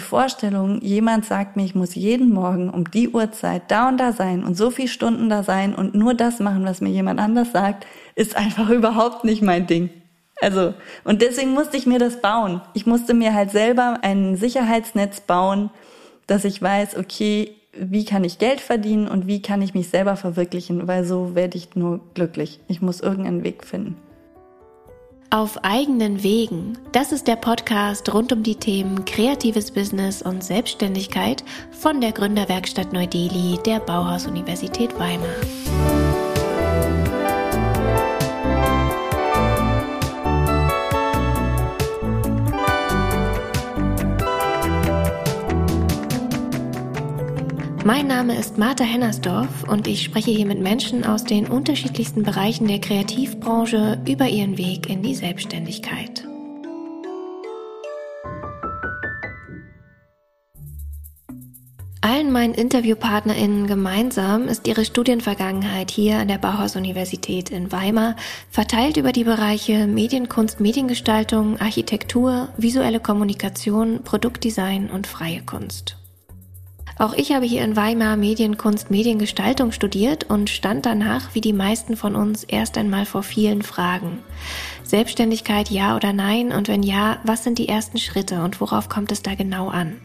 die 0.00 0.06
Vorstellung, 0.06 0.80
jemand 0.80 1.26
sagt 1.26 1.56
mir, 1.56 1.64
ich 1.64 1.74
muss 1.74 1.94
jeden 1.94 2.30
Morgen 2.30 2.70
um 2.70 2.90
die 2.90 3.10
Uhrzeit 3.10 3.64
da 3.68 3.90
und 3.90 3.98
da 3.98 4.14
sein 4.14 4.44
und 4.44 4.56
so 4.56 4.70
viele 4.70 4.88
Stunden 4.88 5.28
da 5.28 5.42
sein 5.42 5.74
und 5.74 5.94
nur 5.94 6.14
das 6.14 6.40
machen, 6.40 6.64
was 6.64 6.80
mir 6.80 6.88
jemand 6.88 7.20
anders 7.20 7.52
sagt, 7.52 7.86
ist 8.14 8.34
einfach 8.34 8.70
überhaupt 8.70 9.24
nicht 9.24 9.42
mein 9.42 9.66
Ding. 9.66 9.90
Also, 10.40 10.72
und 11.04 11.20
deswegen 11.20 11.52
musste 11.52 11.76
ich 11.76 11.84
mir 11.84 11.98
das 11.98 12.22
bauen. 12.22 12.62
Ich 12.72 12.86
musste 12.86 13.12
mir 13.12 13.34
halt 13.34 13.50
selber 13.50 13.98
ein 14.00 14.36
Sicherheitsnetz 14.36 15.20
bauen, 15.20 15.68
dass 16.26 16.46
ich 16.46 16.62
weiß, 16.62 16.96
okay, 16.96 17.54
wie 17.74 18.06
kann 18.06 18.24
ich 18.24 18.38
Geld 18.38 18.62
verdienen 18.62 19.06
und 19.06 19.26
wie 19.26 19.42
kann 19.42 19.60
ich 19.60 19.74
mich 19.74 19.90
selber 19.90 20.16
verwirklichen, 20.16 20.88
weil 20.88 21.04
so 21.04 21.34
werde 21.34 21.58
ich 21.58 21.76
nur 21.76 22.00
glücklich. 22.14 22.58
Ich 22.68 22.80
muss 22.80 23.02
irgendeinen 23.02 23.44
Weg 23.44 23.66
finden. 23.66 23.96
Auf 25.32 25.62
eigenen 25.62 26.24
Wegen. 26.24 26.76
Das 26.90 27.12
ist 27.12 27.28
der 27.28 27.36
Podcast 27.36 28.12
rund 28.12 28.32
um 28.32 28.42
die 28.42 28.56
Themen 28.56 29.04
kreatives 29.04 29.70
Business 29.70 30.22
und 30.22 30.42
Selbstständigkeit 30.42 31.44
von 31.70 32.00
der 32.00 32.10
Gründerwerkstatt 32.10 32.92
Neu-Delhi 32.92 33.56
der 33.64 33.78
Bauhaus-Universität 33.78 34.98
Weimar. 34.98 35.28
Mein 47.82 48.08
Name 48.08 48.38
ist 48.38 48.58
Martha 48.58 48.84
Hennersdorf 48.84 49.64
und 49.66 49.86
ich 49.86 50.04
spreche 50.04 50.30
hier 50.30 50.44
mit 50.44 50.60
Menschen 50.60 51.06
aus 51.06 51.24
den 51.24 51.46
unterschiedlichsten 51.46 52.22
Bereichen 52.22 52.68
der 52.68 52.78
Kreativbranche 52.78 53.98
über 54.06 54.28
ihren 54.28 54.58
Weg 54.58 54.90
in 54.90 55.02
die 55.02 55.14
Selbstständigkeit. 55.14 56.26
Allen 62.02 62.30
meinen 62.32 62.52
InterviewpartnerInnen 62.52 63.66
gemeinsam 63.66 64.46
ist 64.46 64.68
ihre 64.68 64.84
Studienvergangenheit 64.84 65.90
hier 65.90 66.18
an 66.18 66.28
der 66.28 66.38
Bauhaus-Universität 66.38 67.48
in 67.48 67.72
Weimar 67.72 68.14
verteilt 68.50 68.98
über 68.98 69.12
die 69.12 69.24
Bereiche 69.24 69.86
Medienkunst, 69.86 70.60
Mediengestaltung, 70.60 71.58
Architektur, 71.58 72.48
visuelle 72.58 73.00
Kommunikation, 73.00 74.02
Produktdesign 74.02 74.90
und 74.90 75.06
freie 75.06 75.40
Kunst. 75.40 75.99
Auch 77.00 77.14
ich 77.14 77.32
habe 77.32 77.46
hier 77.46 77.64
in 77.64 77.76
Weimar 77.76 78.18
Medienkunst, 78.18 78.90
Mediengestaltung 78.90 79.72
studiert 79.72 80.28
und 80.28 80.50
stand 80.50 80.84
danach, 80.84 81.34
wie 81.34 81.40
die 81.40 81.54
meisten 81.54 81.96
von 81.96 82.14
uns, 82.14 82.44
erst 82.44 82.76
einmal 82.76 83.06
vor 83.06 83.22
vielen 83.22 83.62
Fragen. 83.62 84.18
Selbstständigkeit 84.84 85.70
ja 85.70 85.96
oder 85.96 86.12
nein? 86.12 86.52
Und 86.52 86.68
wenn 86.68 86.82
ja, 86.82 87.18
was 87.24 87.42
sind 87.42 87.56
die 87.56 87.68
ersten 87.68 87.96
Schritte 87.96 88.42
und 88.42 88.60
worauf 88.60 88.90
kommt 88.90 89.12
es 89.12 89.22
da 89.22 89.34
genau 89.34 89.70
an? 89.70 89.98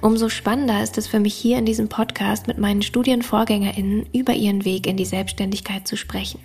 Umso 0.00 0.30
spannender 0.30 0.82
ist 0.82 0.96
es 0.96 1.06
für 1.06 1.20
mich 1.20 1.34
hier 1.34 1.58
in 1.58 1.66
diesem 1.66 1.90
Podcast 1.90 2.46
mit 2.46 2.56
meinen 2.56 2.80
Studienvorgängerinnen 2.80 4.06
über 4.14 4.32
ihren 4.32 4.64
Weg 4.64 4.86
in 4.86 4.96
die 4.96 5.04
Selbstständigkeit 5.04 5.86
zu 5.86 5.98
sprechen. 5.98 6.40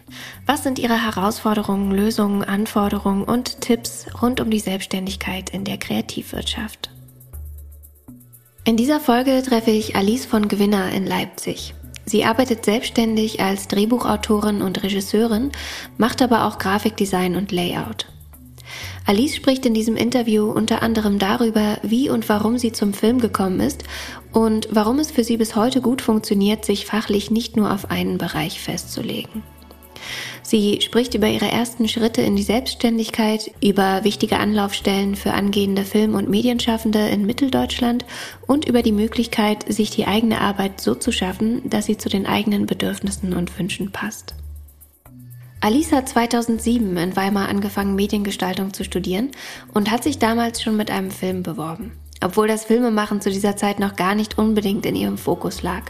Was 0.45 0.63
sind 0.63 0.77
ihre 0.77 1.05
Herausforderungen, 1.05 1.91
Lösungen, 1.91 2.43
Anforderungen 2.43 3.23
und 3.23 3.61
Tipps 3.61 4.07
rund 4.21 4.41
um 4.41 4.49
die 4.49 4.59
Selbstständigkeit 4.59 5.51
in 5.51 5.63
der 5.63 5.77
Kreativwirtschaft? 5.77 6.89
In 8.69 8.77
dieser 8.77 8.99
Folge 8.99 9.41
treffe 9.41 9.71
ich 9.71 9.95
Alice 9.95 10.27
von 10.27 10.47
Gewinner 10.47 10.91
in 10.91 11.07
Leipzig. 11.07 11.73
Sie 12.05 12.23
arbeitet 12.23 12.65
selbstständig 12.65 13.41
als 13.41 13.67
Drehbuchautorin 13.67 14.61
und 14.61 14.83
Regisseurin, 14.83 15.51
macht 15.97 16.21
aber 16.21 16.45
auch 16.45 16.59
Grafikdesign 16.59 17.35
und 17.35 17.51
Layout. 17.51 18.05
Alice 19.07 19.35
spricht 19.35 19.65
in 19.65 19.73
diesem 19.73 19.95
Interview 19.95 20.51
unter 20.51 20.83
anderem 20.83 21.17
darüber, 21.17 21.79
wie 21.81 22.11
und 22.11 22.29
warum 22.29 22.59
sie 22.59 22.71
zum 22.71 22.93
Film 22.93 23.19
gekommen 23.19 23.59
ist 23.59 23.85
und 24.33 24.67
warum 24.69 24.99
es 24.99 25.09
für 25.09 25.23
sie 25.23 25.37
bis 25.37 25.55
heute 25.55 25.81
gut 25.81 26.03
funktioniert, 26.03 26.63
sich 26.63 26.85
fachlich 26.85 27.31
nicht 27.31 27.57
nur 27.57 27.73
auf 27.73 27.89
einen 27.89 28.19
Bereich 28.19 28.61
festzulegen. 28.61 29.41
Sie 30.49 30.81
spricht 30.81 31.13
über 31.13 31.27
ihre 31.27 31.51
ersten 31.51 31.87
Schritte 31.87 32.23
in 32.23 32.35
die 32.35 32.41
Selbstständigkeit, 32.41 33.51
über 33.61 34.03
wichtige 34.03 34.39
Anlaufstellen 34.39 35.15
für 35.15 35.33
angehende 35.33 35.83
Film- 35.83 36.15
und 36.15 36.27
Medienschaffende 36.27 37.07
in 37.09 37.27
Mitteldeutschland 37.27 38.03
und 38.47 38.67
über 38.67 38.81
die 38.81 38.91
Möglichkeit, 38.91 39.71
sich 39.71 39.91
die 39.91 40.07
eigene 40.07 40.41
Arbeit 40.41 40.81
so 40.81 40.95
zu 40.95 41.11
schaffen, 41.11 41.69
dass 41.69 41.85
sie 41.85 41.97
zu 41.97 42.09
den 42.09 42.25
eigenen 42.25 42.65
Bedürfnissen 42.65 43.33
und 43.33 43.59
Wünschen 43.59 43.91
passt. 43.91 44.33
Alice 45.61 45.91
hat 45.91 46.09
2007 46.09 46.97
in 46.97 47.15
Weimar 47.15 47.47
angefangen, 47.47 47.93
Mediengestaltung 47.93 48.73
zu 48.73 48.83
studieren 48.83 49.29
und 49.75 49.91
hat 49.91 50.03
sich 50.03 50.17
damals 50.17 50.63
schon 50.63 50.75
mit 50.75 50.89
einem 50.89 51.11
Film 51.11 51.43
beworben, 51.43 51.91
obwohl 52.21 52.47
das 52.47 52.65
Filmemachen 52.65 53.21
zu 53.21 53.29
dieser 53.29 53.55
Zeit 53.55 53.79
noch 53.79 53.95
gar 53.95 54.15
nicht 54.15 54.39
unbedingt 54.39 54.87
in 54.87 54.95
ihrem 54.95 55.19
Fokus 55.19 55.61
lag. 55.61 55.83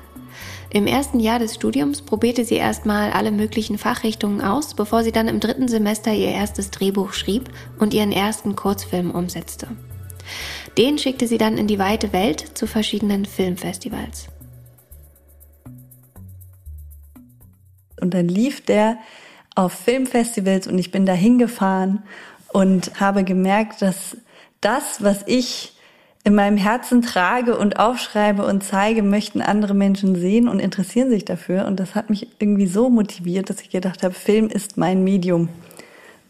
Im 0.71 0.85
ersten 0.85 1.19
Jahr 1.19 1.39
des 1.39 1.55
Studiums 1.55 2.03
probierte 2.03 2.45
sie 2.45 2.55
erstmal 2.55 3.11
alle 3.11 3.31
möglichen 3.31 3.79
Fachrichtungen 3.79 4.41
aus, 4.41 4.75
bevor 4.75 5.03
sie 5.03 5.11
dann 5.11 5.27
im 5.27 5.39
dritten 5.39 5.67
Semester 5.67 6.13
ihr 6.13 6.29
erstes 6.29 6.69
Drehbuch 6.69 7.13
schrieb 7.13 7.49
und 7.79 7.93
ihren 7.93 8.11
ersten 8.11 8.55
Kurzfilm 8.55 9.09
umsetzte. 9.09 9.67
Den 10.77 10.99
schickte 10.99 11.25
sie 11.25 11.39
dann 11.39 11.57
in 11.57 11.65
die 11.65 11.79
weite 11.79 12.13
Welt 12.13 12.55
zu 12.55 12.67
verschiedenen 12.67 13.25
Filmfestivals. 13.25 14.27
Und 17.99 18.13
dann 18.13 18.27
lief 18.27 18.63
der 18.63 18.99
auf 19.55 19.73
Filmfestivals 19.73 20.67
und 20.67 20.77
ich 20.77 20.91
bin 20.91 21.07
da 21.07 21.13
hingefahren 21.13 22.03
und 22.53 22.99
habe 22.99 23.23
gemerkt, 23.23 23.81
dass 23.81 24.17
das, 24.61 25.03
was 25.03 25.23
ich 25.25 25.73
in 26.29 26.35
meinem 26.35 26.57
Herzen 26.57 27.01
trage 27.01 27.57
und 27.57 27.79
aufschreibe 27.79 28.45
und 28.45 28.63
zeige, 28.63 29.01
möchten 29.01 29.41
andere 29.41 29.73
Menschen 29.73 30.15
sehen 30.15 30.47
und 30.47 30.59
interessieren 30.59 31.09
sich 31.09 31.25
dafür. 31.25 31.65
Und 31.65 31.79
das 31.79 31.95
hat 31.95 32.11
mich 32.11 32.27
irgendwie 32.37 32.67
so 32.67 32.91
motiviert, 32.91 33.49
dass 33.49 33.61
ich 33.61 33.71
gedacht 33.71 34.03
habe, 34.03 34.13
Film 34.13 34.47
ist 34.47 34.77
mein 34.77 35.03
Medium. 35.03 35.49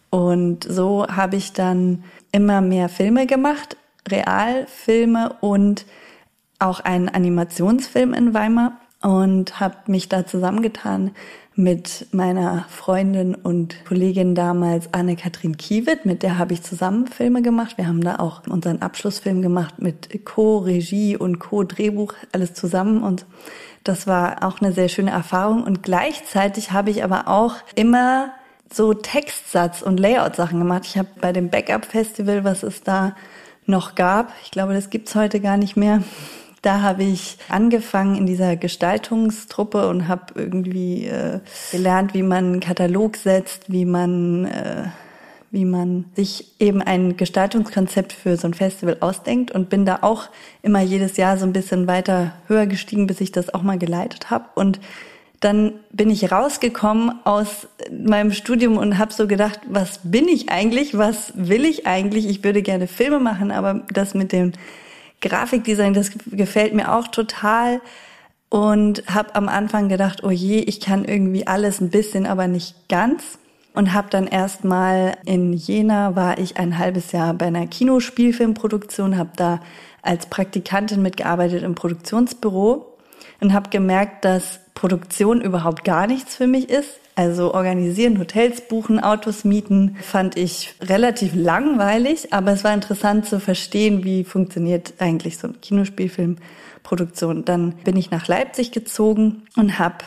Und 0.10 0.64
so 0.64 1.06
habe 1.06 1.36
ich 1.36 1.52
dann 1.52 2.06
immer 2.32 2.62
mehr 2.62 2.88
Filme 2.88 3.28
gemacht, 3.28 3.76
Realfilme 4.08 5.36
und 5.42 5.86
auch 6.60 6.80
einen 6.80 7.10
Animationsfilm 7.10 8.14
in 8.14 8.34
Weimar 8.34 8.80
und 9.02 9.60
habe 9.60 9.76
mich 9.88 10.08
da 10.08 10.26
zusammengetan 10.26 11.12
mit 11.60 12.08
meiner 12.14 12.66
Freundin 12.70 13.36
und 13.36 13.84
Kollegin 13.86 14.34
damals 14.34 14.94
Anne-Kathrin 14.94 15.58
Kiewit, 15.58 16.06
mit 16.06 16.24
der 16.24 16.38
habe 16.38 16.54
ich 16.54 16.64
zusammen 16.64 17.06
Filme 17.06 17.42
gemacht. 17.42 17.78
Wir 17.78 17.86
haben 17.86 18.00
da 18.00 18.16
auch 18.16 18.48
unseren 18.48 18.82
Abschlussfilm 18.82 19.42
gemacht 19.42 19.82
mit 19.82 20.24
Co-Regie 20.24 21.18
und 21.18 21.40
Co-Drehbuch, 21.40 22.14
alles 22.32 22.54
zusammen 22.54 23.04
und 23.04 23.26
das 23.84 24.08
war 24.08 24.46
auch 24.46 24.62
eine 24.62 24.72
sehr 24.72 24.88
schöne 24.88 25.12
Erfahrung 25.12 25.64
und 25.64 25.84
gleichzeitig 25.84 26.72
habe 26.72 26.92
ich 26.92 27.04
aber 27.04 27.28
auch 27.28 27.56
immer 27.76 28.32
so 28.72 28.94
Textsatz 28.94 29.82
und 29.82 30.00
Layout-Sachen 30.00 30.60
gemacht. 30.60 30.84
Ich 30.86 30.98
habe 30.98 31.10
bei 31.20 31.34
dem 31.34 31.50
Backup-Festival, 31.50 32.46
was 32.46 32.64
es 32.64 32.84
da 32.84 33.18
noch 33.66 33.96
gab, 33.96 34.32
ich 34.46 34.52
glaube, 34.52 34.74
das 34.74 34.90
gibt's 34.90 35.14
heute 35.14 35.42
gar 35.42 35.58
nicht 35.58 35.76
mehr, 35.76 36.04
da 36.62 36.82
habe 36.82 37.04
ich 37.04 37.38
angefangen 37.48 38.16
in 38.16 38.26
dieser 38.26 38.56
Gestaltungstruppe 38.56 39.88
und 39.88 40.08
habe 40.08 40.34
irgendwie 40.36 41.06
äh, 41.06 41.40
gelernt, 41.72 42.14
wie 42.14 42.24
man 42.24 42.46
einen 42.46 42.60
Katalog 42.60 43.16
setzt, 43.16 43.72
wie 43.72 43.86
man 43.86 44.46
äh, 44.46 44.86
wie 45.52 45.66
man 45.66 46.06
sich 46.16 46.46
eben 46.60 46.82
ein 46.82 47.18
Gestaltungskonzept 47.18 48.14
für 48.14 48.38
so 48.38 48.48
ein 48.48 48.54
Festival 48.54 48.98
ausdenkt 49.00 49.52
und 49.52 49.70
bin 49.70 49.84
da 49.84 50.00
auch 50.02 50.30
immer 50.62 50.82
jedes 50.82 51.18
Jahr 51.18 51.38
so 51.38 51.46
ein 51.46 51.54
bisschen 51.54 51.88
weiter 51.88 52.34
höher 52.48 52.68
gestiegen, 52.68 53.08
bis 53.08 53.20
ich 53.20 53.32
das 53.32 53.52
auch 53.54 53.64
mal 53.64 53.80
geleitet 53.80 54.30
habe 54.30 54.46
und 54.56 54.80
dann 55.40 55.74
bin 55.92 56.10
ich 56.10 56.32
rausgekommen 56.32 57.14
aus 57.24 57.68
meinem 57.90 58.34
Studium 58.34 58.78
und 58.78 58.98
habe 58.98 59.14
so 59.14 59.26
gedacht, 59.26 59.62
was 59.70 60.02
bin 60.04 60.28
ich 60.28 60.50
eigentlich, 60.50 60.98
was 60.98 61.32
will 61.36 61.64
ich 61.64 61.88
eigentlich? 61.88 62.28
Ich 62.28 62.44
würde 62.44 62.62
gerne 62.62 62.88
Filme 62.88 63.20
machen, 63.20 63.52
aber 63.52 63.86
das 63.94 64.14
mit 64.14 64.34
dem 64.34 64.52
Grafikdesign, 65.22 65.94
das 65.94 66.12
gefällt 66.32 66.74
mir 66.74 66.94
auch 66.94 67.08
total 67.08 67.82
und 68.50 69.04
habe 69.08 69.36
am 69.36 69.48
Anfang 69.48 69.90
gedacht, 69.90 70.24
oh 70.24 70.32
je, 70.32 70.60
ich 70.60 70.80
kann 70.82 71.06
irgendwie 71.06 71.46
alles 71.46 71.82
ein 71.82 71.90
bisschen, 71.90 72.26
aber 72.26 72.48
nicht 72.48 72.90
ganz. 72.90 73.38
Und 73.76 73.94
habe 73.94 74.10
dann 74.10 74.26
erstmal 74.26 75.16
in 75.26 75.54
Jena 75.54 76.16
war 76.16 76.40
ich 76.40 76.58
ein 76.58 76.80
halbes 76.80 77.12
Jahr 77.12 77.36
bei 77.36 77.46
einer 77.46 77.68
Kinospielfilmproduktion, 77.68 79.16
habe 79.16 79.30
da 79.36 79.62
als 80.02 80.26
Praktikantin 80.26 81.04
mitgearbeitet 81.04 81.62
im 81.64 81.76
Produktionsbüro 81.76 82.98
und 83.40 83.54
habe 83.54 83.70
gemerkt, 83.70 84.26
dass 84.26 84.60
Produktion 84.80 85.42
überhaupt 85.42 85.84
gar 85.84 86.08
nichts 86.08 86.38
für 86.38 86.48
mich 86.48 86.70
ist. 86.70 87.02
Also 87.14 87.54
organisieren, 87.54 88.18
Hotels 88.18 88.62
buchen, 88.62 88.98
Autos 88.98 89.44
mieten 89.44 89.98
fand 90.02 90.38
ich 90.38 90.74
relativ 90.80 91.36
langweilig, 91.36 92.32
aber 92.32 92.54
es 92.54 92.64
war 92.64 92.74
interessant 92.74 93.26
zu 93.26 93.42
verstehen, 93.42 94.06
wie 94.06 94.24
funktioniert 94.24 94.94
eigentlich 95.00 95.38
so 95.38 95.50
eine 95.50 95.58
Kinospielfilmproduktion. 95.58 97.44
Dann 97.44 97.74
bin 97.84 97.98
ich 97.98 98.10
nach 98.10 98.30
Leipzig 98.30 98.72
gezogen 98.72 99.44
und 99.58 99.80
habe 99.80 99.98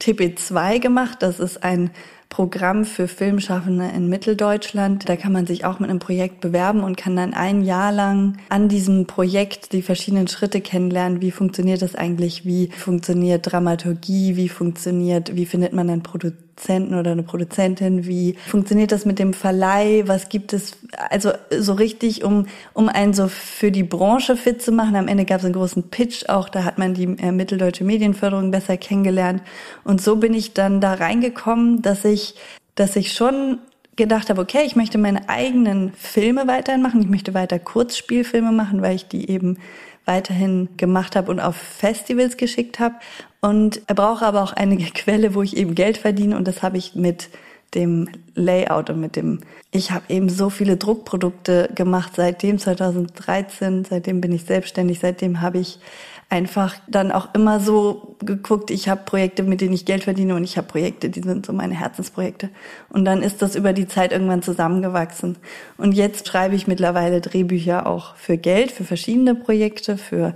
TP2 0.00 0.80
gemacht. 0.80 1.18
Das 1.22 1.38
ist 1.38 1.62
ein 1.62 1.92
Programm 2.36 2.84
für 2.84 3.08
Filmschaffende 3.08 3.88
in 3.96 4.10
Mitteldeutschland. 4.10 5.08
Da 5.08 5.16
kann 5.16 5.32
man 5.32 5.46
sich 5.46 5.64
auch 5.64 5.78
mit 5.78 5.88
einem 5.88 6.00
Projekt 6.00 6.42
bewerben 6.42 6.84
und 6.84 6.94
kann 6.94 7.16
dann 7.16 7.32
ein 7.32 7.62
Jahr 7.62 7.92
lang 7.92 8.36
an 8.50 8.68
diesem 8.68 9.06
Projekt 9.06 9.72
die 9.72 9.80
verschiedenen 9.80 10.28
Schritte 10.28 10.60
kennenlernen. 10.60 11.22
Wie 11.22 11.30
funktioniert 11.30 11.80
das 11.80 11.94
eigentlich? 11.94 12.44
Wie 12.44 12.68
funktioniert 12.72 13.50
Dramaturgie? 13.50 14.36
Wie 14.36 14.50
funktioniert, 14.50 15.34
wie 15.34 15.46
findet 15.46 15.72
man 15.72 15.88
einen 15.88 16.02
Produzenten 16.02 16.45
oder 16.68 17.12
eine 17.12 17.22
Produzentin? 17.22 18.06
Wie 18.06 18.34
funktioniert 18.46 18.92
das 18.92 19.04
mit 19.04 19.18
dem 19.18 19.32
Verleih? 19.32 20.04
Was 20.06 20.28
gibt 20.28 20.52
es? 20.52 20.76
Also 21.10 21.32
so 21.50 21.74
richtig, 21.74 22.24
um, 22.24 22.46
um 22.72 22.88
einen 22.88 23.14
so 23.14 23.28
für 23.28 23.70
die 23.70 23.82
Branche 23.82 24.36
fit 24.36 24.62
zu 24.62 24.72
machen. 24.72 24.96
Am 24.96 25.08
Ende 25.08 25.24
gab 25.24 25.38
es 25.38 25.44
einen 25.44 25.54
großen 25.54 25.90
Pitch 25.90 26.28
auch. 26.28 26.48
Da 26.48 26.64
hat 26.64 26.78
man 26.78 26.94
die 26.94 27.04
äh, 27.04 27.32
mitteldeutsche 27.32 27.84
Medienförderung 27.84 28.50
besser 28.50 28.76
kennengelernt. 28.76 29.42
Und 29.84 30.00
so 30.00 30.16
bin 30.16 30.34
ich 30.34 30.54
dann 30.54 30.80
da 30.80 30.94
reingekommen, 30.94 31.82
dass 31.82 32.04
ich, 32.04 32.34
dass 32.74 32.96
ich 32.96 33.12
schon 33.12 33.58
gedacht 33.96 34.28
habe, 34.28 34.42
okay, 34.42 34.62
ich 34.64 34.76
möchte 34.76 34.98
meine 34.98 35.28
eigenen 35.28 35.92
Filme 35.92 36.46
weiterhin 36.46 36.82
machen. 36.82 37.00
Ich 37.00 37.08
möchte 37.08 37.34
weiter 37.34 37.58
Kurzspielfilme 37.58 38.52
machen, 38.52 38.82
weil 38.82 38.96
ich 38.96 39.08
die 39.08 39.30
eben 39.30 39.58
weiterhin 40.06 40.70
gemacht 40.76 41.16
habe 41.16 41.30
und 41.30 41.40
auf 41.40 41.56
Festivals 41.56 42.36
geschickt 42.36 42.78
habe. 42.78 42.94
Und 43.40 43.82
er 43.86 43.94
braucht 43.94 44.22
aber 44.22 44.42
auch 44.42 44.52
eine 44.54 44.76
Quelle, 44.94 45.34
wo 45.34 45.42
ich 45.42 45.56
eben 45.56 45.74
Geld 45.74 45.98
verdiene. 45.98 46.36
Und 46.36 46.48
das 46.48 46.62
habe 46.62 46.78
ich 46.78 46.94
mit 46.94 47.28
dem 47.74 48.08
Layout 48.34 48.90
und 48.90 49.00
mit 49.00 49.16
dem, 49.16 49.40
ich 49.70 49.90
habe 49.90 50.04
eben 50.08 50.28
so 50.28 50.48
viele 50.50 50.76
Druckprodukte 50.76 51.68
gemacht 51.74 52.12
seitdem 52.16 52.58
2013, 52.58 53.84
seitdem 53.84 54.20
bin 54.20 54.32
ich 54.32 54.44
selbstständig, 54.44 55.00
seitdem 55.00 55.40
habe 55.40 55.58
ich 55.58 55.78
einfach 56.28 56.74
dann 56.88 57.12
auch 57.12 57.34
immer 57.34 57.60
so 57.60 58.16
geguckt, 58.18 58.70
ich 58.70 58.88
habe 58.88 59.02
Projekte, 59.04 59.44
mit 59.44 59.60
denen 59.60 59.74
ich 59.74 59.84
Geld 59.84 60.04
verdiene 60.04 60.34
und 60.34 60.42
ich 60.42 60.56
habe 60.56 60.66
Projekte, 60.66 61.08
die 61.08 61.20
sind 61.20 61.46
so 61.46 61.52
meine 61.52 61.74
Herzensprojekte. 61.74 62.50
Und 62.88 63.04
dann 63.04 63.22
ist 63.22 63.42
das 63.42 63.54
über 63.54 63.72
die 63.72 63.86
Zeit 63.86 64.10
irgendwann 64.10 64.42
zusammengewachsen. 64.42 65.38
Und 65.76 65.92
jetzt 65.92 66.26
schreibe 66.26 66.56
ich 66.56 66.66
mittlerweile 66.66 67.20
Drehbücher 67.20 67.86
auch 67.86 68.16
für 68.16 68.38
Geld, 68.38 68.72
für 68.72 68.84
verschiedene 68.84 69.36
Projekte, 69.36 69.96
für 69.96 70.34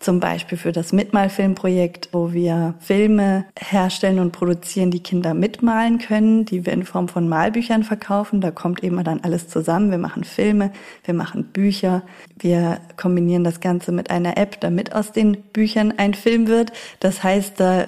zum 0.00 0.20
Beispiel 0.20 0.56
für 0.56 0.70
das 0.70 0.92
Mitmalfilmprojekt, 0.92 2.10
wo 2.12 2.32
wir 2.32 2.74
Filme 2.78 3.46
herstellen 3.58 4.20
und 4.20 4.30
produzieren, 4.30 4.92
die 4.92 5.02
Kinder 5.02 5.34
mitmalen 5.34 5.98
können, 5.98 6.44
die 6.44 6.64
wir 6.64 6.72
in 6.72 6.84
Form 6.84 7.08
von 7.08 7.28
Malbüchern 7.28 7.82
verkaufen. 7.82 8.40
Da 8.40 8.52
kommt 8.52 8.84
eben 8.84 9.02
dann 9.02 9.20
alles 9.22 9.48
zusammen. 9.48 9.90
Wir 9.90 9.98
machen 9.98 10.22
Filme, 10.22 10.72
wir 11.04 11.14
machen 11.14 11.46
Bücher, 11.46 12.02
wir 12.38 12.78
kombinieren 12.96 13.42
das 13.42 13.60
Ganze 13.60 13.90
mit 13.90 14.10
einer 14.10 14.36
App, 14.36 14.60
damit 14.60 14.94
aus 14.94 15.10
den 15.10 15.36
Büchern 15.52 15.92
ein 15.96 16.14
Film 16.14 16.46
wird. 16.46 16.72
Das 17.00 17.24
heißt, 17.24 17.58
da 17.58 17.86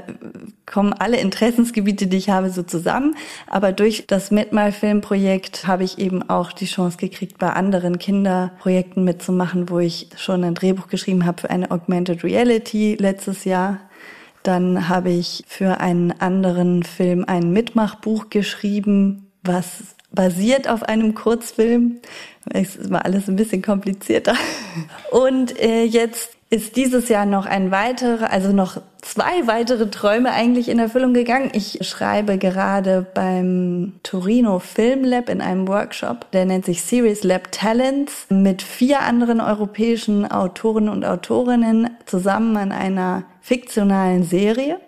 kommen 0.66 0.92
alle 0.92 1.18
Interessensgebiete, 1.18 2.08
die 2.08 2.16
ich 2.16 2.30
habe, 2.30 2.50
so 2.50 2.64
zusammen. 2.64 3.14
Aber 3.46 3.72
durch 3.72 4.06
das 4.08 4.32
Mitmalfilmprojekt 4.32 5.66
habe 5.66 5.84
ich 5.84 5.98
eben 5.98 6.28
auch 6.28 6.52
die 6.52 6.66
Chance 6.66 6.96
gekriegt, 6.96 7.38
bei 7.38 7.50
anderen 7.52 7.98
Kinderprojekten 7.98 9.04
mitzumachen, 9.04 9.70
wo 9.70 9.78
ich 9.78 10.08
schon 10.16 10.42
ein 10.42 10.54
Drehbuch 10.54 10.88
geschrieben 10.88 11.24
habe 11.24 11.40
für 11.40 11.50
eine 11.50 11.70
Augmented 11.70 11.99
Reality 12.08 12.96
letztes 12.98 13.44
Jahr. 13.44 13.80
Dann 14.42 14.88
habe 14.88 15.10
ich 15.10 15.44
für 15.46 15.80
einen 15.80 16.12
anderen 16.12 16.82
Film 16.82 17.24
ein 17.26 17.52
Mitmachbuch 17.52 18.30
geschrieben, 18.30 19.30
was 19.42 19.96
basiert 20.12 20.68
auf 20.68 20.82
einem 20.82 21.14
Kurzfilm. 21.14 22.00
Es 22.50 22.90
war 22.90 23.04
alles 23.04 23.28
ein 23.28 23.36
bisschen 23.36 23.62
komplizierter. 23.62 24.34
Und 25.10 25.58
äh, 25.60 25.84
jetzt 25.84 26.36
ist 26.50 26.74
dieses 26.74 27.08
Jahr 27.08 27.26
noch 27.26 27.46
ein 27.46 27.70
weiterer, 27.70 28.30
also 28.30 28.52
noch 28.52 28.82
zwei 29.02 29.46
weitere 29.46 29.88
Träume 29.88 30.32
eigentlich 30.32 30.68
in 30.68 30.80
Erfüllung 30.80 31.14
gegangen. 31.14 31.50
Ich 31.52 31.78
schreibe 31.82 32.38
gerade 32.38 33.06
beim 33.14 33.92
Torino 34.02 34.58
Film 34.58 35.04
Lab 35.04 35.28
in 35.28 35.40
einem 35.40 35.68
Workshop, 35.68 36.28
der 36.32 36.46
nennt 36.46 36.64
sich 36.64 36.82
Series 36.82 37.22
Lab 37.22 37.52
Talents, 37.52 38.26
mit 38.30 38.62
vier 38.62 39.00
anderen 39.00 39.40
europäischen 39.40 40.28
Autoren 40.28 40.88
und 40.88 41.04
Autorinnen 41.04 41.90
zusammen 42.04 42.56
an 42.56 42.72
einer 42.72 43.22
fiktionalen 43.40 44.24
Serie. 44.24 44.80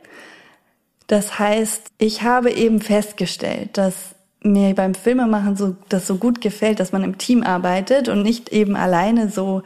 Das 1.06 1.38
heißt, 1.38 1.92
ich 1.98 2.22
habe 2.22 2.50
eben 2.50 2.80
festgestellt, 2.80 3.78
dass 3.78 4.16
mir 4.42 4.74
beim 4.74 4.94
Filmemachen 4.94 5.56
so, 5.56 5.76
das 5.88 6.08
so 6.08 6.16
gut 6.16 6.40
gefällt, 6.40 6.80
dass 6.80 6.90
man 6.90 7.04
im 7.04 7.18
Team 7.18 7.44
arbeitet 7.44 8.08
und 8.08 8.22
nicht 8.22 8.48
eben 8.48 8.74
alleine 8.74 9.28
so 9.28 9.62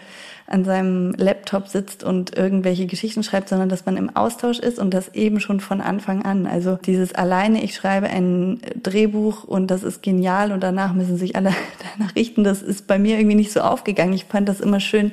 an 0.47 0.65
seinem 0.65 1.13
Laptop 1.17 1.67
sitzt 1.69 2.05
und 2.05 2.37
irgendwelche 2.37 2.87
Geschichten 2.87 3.23
schreibt, 3.23 3.49
sondern 3.49 3.69
dass 3.69 3.85
man 3.85 3.97
im 3.97 4.15
Austausch 4.15 4.61
ist 4.61 4.79
und 4.79 4.95
das 4.95 5.15
eben 5.15 5.41
schon 5.41 5.61
von 5.61 5.81
Anfang 5.81 6.25
an. 6.25 6.47
Also 6.47 6.79
dieses 6.87 7.15
alleine, 7.15 7.65
ich 7.65 7.75
schreibe 7.75 8.07
ein 8.09 8.61
Drehbuch 8.81 9.45
und 9.45 9.69
das 9.69 9.83
ist 9.83 10.03
genial 10.03 10.53
und 10.53 10.63
danach 10.63 10.93
müssen 10.93 11.17
sich 11.17 11.35
alle 11.35 11.53
danach 11.99 12.15
richten, 12.15 12.45
das 12.45 12.63
ist 12.63 12.87
bei 12.87 12.99
mir 12.99 13.19
irgendwie 13.19 13.37
nicht 13.37 13.53
so 13.53 13.61
aufgegangen. 13.61 14.15
Ich 14.15 14.27
fand 14.27 14.49
das 14.49 14.61
immer 14.61 14.79
schön, 14.79 15.13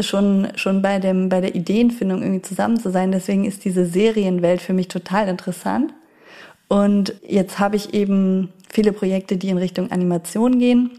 schon, 0.00 0.48
schon 0.56 0.82
bei 0.82 0.98
dem, 0.98 1.28
bei 1.28 1.40
der 1.40 1.54
Ideenfindung 1.54 2.22
irgendwie 2.22 2.42
zusammen 2.42 2.80
zu 2.80 2.90
sein. 2.90 3.12
Deswegen 3.12 3.44
ist 3.44 3.64
diese 3.64 3.86
Serienwelt 3.86 4.60
für 4.60 4.72
mich 4.72 4.88
total 4.88 5.28
interessant. 5.28 5.94
Und 6.66 7.14
jetzt 7.26 7.60
habe 7.60 7.76
ich 7.76 7.94
eben 7.94 8.52
viele 8.68 8.92
Projekte, 8.92 9.36
die 9.36 9.48
in 9.48 9.58
Richtung 9.58 9.90
Animation 9.90 10.58
gehen, 10.58 10.90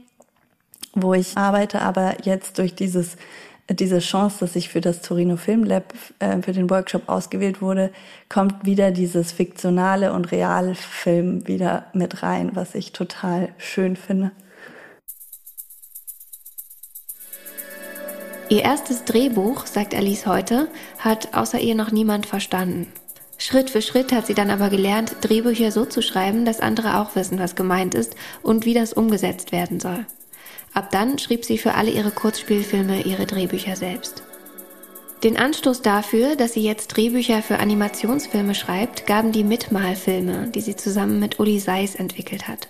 wo 0.93 1.13
ich 1.13 1.37
arbeite, 1.37 1.81
aber 1.81 2.15
jetzt 2.23 2.57
durch 2.57 2.73
dieses 2.73 3.17
diese 3.69 3.99
Chance, 3.99 4.37
dass 4.39 4.55
ich 4.55 4.69
für 4.69 4.81
das 4.81 5.01
Torino 5.01 5.37
Film 5.37 5.63
Lab, 5.63 5.93
äh, 6.19 6.41
für 6.41 6.53
den 6.53 6.69
Workshop 6.69 7.07
ausgewählt 7.07 7.61
wurde, 7.61 7.91
kommt 8.27 8.65
wieder 8.65 8.91
dieses 8.91 9.31
fiktionale 9.31 10.13
und 10.13 10.31
Realfilm 10.31 11.47
wieder 11.47 11.85
mit 11.93 12.23
rein, 12.23 12.51
was 12.55 12.75
ich 12.75 12.91
total 12.91 13.49
schön 13.57 13.95
finde. 13.95 14.31
Ihr 18.49 18.63
erstes 18.63 19.05
Drehbuch, 19.05 19.67
sagt 19.67 19.93
Alice 19.93 20.25
heute, 20.25 20.69
hat 20.97 21.35
außer 21.35 21.59
ihr 21.59 21.75
noch 21.75 21.91
niemand 21.91 22.25
verstanden. 22.25 22.87
Schritt 23.37 23.69
für 23.69 23.81
Schritt 23.81 24.11
hat 24.11 24.25
sie 24.25 24.33
dann 24.33 24.49
aber 24.49 24.69
gelernt, 24.69 25.17
Drehbücher 25.21 25.71
so 25.71 25.85
zu 25.85 26.01
schreiben, 26.01 26.45
dass 26.45 26.59
andere 26.59 26.99
auch 26.99 27.15
wissen, 27.15 27.39
was 27.39 27.55
gemeint 27.55 27.93
ist 27.93 28.15
und 28.41 28.65
wie 28.65 28.73
das 28.73 28.91
umgesetzt 28.91 29.51
werden 29.51 29.79
soll. 29.79 30.05
Ab 30.73 30.91
dann 30.91 31.19
schrieb 31.19 31.45
sie 31.45 31.57
für 31.57 31.73
alle 31.73 31.91
ihre 31.91 32.11
Kurzspielfilme 32.11 33.03
ihre 33.03 33.25
Drehbücher 33.25 33.75
selbst. 33.75 34.23
Den 35.23 35.35
Anstoß 35.35 35.81
dafür, 35.81 36.35
dass 36.37 36.53
sie 36.53 36.63
jetzt 36.63 36.87
Drehbücher 36.95 37.41
für 37.41 37.59
Animationsfilme 37.59 38.55
schreibt, 38.55 39.05
gaben 39.05 39.33
die 39.33 39.43
Mitmalfilme, 39.43 40.47
die 40.47 40.61
sie 40.61 40.77
zusammen 40.77 41.19
mit 41.19 41.39
Uli 41.39 41.59
Seiss 41.59 41.95
entwickelt 41.95 42.47
hat. 42.47 42.69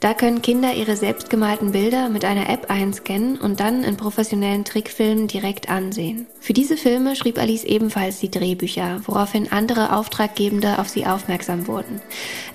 Da 0.00 0.14
können 0.14 0.42
Kinder 0.42 0.74
ihre 0.74 0.96
selbstgemalten 0.96 1.72
Bilder 1.72 2.08
mit 2.08 2.24
einer 2.24 2.48
App 2.48 2.70
einscannen 2.70 3.36
und 3.38 3.60
dann 3.60 3.84
in 3.84 3.96
professionellen 3.96 4.64
Trickfilmen 4.64 5.26
direkt 5.26 5.68
ansehen. 5.68 6.26
Für 6.40 6.52
diese 6.52 6.76
Filme 6.76 7.16
schrieb 7.16 7.38
Alice 7.38 7.64
ebenfalls 7.64 8.20
die 8.20 8.30
Drehbücher, 8.30 9.00
woraufhin 9.06 9.50
andere 9.50 9.96
Auftraggebende 9.96 10.78
auf 10.78 10.88
sie 10.88 11.06
aufmerksam 11.06 11.66
wurden. 11.66 12.00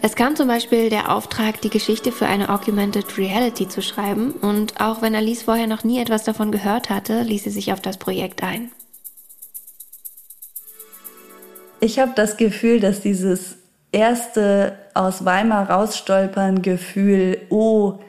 Es 0.01 0.15
kam 0.15 0.35
zum 0.35 0.47
Beispiel 0.47 0.89
der 0.89 1.13
Auftrag, 1.13 1.61
die 1.61 1.69
Geschichte 1.69 2.11
für 2.11 2.27
eine 2.27 2.49
Augmented 2.49 3.17
Reality 3.17 3.67
zu 3.67 3.81
schreiben 3.81 4.31
und 4.31 4.79
auch 4.79 5.01
wenn 5.01 5.15
Alice 5.15 5.43
vorher 5.43 5.67
noch 5.67 5.83
nie 5.83 5.99
etwas 5.99 6.23
davon 6.23 6.51
gehört 6.51 6.89
hatte, 6.89 7.23
ließ 7.23 7.43
sie 7.43 7.49
sich 7.49 7.73
auf 7.73 7.81
das 7.81 7.97
Projekt 7.97 8.43
ein. 8.43 8.71
Ich 11.81 11.99
habe 11.99 12.13
das 12.15 12.37
Gefühl, 12.37 12.79
dass 12.79 13.01
dieses 13.01 13.57
erste 13.93 14.73
aus 14.93 15.23
Weimar 15.23 15.69
rausstolpern 15.69 16.61
Gefühl, 16.61 17.37
oh, 17.49 17.99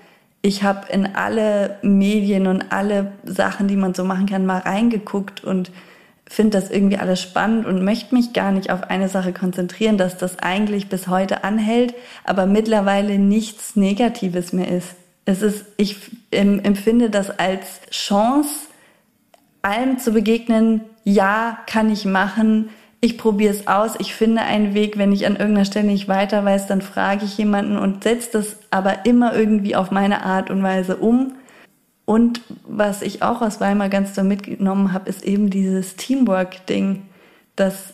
ich 0.42 0.62
habe 0.62 0.92
in 0.92 1.14
alle 1.14 1.78
Medien 1.82 2.46
und 2.46 2.70
alle 2.70 3.12
Sachen, 3.24 3.68
die 3.68 3.76
man 3.76 3.94
so 3.94 4.04
machen 4.04 4.26
kann, 4.26 4.44
mal 4.44 4.58
reingeguckt 4.58 5.42
und 5.44 5.70
finde 6.26 6.58
das 6.58 6.70
irgendwie 6.70 6.98
alles 6.98 7.20
spannend 7.20 7.66
und 7.66 7.84
möchte 7.84 8.14
mich 8.14 8.32
gar 8.32 8.50
nicht 8.50 8.70
auf 8.70 8.84
eine 8.84 9.08
Sache 9.08 9.32
konzentrieren, 9.32 9.98
dass 9.98 10.18
das 10.18 10.38
eigentlich 10.38 10.88
bis 10.88 11.08
heute 11.08 11.44
anhält, 11.44 11.94
aber 12.24 12.46
mittlerweile 12.46 13.18
nichts 13.18 13.76
Negatives 13.76 14.52
mehr 14.52 14.68
ist. 14.68 14.96
Es 15.26 15.42
ist, 15.42 15.64
ich 15.76 15.96
empfinde 16.30 17.08
das 17.08 17.38
als 17.38 17.80
Chance, 17.90 18.68
allem 19.62 19.98
zu 19.98 20.12
begegnen, 20.12 20.82
ja, 21.04 21.58
kann 21.66 21.90
ich 21.90 22.04
machen, 22.04 22.70
ich 23.04 23.18
probiere 23.18 23.52
es 23.52 23.66
aus, 23.66 23.96
ich 23.98 24.14
finde 24.14 24.40
einen 24.40 24.72
Weg, 24.72 24.96
wenn 24.96 25.12
ich 25.12 25.26
an 25.26 25.36
irgendeiner 25.36 25.66
Stelle 25.66 25.88
nicht 25.88 26.08
weiter 26.08 26.42
weiß, 26.42 26.68
dann 26.68 26.80
frage 26.80 27.26
ich 27.26 27.36
jemanden 27.36 27.76
und 27.76 28.02
setze 28.02 28.30
das 28.32 28.56
aber 28.70 29.04
immer 29.04 29.34
irgendwie 29.34 29.76
auf 29.76 29.90
meine 29.90 30.24
Art 30.24 30.48
und 30.48 30.62
Weise 30.62 30.96
um. 30.96 31.34
Und 32.06 32.40
was 32.66 33.02
ich 33.02 33.22
auch 33.22 33.42
aus 33.42 33.60
Weimar 33.60 33.90
ganz 33.90 34.14
doll 34.14 34.24
mitgenommen 34.24 34.94
habe, 34.94 35.10
ist 35.10 35.22
eben 35.22 35.50
dieses 35.50 35.96
Teamwork-Ding, 35.96 37.02
dass 37.56 37.92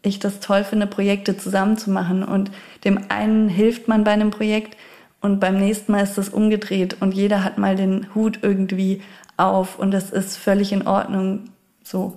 ich 0.00 0.18
das 0.18 0.40
toll 0.40 0.64
finde, 0.64 0.86
Projekte 0.86 1.36
zusammenzumachen. 1.36 2.24
Und 2.24 2.50
dem 2.84 3.00
einen 3.10 3.50
hilft 3.50 3.86
man 3.86 4.02
bei 4.02 4.12
einem 4.12 4.30
Projekt 4.30 4.78
und 5.20 5.40
beim 5.40 5.58
nächsten 5.58 5.92
Mal 5.92 6.04
ist 6.04 6.16
das 6.16 6.30
umgedreht 6.30 6.96
und 7.02 7.12
jeder 7.12 7.44
hat 7.44 7.58
mal 7.58 7.76
den 7.76 8.14
Hut 8.14 8.38
irgendwie 8.40 9.02
auf 9.36 9.78
und 9.78 9.90
das 9.90 10.10
ist 10.10 10.38
völlig 10.38 10.72
in 10.72 10.86
Ordnung 10.86 11.50
so. 11.84 12.16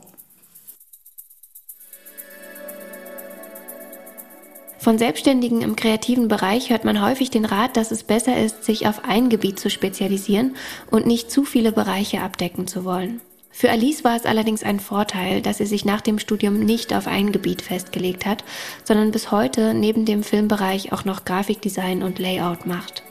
Von 4.83 4.97
Selbstständigen 4.97 5.61
im 5.61 5.77
kreativen 5.77 6.27
Bereich 6.27 6.69
hört 6.69 6.83
man 6.83 7.01
häufig 7.01 7.29
den 7.29 7.45
Rat, 7.45 7.77
dass 7.77 7.91
es 7.91 8.03
besser 8.03 8.35
ist, 8.35 8.65
sich 8.65 8.85
auf 8.85 9.05
ein 9.05 9.29
Gebiet 9.29 9.57
zu 9.57 9.69
spezialisieren 9.69 10.57
und 10.91 11.05
nicht 11.05 11.31
zu 11.31 11.45
viele 11.45 11.71
Bereiche 11.71 12.19
abdecken 12.19 12.67
zu 12.67 12.83
wollen. 12.83 13.21
Für 13.49 13.69
Alice 13.69 14.03
war 14.03 14.17
es 14.17 14.25
allerdings 14.25 14.61
ein 14.61 14.81
Vorteil, 14.81 15.41
dass 15.41 15.59
sie 15.59 15.67
sich 15.67 15.85
nach 15.85 16.01
dem 16.01 16.19
Studium 16.19 16.59
nicht 16.59 16.93
auf 16.93 17.07
ein 17.07 17.31
Gebiet 17.31 17.61
festgelegt 17.61 18.25
hat, 18.25 18.43
sondern 18.83 19.11
bis 19.11 19.31
heute 19.31 19.73
neben 19.73 20.03
dem 20.03 20.21
Filmbereich 20.21 20.91
auch 20.91 21.05
noch 21.05 21.23
Grafikdesign 21.23 22.03
und 22.03 22.19
Layout 22.19 22.65
macht. 22.65 23.03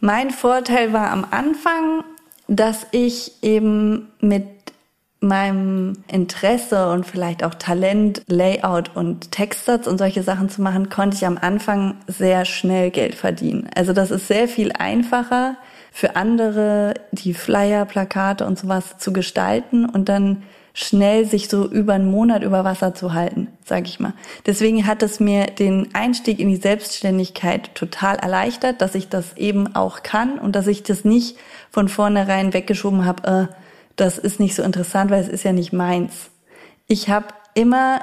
Mein 0.00 0.30
Vorteil 0.30 0.94
war 0.94 1.10
am 1.10 1.26
Anfang, 1.30 2.04
dass 2.48 2.86
ich 2.92 3.32
eben 3.42 4.12
mit 4.20 4.61
meinem 5.22 5.94
Interesse 6.08 6.90
und 6.90 7.06
vielleicht 7.06 7.44
auch 7.44 7.54
Talent, 7.54 8.22
Layout 8.26 8.94
und 8.94 9.30
Textsatz 9.30 9.86
und 9.86 9.98
solche 9.98 10.22
Sachen 10.22 10.48
zu 10.48 10.60
machen, 10.62 10.88
konnte 10.88 11.16
ich 11.16 11.26
am 11.26 11.38
Anfang 11.38 11.96
sehr 12.06 12.44
schnell 12.44 12.90
Geld 12.90 13.14
verdienen. 13.14 13.68
Also 13.74 13.92
das 13.92 14.10
ist 14.10 14.28
sehr 14.28 14.48
viel 14.48 14.72
einfacher 14.72 15.56
für 15.92 16.16
andere, 16.16 16.94
die 17.12 17.34
Flyer, 17.34 17.84
Plakate 17.84 18.46
und 18.46 18.58
sowas 18.58 18.98
zu 18.98 19.12
gestalten 19.12 19.84
und 19.84 20.08
dann 20.08 20.42
schnell 20.74 21.26
sich 21.26 21.48
so 21.48 21.68
über 21.68 21.92
einen 21.92 22.10
Monat 22.10 22.42
über 22.42 22.64
Wasser 22.64 22.94
zu 22.94 23.12
halten, 23.12 23.48
sage 23.64 23.86
ich 23.86 24.00
mal. 24.00 24.14
Deswegen 24.46 24.86
hat 24.86 25.02
es 25.02 25.20
mir 25.20 25.46
den 25.46 25.94
Einstieg 25.94 26.38
in 26.38 26.48
die 26.48 26.56
Selbstständigkeit 26.56 27.74
total 27.74 28.16
erleichtert, 28.16 28.80
dass 28.80 28.94
ich 28.94 29.08
das 29.08 29.36
eben 29.36 29.74
auch 29.74 30.02
kann 30.02 30.38
und 30.38 30.56
dass 30.56 30.66
ich 30.66 30.82
das 30.82 31.04
nicht 31.04 31.36
von 31.70 31.88
vornherein 31.88 32.54
weggeschoben 32.54 33.04
habe, 33.04 33.48
äh, 33.50 33.61
das 33.96 34.18
ist 34.18 34.40
nicht 34.40 34.54
so 34.54 34.62
interessant, 34.62 35.10
weil 35.10 35.22
es 35.22 35.28
ist 35.28 35.44
ja 35.44 35.52
nicht 35.52 35.72
meins. 35.72 36.30
Ich 36.86 37.08
habe 37.08 37.26
immer 37.54 38.00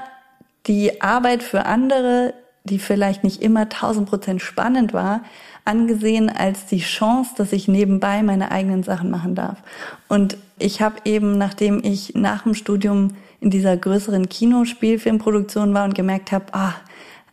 die 0.67 1.01
Arbeit 1.01 1.43
für 1.43 1.65
andere, 1.65 2.33
die 2.63 2.79
vielleicht 2.79 3.23
nicht 3.23 3.41
immer 3.41 3.69
tausend 3.69 4.09
Prozent 4.09 4.41
spannend 4.41 4.93
war, 4.93 5.21
angesehen 5.65 6.29
als 6.29 6.65
die 6.65 6.79
Chance, 6.79 7.31
dass 7.37 7.53
ich 7.53 7.67
nebenbei 7.67 8.23
meine 8.23 8.51
eigenen 8.51 8.83
Sachen 8.83 9.09
machen 9.09 9.35
darf. 9.35 9.57
Und 10.07 10.37
ich 10.57 10.81
habe 10.81 10.95
eben, 11.05 11.37
nachdem 11.37 11.83
ich 11.83 12.15
nach 12.15 12.43
dem 12.43 12.53
Studium 12.53 13.15
in 13.39 13.49
dieser 13.49 13.77
größeren 13.77 14.29
Kinospielfilmproduktion 14.29 15.73
war 15.73 15.85
und 15.85 15.95
gemerkt 15.95 16.31
habe, 16.31 16.45
ah, 16.53 16.73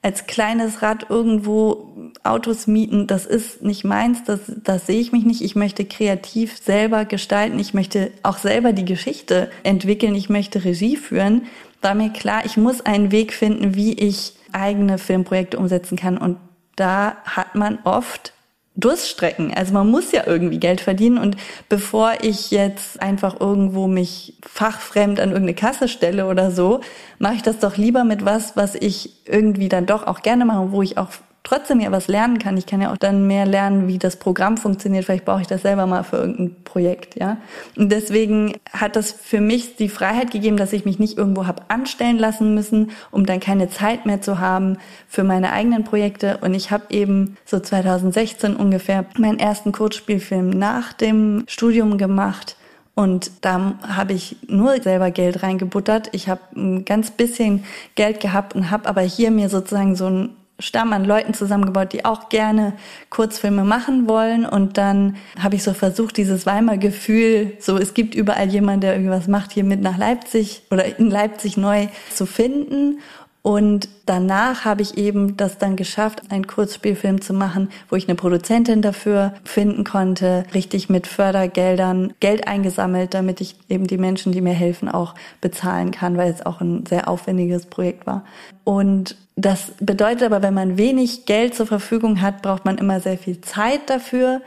als 0.02 0.26
kleines 0.26 0.82
Rad 0.82 1.06
irgendwo 1.10 1.92
Autos 2.22 2.66
mieten, 2.66 3.06
das 3.06 3.26
ist 3.26 3.62
nicht 3.62 3.84
meins, 3.84 4.24
das, 4.24 4.40
das 4.62 4.86
sehe 4.86 5.00
ich 5.00 5.12
mich 5.12 5.24
nicht. 5.24 5.42
Ich 5.42 5.56
möchte 5.56 5.84
kreativ 5.84 6.58
selber 6.58 7.04
gestalten, 7.04 7.58
ich 7.58 7.74
möchte 7.74 8.10
auch 8.22 8.38
selber 8.38 8.72
die 8.72 8.84
Geschichte 8.84 9.50
entwickeln, 9.62 10.14
ich 10.14 10.28
möchte 10.28 10.64
Regie 10.64 10.96
führen. 10.96 11.46
War 11.82 11.94
mir 11.94 12.10
klar, 12.10 12.44
ich 12.44 12.56
muss 12.56 12.80
einen 12.80 13.12
Weg 13.12 13.32
finden, 13.32 13.74
wie 13.74 13.94
ich 13.94 14.34
eigene 14.52 14.98
Filmprojekte 14.98 15.58
umsetzen 15.58 15.96
kann. 15.96 16.18
Und 16.18 16.38
da 16.76 17.16
hat 17.24 17.54
man 17.54 17.78
oft 17.84 18.32
Durststrecken. 18.76 19.54
Also 19.54 19.72
man 19.72 19.90
muss 19.90 20.12
ja 20.12 20.24
irgendwie 20.26 20.58
Geld 20.58 20.82
verdienen 20.82 21.18
und 21.18 21.36
bevor 21.68 22.12
ich 22.20 22.50
jetzt 22.50 23.00
einfach 23.00 23.40
irgendwo 23.40 23.86
mich 23.88 24.34
fachfremd 24.46 25.18
an 25.18 25.30
irgendeine 25.30 25.54
Kasse 25.54 25.88
stelle 25.88 26.26
oder 26.26 26.50
so, 26.50 26.80
mache 27.18 27.34
ich 27.36 27.42
das 27.42 27.58
doch 27.58 27.76
lieber 27.76 28.04
mit 28.04 28.24
was, 28.24 28.56
was 28.56 28.74
ich 28.74 29.26
irgendwie 29.26 29.70
dann 29.70 29.86
doch 29.86 30.06
auch 30.06 30.20
gerne 30.20 30.44
mache, 30.44 30.72
wo 30.72 30.82
ich 30.82 30.98
auch 30.98 31.08
trotzdem 31.46 31.78
ja 31.78 31.92
was 31.92 32.08
lernen 32.08 32.38
kann. 32.40 32.56
Ich 32.56 32.66
kann 32.66 32.80
ja 32.80 32.92
auch 32.92 32.96
dann 32.96 33.28
mehr 33.28 33.46
lernen, 33.46 33.86
wie 33.86 33.98
das 33.98 34.16
Programm 34.16 34.56
funktioniert. 34.56 35.04
Vielleicht 35.04 35.24
brauche 35.24 35.42
ich 35.42 35.46
das 35.46 35.62
selber 35.62 35.86
mal 35.86 36.02
für 36.02 36.16
irgendein 36.16 36.56
Projekt, 36.64 37.18
ja. 37.18 37.36
Und 37.76 37.92
deswegen 37.92 38.54
hat 38.72 38.96
das 38.96 39.12
für 39.12 39.40
mich 39.40 39.76
die 39.76 39.88
Freiheit 39.88 40.32
gegeben, 40.32 40.56
dass 40.56 40.72
ich 40.72 40.84
mich 40.84 40.98
nicht 40.98 41.16
irgendwo 41.16 41.46
habe 41.46 41.62
anstellen 41.68 42.18
lassen 42.18 42.54
müssen, 42.54 42.90
um 43.12 43.26
dann 43.26 43.38
keine 43.38 43.70
Zeit 43.70 44.06
mehr 44.06 44.20
zu 44.20 44.40
haben 44.40 44.78
für 45.06 45.22
meine 45.22 45.52
eigenen 45.52 45.84
Projekte. 45.84 46.38
Und 46.38 46.52
ich 46.52 46.72
habe 46.72 46.86
eben 46.90 47.36
so 47.44 47.60
2016 47.60 48.56
ungefähr 48.56 49.04
meinen 49.16 49.38
ersten 49.38 49.70
Kurzspielfilm 49.70 50.50
nach 50.50 50.92
dem 50.92 51.44
Studium 51.46 51.96
gemacht. 51.96 52.56
Und 52.96 53.30
da 53.42 53.74
habe 53.86 54.14
ich 54.14 54.36
nur 54.48 54.82
selber 54.82 55.12
Geld 55.12 55.44
reingebuttert. 55.44 56.08
Ich 56.10 56.28
habe 56.28 56.40
ein 56.56 56.84
ganz 56.84 57.12
bisschen 57.12 57.62
Geld 57.94 58.18
gehabt 58.18 58.54
und 58.56 58.72
habe 58.72 58.88
aber 58.88 59.02
hier 59.02 59.30
mir 59.30 59.48
sozusagen 59.48 59.94
so 59.94 60.06
ein 60.10 60.30
Stamm 60.58 60.92
an 60.94 61.04
Leuten 61.04 61.34
zusammengebaut, 61.34 61.92
die 61.92 62.04
auch 62.04 62.30
gerne 62.30 62.72
Kurzfilme 63.10 63.64
machen 63.64 64.08
wollen. 64.08 64.46
Und 64.46 64.78
dann 64.78 65.16
habe 65.38 65.56
ich 65.56 65.62
so 65.62 65.74
versucht, 65.74 66.16
dieses 66.16 66.46
Weimar 66.46 66.78
Gefühl, 66.78 67.52
so 67.60 67.76
es 67.76 67.92
gibt 67.92 68.14
überall 68.14 68.48
jemanden, 68.48 68.80
der 68.80 68.94
irgendwas 68.94 69.28
macht, 69.28 69.52
hier 69.52 69.64
mit 69.64 69.82
nach 69.82 69.98
Leipzig 69.98 70.62
oder 70.70 70.98
in 70.98 71.10
Leipzig 71.10 71.56
neu 71.56 71.88
zu 72.14 72.24
finden. 72.24 73.00
Und 73.46 73.88
danach 74.06 74.64
habe 74.64 74.82
ich 74.82 74.98
eben 74.98 75.36
das 75.36 75.56
dann 75.56 75.76
geschafft, 75.76 76.32
einen 76.32 76.48
Kurzspielfilm 76.48 77.20
zu 77.20 77.32
machen, 77.32 77.68
wo 77.88 77.94
ich 77.94 78.08
eine 78.08 78.16
Produzentin 78.16 78.82
dafür 78.82 79.34
finden 79.44 79.84
konnte, 79.84 80.42
richtig 80.52 80.88
mit 80.88 81.06
Fördergeldern 81.06 82.12
Geld 82.18 82.48
eingesammelt, 82.48 83.14
damit 83.14 83.40
ich 83.40 83.54
eben 83.68 83.86
die 83.86 83.98
Menschen, 83.98 84.32
die 84.32 84.40
mir 84.40 84.52
helfen, 84.52 84.88
auch 84.88 85.14
bezahlen 85.40 85.92
kann, 85.92 86.16
weil 86.16 86.28
es 86.28 86.44
auch 86.44 86.60
ein 86.60 86.86
sehr 86.86 87.06
aufwendiges 87.06 87.66
Projekt 87.66 88.04
war. 88.04 88.24
Und 88.64 89.14
das 89.36 89.70
bedeutet 89.78 90.24
aber, 90.24 90.42
wenn 90.42 90.54
man 90.54 90.76
wenig 90.76 91.24
Geld 91.24 91.54
zur 91.54 91.68
Verfügung 91.68 92.20
hat, 92.20 92.42
braucht 92.42 92.64
man 92.64 92.78
immer 92.78 92.98
sehr 92.98 93.16
viel 93.16 93.42
Zeit 93.42 93.88
dafür. 93.88 94.42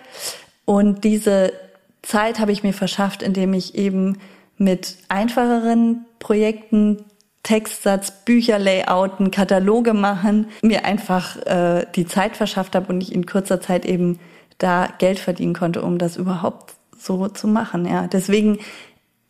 Und 0.66 1.06
diese 1.06 1.54
Zeit 2.02 2.38
habe 2.42 2.52
ich 2.52 2.64
mir 2.64 2.74
verschafft, 2.74 3.24
indem 3.24 3.54
ich 3.54 3.76
eben 3.76 4.18
mit 4.58 4.98
einfacheren 5.08 6.06
Projekten 6.20 7.06
Textsatz, 7.44 8.12
Bücher 8.26 8.60
layouten, 8.60 9.32
Kataloge 9.32 9.94
machen, 9.94 10.48
mir 10.62 10.86
einfach 10.86 11.38
äh, 11.46 11.86
die 11.96 12.06
Zeit 12.06 12.36
verschafft 12.36 12.76
habe 12.76 12.92
und 12.92 13.02
ich 13.02 13.14
in 13.14 13.26
kurzer 13.26 13.62
Zeit 13.62 13.86
eben 13.86 14.20
da 14.58 14.90
Geld 14.98 15.20
verdienen 15.20 15.54
konnte, 15.54 15.82
um 15.82 15.98
das 15.98 16.18
überhaupt 16.18 16.74
so 16.98 17.28
zu 17.30 17.48
machen. 17.48 17.86
Ja, 17.86 18.08
deswegen 18.08 18.60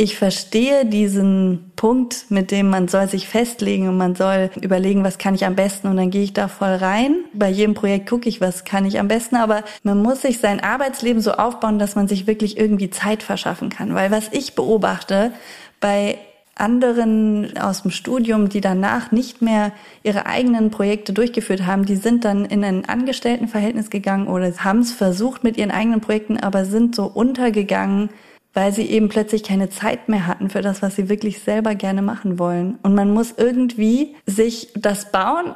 ich 0.01 0.17
verstehe 0.17 0.85
diesen 0.85 1.73
Punkt, 1.75 2.27
mit 2.29 2.51
dem 2.51 2.69
man 2.69 2.87
soll 2.87 3.09
sich 3.09 3.27
festlegen 3.27 3.89
und 3.89 3.97
man 3.97 4.15
soll 4.15 4.49
überlegen, 4.61 5.03
was 5.03 5.17
kann 5.17 5.35
ich 5.35 5.45
am 5.45 5.57
besten 5.57 5.89
und 5.89 5.97
dann 5.97 6.09
gehe 6.09 6.23
ich 6.23 6.31
da 6.31 6.47
voll 6.47 6.75
rein. 6.75 7.17
Bei 7.33 7.49
jedem 7.49 7.73
Projekt 7.73 8.09
gucke 8.09 8.29
ich, 8.29 8.39
was 8.39 8.63
kann 8.63 8.85
ich 8.85 8.97
am 8.97 9.09
besten, 9.09 9.35
aber 9.35 9.61
man 9.83 10.01
muss 10.01 10.21
sich 10.21 10.39
sein 10.39 10.61
Arbeitsleben 10.61 11.21
so 11.21 11.33
aufbauen, 11.33 11.79
dass 11.79 11.95
man 11.95 12.07
sich 12.07 12.27
wirklich 12.27 12.57
irgendwie 12.57 12.89
Zeit 12.89 13.23
verschaffen 13.23 13.69
kann. 13.69 13.93
Weil 13.93 14.09
was 14.09 14.29
ich 14.31 14.55
beobachte 14.55 15.33
bei 15.81 16.17
anderen 16.55 17.57
aus 17.57 17.83
dem 17.83 17.91
Studium, 17.91 18.49
die 18.49 18.61
danach 18.61 19.11
nicht 19.11 19.41
mehr 19.41 19.71
ihre 20.03 20.25
eigenen 20.25 20.71
Projekte 20.71 21.13
durchgeführt 21.13 21.65
haben, 21.65 21.85
die 21.85 21.95
sind 21.95 22.25
dann 22.25 22.45
in 22.45 22.63
ein 22.63 22.85
Angestelltenverhältnis 22.85 23.89
gegangen 23.89 24.27
oder 24.27 24.51
haben 24.57 24.79
es 24.79 24.91
versucht 24.91 25.43
mit 25.43 25.57
ihren 25.57 25.71
eigenen 25.71 26.01
Projekten, 26.01 26.37
aber 26.37 26.65
sind 26.65 26.95
so 26.95 27.05
untergegangen, 27.05 28.09
weil 28.53 28.73
sie 28.73 28.85
eben 28.85 29.09
plötzlich 29.09 29.43
keine 29.43 29.69
Zeit 29.69 30.09
mehr 30.09 30.27
hatten 30.27 30.49
für 30.49 30.61
das, 30.61 30.81
was 30.81 30.95
sie 30.95 31.07
wirklich 31.07 31.39
selber 31.39 31.75
gerne 31.75 32.01
machen 32.01 32.39
wollen. 32.39 32.77
Und 32.81 32.95
man 32.95 33.13
muss 33.13 33.35
irgendwie 33.37 34.15
sich 34.25 34.69
das 34.75 35.11
bauen, 35.11 35.55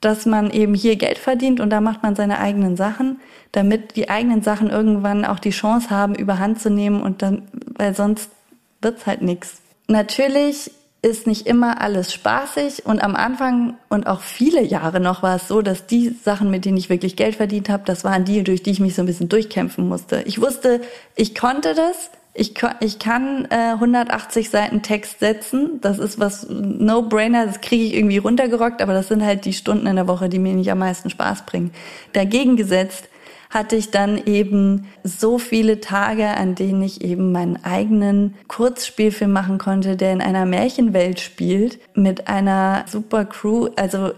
dass 0.00 0.24
man 0.24 0.50
eben 0.50 0.74
hier 0.74 0.96
Geld 0.96 1.18
verdient 1.18 1.60
und 1.60 1.70
da 1.70 1.80
macht 1.80 2.02
man 2.02 2.16
seine 2.16 2.38
eigenen 2.38 2.76
Sachen, 2.76 3.20
damit 3.52 3.96
die 3.96 4.08
eigenen 4.08 4.42
Sachen 4.42 4.70
irgendwann 4.70 5.24
auch 5.24 5.38
die 5.38 5.50
Chance 5.50 5.90
haben, 5.90 6.14
überhand 6.14 6.60
zu 6.60 6.70
nehmen 6.70 7.02
und 7.02 7.22
dann, 7.22 7.48
weil 7.76 7.94
sonst 7.94 8.30
wird's 8.80 9.06
halt 9.06 9.20
nichts. 9.20 9.60
Natürlich 9.90 10.70
ist 11.02 11.26
nicht 11.26 11.48
immer 11.48 11.80
alles 11.80 12.12
spaßig 12.12 12.86
und 12.86 13.02
am 13.02 13.16
Anfang 13.16 13.74
und 13.88 14.06
auch 14.06 14.20
viele 14.20 14.62
Jahre 14.62 15.00
noch 15.00 15.24
war 15.24 15.34
es 15.34 15.48
so, 15.48 15.62
dass 15.62 15.86
die 15.86 16.10
Sachen, 16.10 16.48
mit 16.48 16.64
denen 16.64 16.76
ich 16.76 16.90
wirklich 16.90 17.16
Geld 17.16 17.34
verdient 17.34 17.68
habe, 17.68 17.82
das 17.86 18.04
waren 18.04 18.24
die, 18.24 18.44
durch 18.44 18.62
die 18.62 18.70
ich 18.70 18.78
mich 18.78 18.94
so 18.94 19.02
ein 19.02 19.06
bisschen 19.06 19.28
durchkämpfen 19.28 19.88
musste. 19.88 20.22
Ich 20.26 20.40
wusste, 20.40 20.80
ich 21.16 21.34
konnte 21.34 21.74
das, 21.74 22.12
ich, 22.34 22.54
ich 22.78 23.00
kann 23.00 23.48
äh, 23.50 23.72
180 23.72 24.50
Seiten 24.50 24.82
Text 24.82 25.18
setzen, 25.18 25.80
das 25.80 25.98
ist 25.98 26.20
was 26.20 26.46
No-Brainer, 26.48 27.46
das 27.46 27.60
kriege 27.60 27.82
ich 27.82 27.94
irgendwie 27.94 28.18
runtergerockt, 28.18 28.80
aber 28.80 28.92
das 28.92 29.08
sind 29.08 29.24
halt 29.24 29.44
die 29.44 29.54
Stunden 29.54 29.88
in 29.88 29.96
der 29.96 30.06
Woche, 30.06 30.28
die 30.28 30.38
mir 30.38 30.54
nicht 30.54 30.70
am 30.70 30.78
meisten 30.78 31.10
Spaß 31.10 31.46
bringen. 31.46 31.72
Dagegen 32.12 32.54
gesetzt 32.54 33.08
hatte 33.50 33.74
ich 33.74 33.90
dann 33.90 34.16
eben 34.26 34.86
so 35.02 35.38
viele 35.38 35.80
Tage, 35.80 36.28
an 36.28 36.54
denen 36.54 36.82
ich 36.82 37.02
eben 37.02 37.32
meinen 37.32 37.62
eigenen 37.64 38.36
Kurzspielfilm 38.46 39.32
machen 39.32 39.58
konnte, 39.58 39.96
der 39.96 40.12
in 40.12 40.22
einer 40.22 40.46
Märchenwelt 40.46 41.18
spielt, 41.20 41.80
mit 41.94 42.28
einer 42.28 42.84
super 42.86 43.24
Crew. 43.24 43.68
Also 43.74 44.12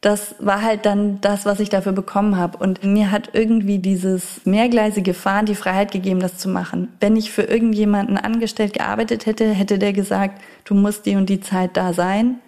das 0.00 0.34
war 0.38 0.60
halt 0.60 0.84
dann 0.84 1.20
das, 1.22 1.46
was 1.46 1.60
ich 1.60 1.70
dafür 1.70 1.92
bekommen 1.92 2.36
habe. 2.36 2.58
Und 2.58 2.84
mir 2.84 3.10
hat 3.10 3.30
irgendwie 3.32 3.78
dieses 3.78 4.44
mehrgleisige 4.44 5.14
Fahren 5.14 5.46
die 5.46 5.54
Freiheit 5.54 5.92
gegeben, 5.92 6.20
das 6.20 6.36
zu 6.36 6.48
machen. 6.48 6.88
Wenn 7.00 7.16
ich 7.16 7.30
für 7.30 7.42
irgendjemanden 7.42 8.18
angestellt 8.18 8.74
gearbeitet 8.74 9.24
hätte, 9.24 9.48
hätte 9.48 9.78
der 9.78 9.92
gesagt, 9.92 10.42
du 10.64 10.74
musst 10.74 11.06
die 11.06 11.16
und 11.16 11.30
die 11.30 11.40
Zeit 11.40 11.76
da 11.76 11.92
sein 11.94 12.40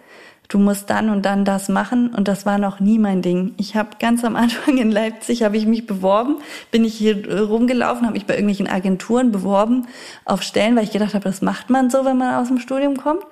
du 0.47 0.59
musst 0.59 0.89
dann 0.89 1.09
und 1.09 1.25
dann 1.25 1.45
das 1.45 1.69
machen 1.69 2.13
und 2.13 2.27
das 2.27 2.45
war 2.45 2.57
noch 2.57 2.79
nie 2.79 2.99
mein 2.99 3.21
Ding. 3.21 3.53
Ich 3.57 3.75
habe 3.75 3.89
ganz 3.99 4.23
am 4.23 4.35
Anfang 4.35 4.77
in 4.77 4.91
Leipzig 4.91 5.43
habe 5.43 5.57
ich 5.57 5.65
mich 5.65 5.85
beworben, 5.85 6.37
bin 6.71 6.85
ich 6.85 6.95
hier 6.95 7.41
rumgelaufen, 7.43 8.05
habe 8.05 8.13
mich 8.13 8.25
bei 8.25 8.33
irgendwelchen 8.33 8.67
Agenturen 8.67 9.31
beworben 9.31 9.87
auf 10.25 10.41
Stellen, 10.41 10.75
weil 10.75 10.83
ich 10.83 10.91
gedacht 10.91 11.13
habe, 11.13 11.25
das 11.25 11.41
macht 11.41 11.69
man 11.69 11.89
so, 11.89 12.05
wenn 12.05 12.17
man 12.17 12.35
aus 12.35 12.47
dem 12.47 12.59
Studium 12.59 12.97
kommt. 12.97 13.23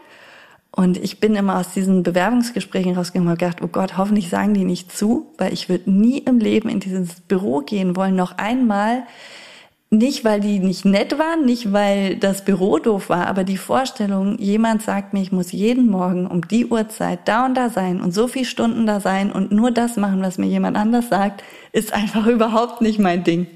Und 0.72 0.98
ich 0.98 1.22
bin 1.22 1.36
immer 1.36 1.58
aus 1.58 1.72
diesen 1.72 2.04
Bewerbungsgesprächen 2.04 2.98
rausgegangen 2.98 3.32
und 3.32 3.40
gedacht, 3.40 3.62
oh 3.62 3.68
Gott, 3.68 3.98
hoffentlich 3.98 4.30
sagen 4.30 4.54
die 4.54 4.66
nicht 4.66 4.92
zu, 4.92 5.32
weil 5.38 5.54
ich 5.54 5.70
würde 5.70 5.90
nie 5.90 6.18
im 6.18 6.40
Leben 6.40 6.68
in 6.68 6.82
dieses 6.82 7.22
Büro 7.22 7.62
gehen 7.62 7.96
wollen, 7.96 8.18
noch 8.18 8.38
einmal. 8.38 9.04
Nicht, 9.92 10.26
weil 10.26 10.40
die 10.40 10.60
nicht 10.60 10.84
nett 10.84 11.20
waren, 11.20 11.46
nicht, 11.46 11.72
weil 11.72 12.16
das 12.18 12.44
Büro 12.44 12.80
doof 12.80 13.10
war, 13.10 13.28
aber 13.28 13.44
die 13.44 13.58
Vorstellung, 13.58 14.38
jemand 14.40 14.82
sagt 14.82 15.14
mir, 15.14 15.22
ich 15.22 15.32
muss 15.32 15.52
jeden 15.52 15.88
Morgen 15.88 16.26
um 16.26 16.48
die 16.48 16.66
Uhrzeit 16.66 17.20
da 17.26 17.46
und 17.46 17.54
da 17.56 17.70
sein 17.70 18.02
und 18.02 18.12
so 18.14 18.28
viele 18.28 18.46
Stunden 18.46 18.88
da 18.88 19.00
sein 19.00 19.32
und 19.32 19.52
nur 19.52 19.72
das 19.72 19.96
machen, 19.96 20.22
was 20.22 20.38
mir 20.38 20.48
jemand 20.48 20.76
anders 20.76 21.10
sagt, 21.10 21.44
ist 21.72 21.94
einfach 21.94 22.26
überhaupt 22.28 22.82
nicht 22.82 23.00
mein 23.00 23.24
Ding. 23.24 23.48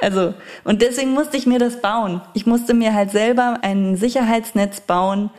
Also, 0.00 0.34
und 0.62 0.82
deswegen 0.82 1.12
musste 1.12 1.36
ich 1.36 1.46
mir 1.46 1.58
das 1.58 1.80
bauen. 1.80 2.20
Ich 2.34 2.46
musste 2.46 2.74
mir 2.74 2.94
halt 2.94 3.10
selber 3.10 3.58
ein 3.62 3.96
Sicherheitsnetz 3.96 4.82
bauen, 4.82 5.30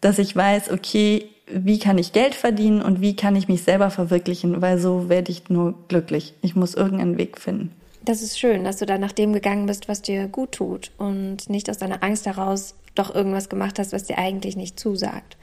dass 0.00 0.18
ich 0.18 0.36
weiß, 0.36 0.70
okay, 0.70 1.30
wie 1.46 1.78
kann 1.78 1.96
ich 1.96 2.12
Geld 2.12 2.34
verdienen 2.34 2.82
und 2.82 3.00
wie 3.00 3.16
kann 3.16 3.36
ich 3.36 3.48
mich 3.48 3.62
selber 3.62 3.90
verwirklichen, 3.90 4.60
weil 4.60 4.78
so 4.78 5.08
werde 5.08 5.30
ich 5.30 5.48
nur 5.48 5.74
glücklich. 5.88 6.34
Ich 6.42 6.56
muss 6.56 6.74
irgendeinen 6.74 7.18
Weg 7.18 7.38
finden. 7.38 7.70
Das 8.04 8.20
ist 8.20 8.38
schön, 8.38 8.64
dass 8.64 8.78
du 8.78 8.86
da 8.86 8.98
nach 8.98 9.12
dem 9.12 9.32
gegangen 9.32 9.66
bist, 9.66 9.88
was 9.88 10.02
dir 10.02 10.26
gut 10.26 10.52
tut 10.52 10.90
und 10.98 11.48
nicht 11.48 11.70
aus 11.70 11.78
deiner 11.78 12.02
Angst 12.02 12.26
heraus 12.26 12.74
doch 12.94 13.14
irgendwas 13.14 13.48
gemacht 13.48 13.78
hast, 13.78 13.92
was 13.92 14.04
dir 14.04 14.18
eigentlich 14.18 14.56
nicht 14.56 14.78
zusagt. 14.78 15.36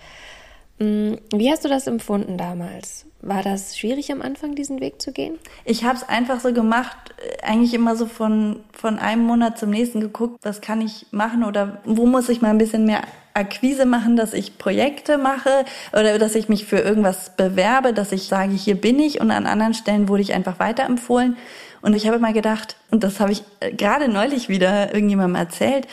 Mm, 0.80 1.16
wie 1.34 1.52
hast 1.52 1.66
du 1.66 1.70
das 1.70 1.88
empfunden 1.88 2.38
damals? 2.38 3.06
War 3.22 3.44
das 3.44 3.78
schwierig 3.78 4.12
am 4.12 4.22
Anfang, 4.22 4.56
diesen 4.56 4.80
Weg 4.80 5.02
zu 5.02 5.12
gehen? 5.12 5.38
Ich 5.66 5.84
habe 5.84 5.98
es 5.98 6.08
einfach 6.08 6.40
so 6.40 6.54
gemacht, 6.54 6.98
äh, 7.18 7.44
eigentlich 7.46 7.74
immer 7.74 7.96
so 7.96 8.06
von, 8.06 8.62
von 8.72 8.98
einem 8.98 9.24
Monat 9.24 9.58
zum 9.58 9.72
nächsten 9.72 10.00
geguckt, 10.00 10.40
was 10.42 10.62
kann 10.62 10.82
ich 10.82 11.06
machen 11.12 11.44
oder 11.44 11.82
wo 11.86 12.06
muss 12.06 12.30
ich 12.30 12.42
mal 12.42 12.50
ein 12.50 12.58
bisschen 12.58 12.86
mehr 12.86 13.02
Akquise 13.34 13.86
machen, 13.86 14.16
dass 14.16 14.34
ich 14.34 14.58
Projekte 14.58 15.18
mache 15.18 15.66
oder 15.94 16.18
dass 16.18 16.36
ich 16.36 16.50
mich 16.50 16.66
für 16.66 16.80
irgendwas 16.80 17.36
bewerbe, 17.36 17.94
dass 17.94 18.12
ich 18.12 18.24
sage, 18.24 18.54
hier 18.54 18.76
bin 18.76 19.00
ich 19.00 19.22
und 19.22 19.32
an 19.32 19.46
anderen 19.46 19.74
Stellen 19.74 20.08
wurde 20.08 20.22
ich 20.22 20.34
einfach 20.34 20.60
weiterempfohlen. 20.60 21.38
Und 21.82 21.96
ich 21.96 22.08
habe 22.08 22.20
mal 22.20 22.34
gedacht, 22.34 22.76
und 22.92 23.04
das 23.04 23.20
habe 23.20 23.32
ich 23.32 23.44
äh, 23.60 23.72
gerade 23.72 24.08
neulich 24.10 24.50
wieder 24.50 24.94
irgendjemandem 24.94 25.36
erzählt, 25.36 25.88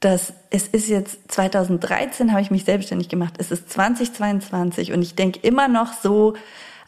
dass 0.00 0.32
es 0.48 0.66
ist 0.66 0.88
jetzt 0.88 1.30
2013 1.32 2.32
habe 2.32 2.40
ich 2.40 2.50
mich 2.50 2.64
selbstständig 2.64 3.08
gemacht. 3.08 3.34
Es 3.38 3.50
ist 3.50 3.70
2022 3.70 4.92
und 4.92 5.02
ich 5.02 5.14
denke 5.14 5.40
immer 5.42 5.68
noch 5.68 5.92
so, 5.92 6.34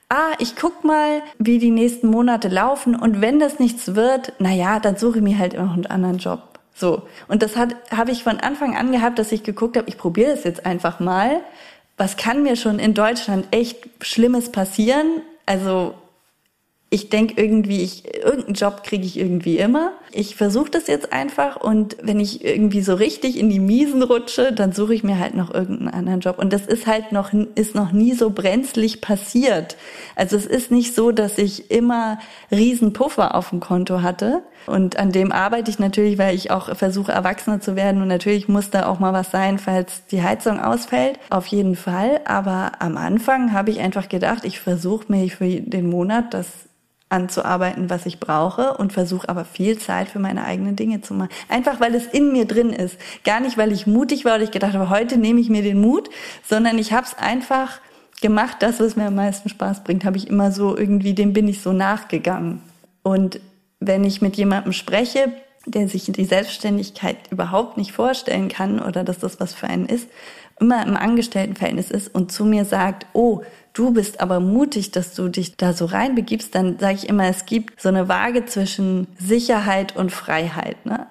ah, 0.08 0.32
ich 0.38 0.56
guck 0.56 0.82
mal, 0.84 1.22
wie 1.38 1.58
die 1.58 1.70
nächsten 1.70 2.08
Monate 2.08 2.48
laufen 2.48 2.96
und 2.96 3.20
wenn 3.20 3.38
das 3.38 3.58
nichts 3.58 3.94
wird, 3.94 4.32
na 4.38 4.52
ja, 4.52 4.80
dann 4.80 4.96
suche 4.96 5.18
ich 5.18 5.24
mir 5.24 5.38
halt 5.38 5.54
immer 5.54 5.72
einen 5.72 5.86
anderen 5.86 6.18
Job. 6.18 6.58
So. 6.74 7.02
Und 7.28 7.42
das 7.42 7.56
hat 7.56 7.76
habe 7.90 8.10
ich 8.10 8.22
von 8.22 8.40
Anfang 8.40 8.76
an 8.76 8.92
gehabt, 8.92 9.18
dass 9.18 9.30
ich 9.30 9.42
geguckt 9.42 9.76
habe, 9.76 9.88
ich 9.88 9.98
probiere 9.98 10.30
das 10.30 10.44
jetzt 10.44 10.64
einfach 10.64 10.98
mal. 10.98 11.40
Was 11.98 12.16
kann 12.16 12.42
mir 12.42 12.56
schon 12.56 12.78
in 12.78 12.94
Deutschland 12.94 13.46
echt 13.50 13.88
Schlimmes 14.00 14.50
passieren? 14.50 15.20
Also 15.44 15.94
ich 16.92 17.08
denke 17.08 17.42
irgendwie, 17.42 17.80
ich, 17.80 18.14
irgendeinen 18.22 18.52
Job 18.52 18.84
kriege 18.84 19.06
ich 19.06 19.18
irgendwie 19.18 19.56
immer. 19.56 19.92
Ich 20.10 20.36
versuche 20.36 20.70
das 20.70 20.88
jetzt 20.88 21.10
einfach 21.10 21.56
und 21.56 21.96
wenn 22.02 22.20
ich 22.20 22.44
irgendwie 22.44 22.82
so 22.82 22.92
richtig 22.92 23.38
in 23.38 23.48
die 23.48 23.60
Miesen 23.60 24.02
rutsche, 24.02 24.52
dann 24.52 24.72
suche 24.72 24.94
ich 24.94 25.02
mir 25.02 25.18
halt 25.18 25.34
noch 25.34 25.54
irgendeinen 25.54 25.88
anderen 25.88 26.20
Job. 26.20 26.38
Und 26.38 26.52
das 26.52 26.66
ist 26.66 26.86
halt 26.86 27.10
noch, 27.10 27.32
ist 27.54 27.74
noch 27.74 27.92
nie 27.92 28.12
so 28.12 28.28
brenzlig 28.28 29.00
passiert. 29.00 29.78
Also 30.16 30.36
es 30.36 30.44
ist 30.44 30.70
nicht 30.70 30.94
so, 30.94 31.12
dass 31.12 31.38
ich 31.38 31.70
immer 31.70 32.18
riesen 32.50 32.92
Puffer 32.92 33.34
auf 33.36 33.48
dem 33.48 33.60
Konto 33.60 34.02
hatte. 34.02 34.42
Und 34.66 34.98
an 34.98 35.12
dem 35.12 35.32
arbeite 35.32 35.70
ich 35.70 35.78
natürlich, 35.78 36.18
weil 36.18 36.34
ich 36.34 36.50
auch 36.50 36.76
versuche, 36.76 37.10
erwachsener 37.10 37.62
zu 37.62 37.74
werden. 37.74 38.02
Und 38.02 38.08
natürlich 38.08 38.48
muss 38.48 38.68
da 38.68 38.84
auch 38.84 38.98
mal 38.98 39.14
was 39.14 39.30
sein, 39.30 39.58
falls 39.58 40.04
die 40.10 40.22
Heizung 40.22 40.60
ausfällt. 40.60 41.18
Auf 41.30 41.46
jeden 41.46 41.74
Fall. 41.74 42.20
Aber 42.26 42.72
am 42.80 42.98
Anfang 42.98 43.54
habe 43.54 43.70
ich 43.70 43.80
einfach 43.80 44.10
gedacht, 44.10 44.44
ich 44.44 44.60
versuche 44.60 45.06
mir 45.08 45.26
für 45.30 45.48
den 45.48 45.88
Monat 45.88 46.34
das 46.34 46.68
anzuarbeiten, 47.12 47.90
was 47.90 48.06
ich 48.06 48.18
brauche 48.18 48.76
und 48.76 48.92
versuche 48.92 49.28
aber 49.28 49.44
viel 49.44 49.78
Zeit 49.78 50.08
für 50.08 50.18
meine 50.18 50.44
eigenen 50.44 50.74
Dinge 50.74 51.00
zu 51.02 51.14
machen. 51.14 51.30
Einfach 51.48 51.80
weil 51.80 51.94
es 51.94 52.06
in 52.06 52.32
mir 52.32 52.46
drin 52.46 52.70
ist. 52.70 52.96
Gar 53.24 53.40
nicht, 53.40 53.58
weil 53.58 53.72
ich 53.72 53.86
mutig 53.86 54.24
war 54.24 54.36
oder 54.36 54.44
ich 54.44 54.50
gedacht 54.50 54.74
habe, 54.74 54.90
heute 54.90 55.18
nehme 55.18 55.40
ich 55.40 55.48
mir 55.48 55.62
den 55.62 55.80
Mut, 55.80 56.10
sondern 56.42 56.78
ich 56.78 56.92
habe 56.92 57.06
es 57.06 57.16
einfach 57.16 57.80
gemacht, 58.20 58.58
das, 58.60 58.80
was 58.80 58.96
mir 58.96 59.06
am 59.06 59.14
meisten 59.14 59.48
Spaß 59.48 59.84
bringt, 59.84 60.04
habe 60.04 60.16
ich 60.16 60.28
immer 60.28 60.50
so 60.50 60.76
irgendwie, 60.76 61.14
dem 61.14 61.32
bin 61.32 61.48
ich 61.48 61.60
so 61.60 61.72
nachgegangen. 61.72 62.62
Und 63.02 63.40
wenn 63.80 64.04
ich 64.04 64.22
mit 64.22 64.36
jemandem 64.36 64.72
spreche, 64.72 65.32
der 65.66 65.88
sich 65.88 66.04
die 66.06 66.24
Selbstständigkeit 66.24 67.16
überhaupt 67.30 67.76
nicht 67.76 67.92
vorstellen 67.92 68.48
kann 68.48 68.80
oder 68.80 69.04
dass 69.04 69.18
das 69.18 69.38
was 69.38 69.54
für 69.54 69.66
einen 69.66 69.86
ist, 69.86 70.08
immer 70.60 70.84
im 70.86 70.96
Angestelltenverhältnis 70.96 71.90
ist 71.90 72.14
und 72.14 72.32
zu 72.32 72.44
mir 72.44 72.64
sagt, 72.64 73.06
oh, 73.12 73.42
du 73.72 73.92
bist 73.92 74.20
aber 74.20 74.40
mutig, 74.40 74.90
dass 74.90 75.14
du 75.14 75.28
dich 75.28 75.56
da 75.56 75.72
so 75.72 75.86
reinbegibst, 75.86 76.54
dann 76.54 76.78
sage 76.78 76.94
ich 76.94 77.08
immer, 77.08 77.26
es 77.26 77.46
gibt 77.46 77.80
so 77.80 77.88
eine 77.88 78.08
Waage 78.08 78.44
zwischen 78.46 79.06
Sicherheit 79.18 79.96
und 79.96 80.10
Freiheit. 80.10 80.84
Ne? 80.84 81.06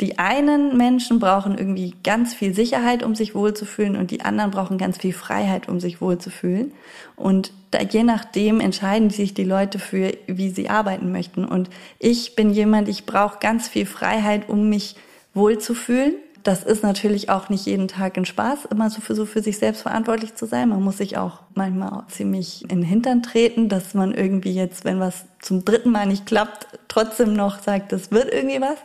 Die 0.00 0.18
einen 0.18 0.76
Menschen 0.76 1.20
brauchen 1.20 1.56
irgendwie 1.56 1.94
ganz 2.02 2.34
viel 2.34 2.52
Sicherheit, 2.52 3.04
um 3.04 3.14
sich 3.14 3.34
wohlzufühlen, 3.34 3.96
und 3.96 4.10
die 4.10 4.22
anderen 4.22 4.50
brauchen 4.50 4.76
ganz 4.76 4.98
viel 4.98 5.12
Freiheit, 5.12 5.68
um 5.68 5.78
sich 5.78 6.00
wohlzufühlen. 6.00 6.72
Und 7.14 7.52
da, 7.70 7.80
je 7.80 8.02
nachdem 8.02 8.60
entscheiden 8.60 9.10
sich 9.10 9.34
die 9.34 9.44
Leute 9.44 9.78
für, 9.78 10.12
wie 10.26 10.50
sie 10.50 10.68
arbeiten 10.68 11.12
möchten. 11.12 11.44
Und 11.44 11.70
ich 12.00 12.34
bin 12.34 12.50
jemand, 12.50 12.88
ich 12.88 13.06
brauche 13.06 13.38
ganz 13.38 13.68
viel 13.68 13.86
Freiheit, 13.86 14.48
um 14.48 14.68
mich 14.68 14.96
wohlzufühlen. 15.32 16.14
Das 16.44 16.62
ist 16.62 16.82
natürlich 16.82 17.30
auch 17.30 17.48
nicht 17.48 17.64
jeden 17.64 17.88
Tag 17.88 18.18
ein 18.18 18.26
Spaß, 18.26 18.66
immer 18.66 18.90
so 18.90 19.00
für, 19.00 19.14
so 19.14 19.24
für 19.24 19.42
sich 19.42 19.56
selbst 19.56 19.80
verantwortlich 19.80 20.34
zu 20.34 20.44
sein. 20.44 20.68
Man 20.68 20.82
muss 20.82 20.98
sich 20.98 21.16
auch 21.16 21.40
manchmal 21.54 22.04
ziemlich 22.08 22.62
in 22.64 22.68
den 22.68 22.82
Hintern 22.82 23.22
treten, 23.22 23.70
dass 23.70 23.94
man 23.94 24.12
irgendwie 24.12 24.52
jetzt, 24.52 24.84
wenn 24.84 25.00
was 25.00 25.24
zum 25.40 25.64
dritten 25.64 25.90
Mal 25.90 26.06
nicht 26.06 26.26
klappt, 26.26 26.66
trotzdem 26.88 27.32
noch 27.32 27.62
sagt, 27.62 27.92
das 27.92 28.10
wird 28.10 28.30
irgendwie 28.30 28.60
was. 28.60 28.76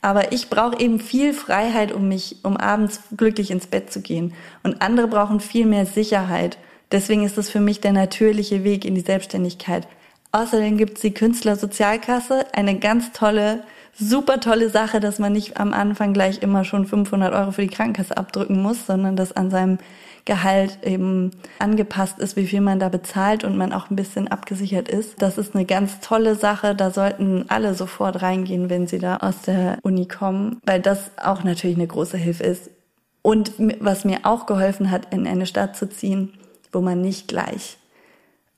Aber 0.00 0.30
ich 0.30 0.48
brauche 0.48 0.78
eben 0.78 1.00
viel 1.00 1.34
Freiheit, 1.34 1.90
um 1.90 2.06
mich, 2.06 2.36
um 2.44 2.56
abends 2.56 3.00
glücklich 3.16 3.50
ins 3.50 3.66
Bett 3.66 3.92
zu 3.92 4.00
gehen. 4.00 4.34
Und 4.62 4.80
andere 4.80 5.08
brauchen 5.08 5.40
viel 5.40 5.66
mehr 5.66 5.86
Sicherheit. 5.86 6.56
Deswegen 6.92 7.24
ist 7.24 7.36
es 7.36 7.50
für 7.50 7.60
mich 7.60 7.80
der 7.80 7.92
natürliche 7.92 8.62
Weg 8.62 8.84
in 8.84 8.94
die 8.94 9.00
Selbstständigkeit. 9.00 9.88
Außerdem 10.30 10.76
gibt 10.76 10.96
es 10.96 11.02
die 11.02 11.14
Künstlersozialkasse, 11.14 12.46
eine 12.52 12.78
ganz 12.78 13.10
tolle 13.12 13.64
super 13.98 14.40
tolle 14.40 14.70
Sache, 14.70 15.00
dass 15.00 15.18
man 15.18 15.32
nicht 15.32 15.58
am 15.58 15.72
Anfang 15.72 16.12
gleich 16.12 16.42
immer 16.42 16.64
schon 16.64 16.86
500 16.86 17.32
Euro 17.32 17.52
für 17.52 17.62
die 17.62 17.68
Krankenkasse 17.68 18.16
abdrücken 18.16 18.60
muss, 18.60 18.86
sondern 18.86 19.16
dass 19.16 19.32
an 19.32 19.50
seinem 19.50 19.78
Gehalt 20.24 20.78
eben 20.84 21.32
angepasst 21.58 22.20
ist, 22.20 22.36
wie 22.36 22.46
viel 22.46 22.60
man 22.60 22.78
da 22.78 22.88
bezahlt 22.88 23.42
und 23.42 23.56
man 23.56 23.72
auch 23.72 23.90
ein 23.90 23.96
bisschen 23.96 24.28
abgesichert 24.28 24.88
ist. 24.88 25.20
Das 25.20 25.36
ist 25.36 25.54
eine 25.54 25.64
ganz 25.64 25.98
tolle 26.00 26.36
Sache. 26.36 26.76
Da 26.76 26.90
sollten 26.90 27.46
alle 27.48 27.74
sofort 27.74 28.22
reingehen, 28.22 28.70
wenn 28.70 28.86
sie 28.86 28.98
da 28.98 29.16
aus 29.16 29.42
der 29.42 29.78
Uni 29.82 30.06
kommen, 30.06 30.60
weil 30.64 30.80
das 30.80 31.10
auch 31.16 31.42
natürlich 31.42 31.76
eine 31.76 31.88
große 31.88 32.16
Hilfe 32.16 32.44
ist. 32.44 32.70
Und 33.22 33.52
was 33.80 34.04
mir 34.04 34.20
auch 34.22 34.46
geholfen 34.46 34.90
hat, 34.90 35.12
in 35.12 35.26
eine 35.26 35.46
Stadt 35.46 35.76
zu 35.76 35.88
ziehen, 35.88 36.34
wo 36.70 36.80
man 36.80 37.00
nicht 37.00 37.28
gleich 37.28 37.78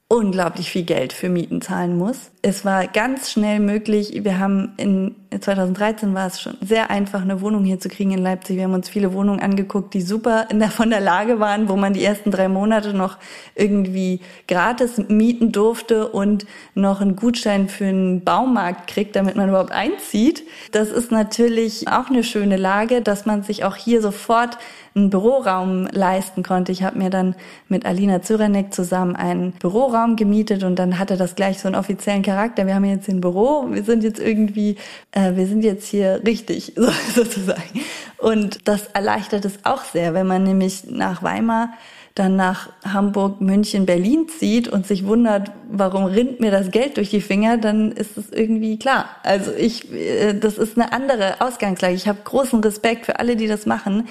unglaublich 0.08 0.70
viel 0.70 0.84
Geld 0.84 1.12
für 1.12 1.28
Mieten 1.28 1.60
zahlen 1.60 1.96
muss. 1.96 2.30
Es 2.46 2.62
war 2.62 2.86
ganz 2.88 3.30
schnell 3.30 3.58
möglich. 3.58 4.22
Wir 4.22 4.38
haben 4.38 4.74
in 4.76 5.14
2013 5.40 6.12
war 6.12 6.26
es 6.26 6.42
schon 6.42 6.58
sehr 6.60 6.90
einfach, 6.90 7.22
eine 7.22 7.40
Wohnung 7.40 7.64
hier 7.64 7.80
zu 7.80 7.88
kriegen 7.88 8.10
in 8.10 8.18
Leipzig. 8.18 8.56
Wir 8.56 8.64
haben 8.64 8.74
uns 8.74 8.90
viele 8.90 9.14
Wohnungen 9.14 9.40
angeguckt, 9.40 9.94
die 9.94 10.02
super 10.02 10.48
in 10.50 10.58
der, 10.58 10.68
von 10.68 10.90
der 10.90 11.00
Lage 11.00 11.40
waren, 11.40 11.70
wo 11.70 11.76
man 11.76 11.94
die 11.94 12.04
ersten 12.04 12.30
drei 12.30 12.48
Monate 12.48 12.92
noch 12.92 13.16
irgendwie 13.54 14.20
gratis 14.46 14.98
mieten 15.08 15.52
durfte 15.52 16.08
und 16.08 16.44
noch 16.74 17.00
einen 17.00 17.16
Gutschein 17.16 17.70
für 17.70 17.86
einen 17.86 18.22
Baumarkt 18.24 18.88
kriegt, 18.88 19.16
damit 19.16 19.36
man 19.36 19.48
überhaupt 19.48 19.72
einzieht. 19.72 20.44
Das 20.70 20.90
ist 20.90 21.10
natürlich 21.10 21.88
auch 21.88 22.10
eine 22.10 22.24
schöne 22.24 22.58
Lage, 22.58 23.00
dass 23.00 23.24
man 23.24 23.42
sich 23.42 23.64
auch 23.64 23.76
hier 23.76 24.02
sofort 24.02 24.58
einen 24.94 25.10
Büroraum 25.10 25.88
leisten 25.90 26.44
konnte. 26.44 26.70
Ich 26.70 26.84
habe 26.84 26.98
mir 26.98 27.10
dann 27.10 27.34
mit 27.68 27.84
Alina 27.84 28.22
Zyranek 28.22 28.72
zusammen 28.72 29.16
einen 29.16 29.50
Büroraum 29.52 30.14
gemietet 30.14 30.62
und 30.62 30.78
dann 30.78 31.00
hatte 31.00 31.16
das 31.16 31.34
gleich 31.34 31.58
so 31.58 31.66
einen 31.66 31.74
offiziellen 31.74 32.22
Charakter. 32.22 32.33
Wir 32.36 32.74
haben 32.74 32.84
jetzt 32.84 33.08
ein 33.08 33.20
Büro, 33.20 33.66
wir 33.70 33.82
sind 33.84 34.04
jetzt 34.04 34.20
irgendwie, 34.20 34.76
äh, 35.12 35.34
wir 35.34 35.46
sind 35.46 35.64
jetzt 35.64 35.86
hier 35.86 36.22
richtig 36.26 36.74
sozusagen. 37.14 37.80
Und 38.18 38.68
das 38.68 38.88
erleichtert 38.88 39.44
es 39.44 39.58
auch 39.64 39.84
sehr, 39.84 40.14
wenn 40.14 40.26
man 40.26 40.44
nämlich 40.44 40.84
nach 40.90 41.22
Weimar 41.22 41.70
dann 42.14 42.36
nach 42.36 42.70
Hamburg, 42.84 43.40
München, 43.40 43.86
Berlin 43.86 44.28
zieht 44.28 44.68
und 44.68 44.86
sich 44.86 45.04
wundert, 45.04 45.50
warum 45.68 46.04
rinnt 46.04 46.38
mir 46.38 46.52
das 46.52 46.70
Geld 46.70 46.96
durch 46.96 47.10
die 47.10 47.20
Finger, 47.20 47.58
dann 47.58 47.90
ist 47.90 48.16
es 48.16 48.30
irgendwie 48.30 48.78
klar. 48.78 49.08
Also 49.24 49.50
ich, 49.52 49.92
äh, 49.92 50.34
das 50.34 50.58
ist 50.58 50.78
eine 50.78 50.92
andere 50.92 51.40
Ausgangslage. 51.40 51.94
Ich 51.94 52.06
habe 52.06 52.20
großen 52.22 52.60
Respekt 52.60 53.06
für 53.06 53.18
alle, 53.18 53.34
die 53.34 53.48
das 53.48 53.66
machen 53.66 54.08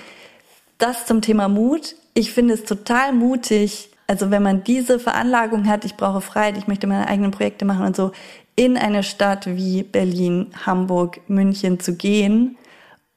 das 0.84 1.06
zum 1.06 1.22
Thema 1.22 1.48
Mut. 1.48 1.96
Ich 2.14 2.34
finde 2.34 2.56
es 2.56 2.66
total 2.66 3.14
mutig, 3.14 3.90
also 4.08 4.32
wenn 4.32 4.44
man 4.44 4.64
diese 4.64 5.00
Veranlagung 5.00 5.68
hat, 5.68 5.86
ich 5.86 5.96
brauche 5.96 6.22
Freiheit, 6.22 6.58
ich 6.58 6.68
möchte 6.68 6.88
meine 6.88 7.08
eigenen 7.08 7.32
Projekte 7.32 7.66
machen 7.66 7.86
und 7.86 7.96
so, 7.96 8.12
in 8.56 8.78
eine 8.78 9.04
Stadt 9.04 9.48
wie 9.48 9.84
Berlin, 9.84 10.52
Hamburg, 10.66 11.22
München 11.28 11.80
zu 11.80 11.96
gehen 11.96 12.58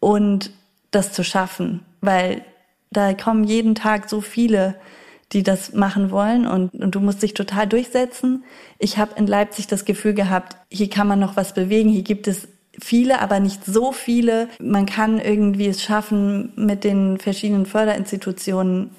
und 0.00 0.50
das 0.90 1.12
zu 1.12 1.24
schaffen, 1.24 1.82
weil 2.00 2.42
da 2.90 3.12
kommen 3.12 3.44
jeden 3.44 3.74
Tag 3.74 4.08
so 4.08 4.20
viele, 4.20 4.76
die 5.32 5.42
das 5.42 5.72
machen 5.72 6.10
wollen 6.10 6.46
und, 6.46 6.72
und 6.74 6.94
du 6.94 7.00
musst 7.00 7.22
dich 7.22 7.34
total 7.34 7.66
durchsetzen. 7.66 8.44
Ich 8.78 8.96
habe 8.96 9.18
in 9.18 9.26
Leipzig 9.26 9.66
das 9.66 9.84
Gefühl 9.84 10.14
gehabt, 10.14 10.56
hier 10.70 10.88
kann 10.88 11.08
man 11.08 11.18
noch 11.18 11.36
was 11.36 11.52
bewegen, 11.52 11.90
hier 11.90 12.04
gibt 12.04 12.28
es 12.28 12.48
viele, 12.80 13.20
aber 13.20 13.40
nicht 13.40 13.64
so 13.64 13.92
viele. 13.92 14.48
Man 14.60 14.86
kann 14.86 15.18
irgendwie 15.18 15.66
es 15.66 15.82
schaffen, 15.82 16.52
mit 16.56 16.84
den 16.84 17.18
verschiedenen 17.18 17.66
Förderinstitutionen 17.66 18.90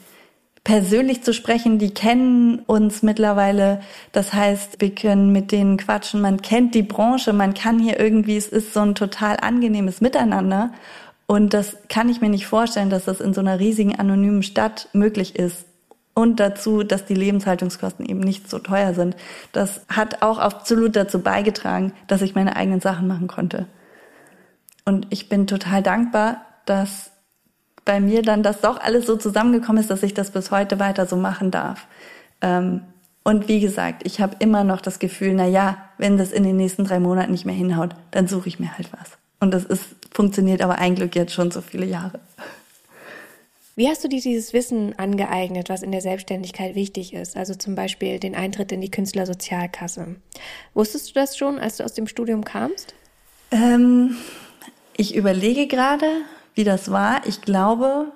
persönlich 0.67 1.23
zu 1.23 1.33
sprechen. 1.33 1.79
Die 1.79 1.93
kennen 1.93 2.59
uns 2.65 3.01
mittlerweile. 3.01 3.79
Das 4.11 4.33
heißt, 4.33 4.81
wir 4.81 4.93
können 4.93 5.31
mit 5.31 5.53
denen 5.53 5.77
quatschen. 5.77 6.19
Man 6.19 6.41
kennt 6.41 6.75
die 6.75 6.83
Branche. 6.83 7.31
Man 7.31 7.53
kann 7.53 7.79
hier 7.79 7.97
irgendwie, 7.97 8.35
es 8.35 8.49
ist 8.49 8.73
so 8.73 8.81
ein 8.81 8.93
total 8.93 9.37
angenehmes 9.37 10.01
Miteinander. 10.01 10.73
Und 11.25 11.53
das 11.53 11.77
kann 11.87 12.09
ich 12.09 12.19
mir 12.19 12.27
nicht 12.27 12.47
vorstellen, 12.47 12.89
dass 12.89 13.05
das 13.05 13.21
in 13.21 13.33
so 13.33 13.39
einer 13.39 13.61
riesigen 13.61 13.97
anonymen 13.97 14.43
Stadt 14.43 14.89
möglich 14.91 15.37
ist. 15.37 15.65
Und 16.13 16.41
dazu, 16.41 16.83
dass 16.83 17.05
die 17.05 17.15
Lebenshaltungskosten 17.15 18.05
eben 18.05 18.19
nicht 18.19 18.49
so 18.49 18.59
teuer 18.59 18.93
sind. 18.93 19.15
Das 19.53 19.85
hat 19.87 20.21
auch 20.21 20.37
absolut 20.37 20.97
dazu 20.97 21.19
beigetragen, 21.19 21.93
dass 22.07 22.21
ich 22.21 22.35
meine 22.35 22.57
eigenen 22.57 22.81
Sachen 22.81 23.07
machen 23.07 23.27
konnte. 23.27 23.67
Und 24.83 25.07
ich 25.11 25.29
bin 25.29 25.47
total 25.47 25.81
dankbar, 25.81 26.41
dass 26.65 27.11
bei 27.87 27.99
mir 27.99 28.21
dann 28.21 28.43
das 28.43 28.61
doch 28.61 28.79
alles 28.79 29.07
so 29.07 29.15
zusammengekommen 29.15 29.81
ist, 29.81 29.89
dass 29.89 30.03
ich 30.03 30.13
das 30.13 30.29
bis 30.29 30.51
heute 30.51 30.77
weiter 30.77 31.07
so 31.07 31.15
machen 31.15 31.49
darf. 31.49 31.87
Ähm, 32.41 32.81
und 33.23 33.47
wie 33.47 33.59
gesagt, 33.59 34.05
ich 34.05 34.21
habe 34.21 34.35
immer 34.39 34.63
noch 34.63 34.81
das 34.81 34.99
Gefühl, 34.99 35.33
na 35.33 35.47
ja, 35.47 35.77
wenn 35.97 36.17
das 36.17 36.31
in 36.31 36.43
den 36.43 36.57
nächsten 36.57 36.83
drei 36.83 36.99
Monaten 36.99 37.31
nicht 37.31 37.45
mehr 37.45 37.55
hinhaut, 37.55 37.95
dann 38.11 38.27
suche 38.27 38.49
ich 38.49 38.59
mir 38.59 38.77
halt 38.77 38.91
was. 38.91 39.17
Und 39.39 39.51
das 39.51 39.63
ist, 39.63 39.83
funktioniert 40.13 40.61
aber 40.61 40.77
ein 40.77 40.95
Glück 40.95 41.15
jetzt 41.15 41.33
schon 41.33 41.49
so 41.49 41.61
viele 41.61 41.85
Jahre. 41.85 42.19
Wie 43.75 43.87
hast 43.87 44.03
du 44.03 44.09
dir 44.09 44.19
dieses 44.19 44.53
Wissen 44.53 44.97
angeeignet, 44.97 45.69
was 45.69 45.83
in 45.83 45.91
der 45.91 46.01
Selbstständigkeit 46.01 46.75
wichtig 46.75 47.13
ist? 47.13 47.37
Also 47.37 47.53
zum 47.55 47.75
Beispiel 47.75 48.19
den 48.19 48.35
Eintritt 48.35 48.71
in 48.71 48.81
die 48.81 48.91
Künstlersozialkasse. 48.91 50.15
Wusstest 50.73 51.09
du 51.09 51.13
das 51.13 51.37
schon, 51.37 51.59
als 51.59 51.77
du 51.77 51.83
aus 51.83 51.93
dem 51.93 52.07
Studium 52.07 52.43
kamst? 52.43 52.95
Ähm, 53.51 54.17
ich 54.97 55.15
überlege 55.15 55.67
gerade, 55.67 56.07
wie 56.57 56.63
das 56.63 56.91
war. 56.91 57.21
Ich 57.25 57.41
glaube, 57.41 58.07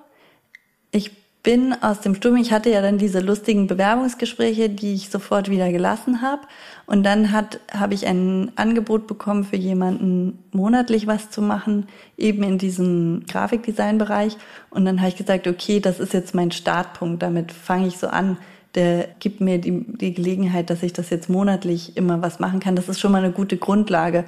ich 0.92 1.12
bin 1.44 1.74
aus 1.82 2.02
dem 2.02 2.14
Studium, 2.14 2.40
ich 2.40 2.52
hatte 2.52 2.70
ja 2.70 2.82
dann 2.82 3.00
diese 3.00 3.20
lustigen 3.20 3.66
Bewerbungsgespräche, 3.66 4.70
die 4.70 4.94
ich 4.94 5.10
sofort 5.10 5.50
wieder 5.50 5.72
gelassen 5.72 6.22
habe. 6.22 6.44
Und 6.86 7.04
dann 7.04 7.32
hat 7.32 7.60
habe 7.72 7.94
ich 7.94 8.06
ein 8.06 8.52
Angebot 8.56 9.08
bekommen, 9.08 9.44
für 9.44 9.56
jemanden 9.56 10.44
monatlich 10.52 11.08
was 11.08 11.32
zu 11.32 11.42
machen, 11.42 11.88
eben 12.18 12.44
in 12.44 12.58
diesem 12.58 13.24
Grafikdesign-Bereich. 13.28 14.38
Und 14.70 14.86
dann 14.86 15.00
habe 15.00 15.10
ich 15.10 15.16
gesagt, 15.16 15.48
okay, 15.48 15.80
das 15.80 16.00
ist 16.00 16.14
jetzt 16.14 16.36
mein 16.36 16.52
Startpunkt, 16.52 17.24
damit 17.24 17.52
fange 17.52 17.88
ich 17.88 17.98
so 17.98 18.08
an. 18.08 18.38
Der 18.76 19.08
gibt 19.20 19.42
mir 19.42 19.58
die, 19.58 19.84
die 19.98 20.14
Gelegenheit, 20.14 20.70
dass 20.70 20.84
ich 20.84 20.94
das 20.94 21.10
jetzt 21.10 21.30
monatlich 21.30 21.98
immer 21.98 22.22
was 22.22 22.40
machen 22.40 22.60
kann. 22.60 22.76
Das 22.76 22.88
ist 22.88 23.00
schon 23.00 23.12
mal 23.12 23.24
eine 23.24 23.34
gute 23.34 23.58
Grundlage. 23.58 24.26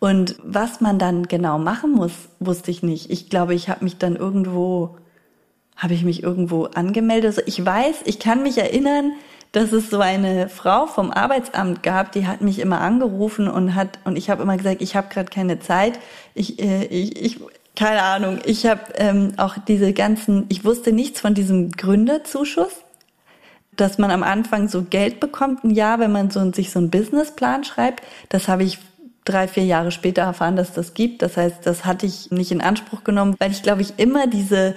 Und 0.00 0.36
was 0.42 0.80
man 0.80 0.98
dann 0.98 1.28
genau 1.28 1.58
machen 1.58 1.92
muss, 1.92 2.12
wusste 2.40 2.72
ich 2.72 2.82
nicht. 2.82 3.10
Ich 3.10 3.30
glaube, 3.30 3.54
ich 3.54 3.68
habe 3.68 3.84
mich 3.84 3.98
dann 3.98 4.16
irgendwo 4.16 4.96
habe 5.80 5.94
ich 5.94 6.04
mich 6.04 6.22
irgendwo 6.22 6.64
angemeldet. 6.66 7.38
Also 7.38 7.42
ich 7.46 7.64
weiß, 7.64 8.02
ich 8.04 8.18
kann 8.18 8.42
mich 8.42 8.58
erinnern, 8.58 9.12
dass 9.52 9.72
es 9.72 9.88
so 9.90 9.98
eine 9.98 10.48
Frau 10.48 10.86
vom 10.86 11.10
Arbeitsamt 11.10 11.82
gab, 11.82 12.12
die 12.12 12.26
hat 12.26 12.42
mich 12.42 12.58
immer 12.58 12.80
angerufen 12.82 13.48
und 13.48 13.74
hat 13.74 13.98
und 14.04 14.16
ich 14.16 14.30
habe 14.30 14.42
immer 14.42 14.56
gesagt, 14.56 14.82
ich 14.82 14.94
habe 14.94 15.08
gerade 15.08 15.30
keine 15.30 15.58
Zeit. 15.58 15.98
Ich, 16.34 16.62
äh, 16.62 16.84
ich, 16.84 17.20
ich 17.20 17.40
keine 17.74 18.02
Ahnung. 18.02 18.40
Ich 18.44 18.66
habe 18.66 18.80
ähm, 18.96 19.32
auch 19.38 19.56
diese 19.66 19.92
ganzen, 19.92 20.44
ich 20.50 20.64
wusste 20.64 20.92
nichts 20.92 21.20
von 21.20 21.34
diesem 21.34 21.72
Gründerzuschuss, 21.72 22.72
dass 23.74 23.96
man 23.96 24.10
am 24.10 24.22
Anfang 24.22 24.68
so 24.68 24.82
Geld 24.82 25.18
bekommt, 25.18 25.64
ein 25.64 25.70
Jahr, 25.70 25.98
wenn 25.98 26.12
man 26.12 26.30
so 26.30 26.52
sich 26.52 26.70
so 26.70 26.78
einen 26.78 26.90
Businessplan 26.90 27.64
schreibt. 27.64 28.02
Das 28.28 28.48
habe 28.48 28.64
ich 28.64 28.78
drei, 29.24 29.48
vier 29.48 29.64
Jahre 29.64 29.90
später 29.90 30.22
erfahren, 30.22 30.56
dass 30.56 30.72
das 30.72 30.94
gibt. 30.94 31.22
Das 31.22 31.36
heißt, 31.36 31.64
das 31.64 31.84
hatte 31.84 32.06
ich 32.06 32.30
nicht 32.30 32.50
in 32.50 32.60
Anspruch 32.60 33.04
genommen, 33.04 33.36
weil 33.38 33.50
ich 33.50 33.62
glaube 33.62 33.82
ich 33.82 33.98
immer 33.98 34.26
diese 34.26 34.74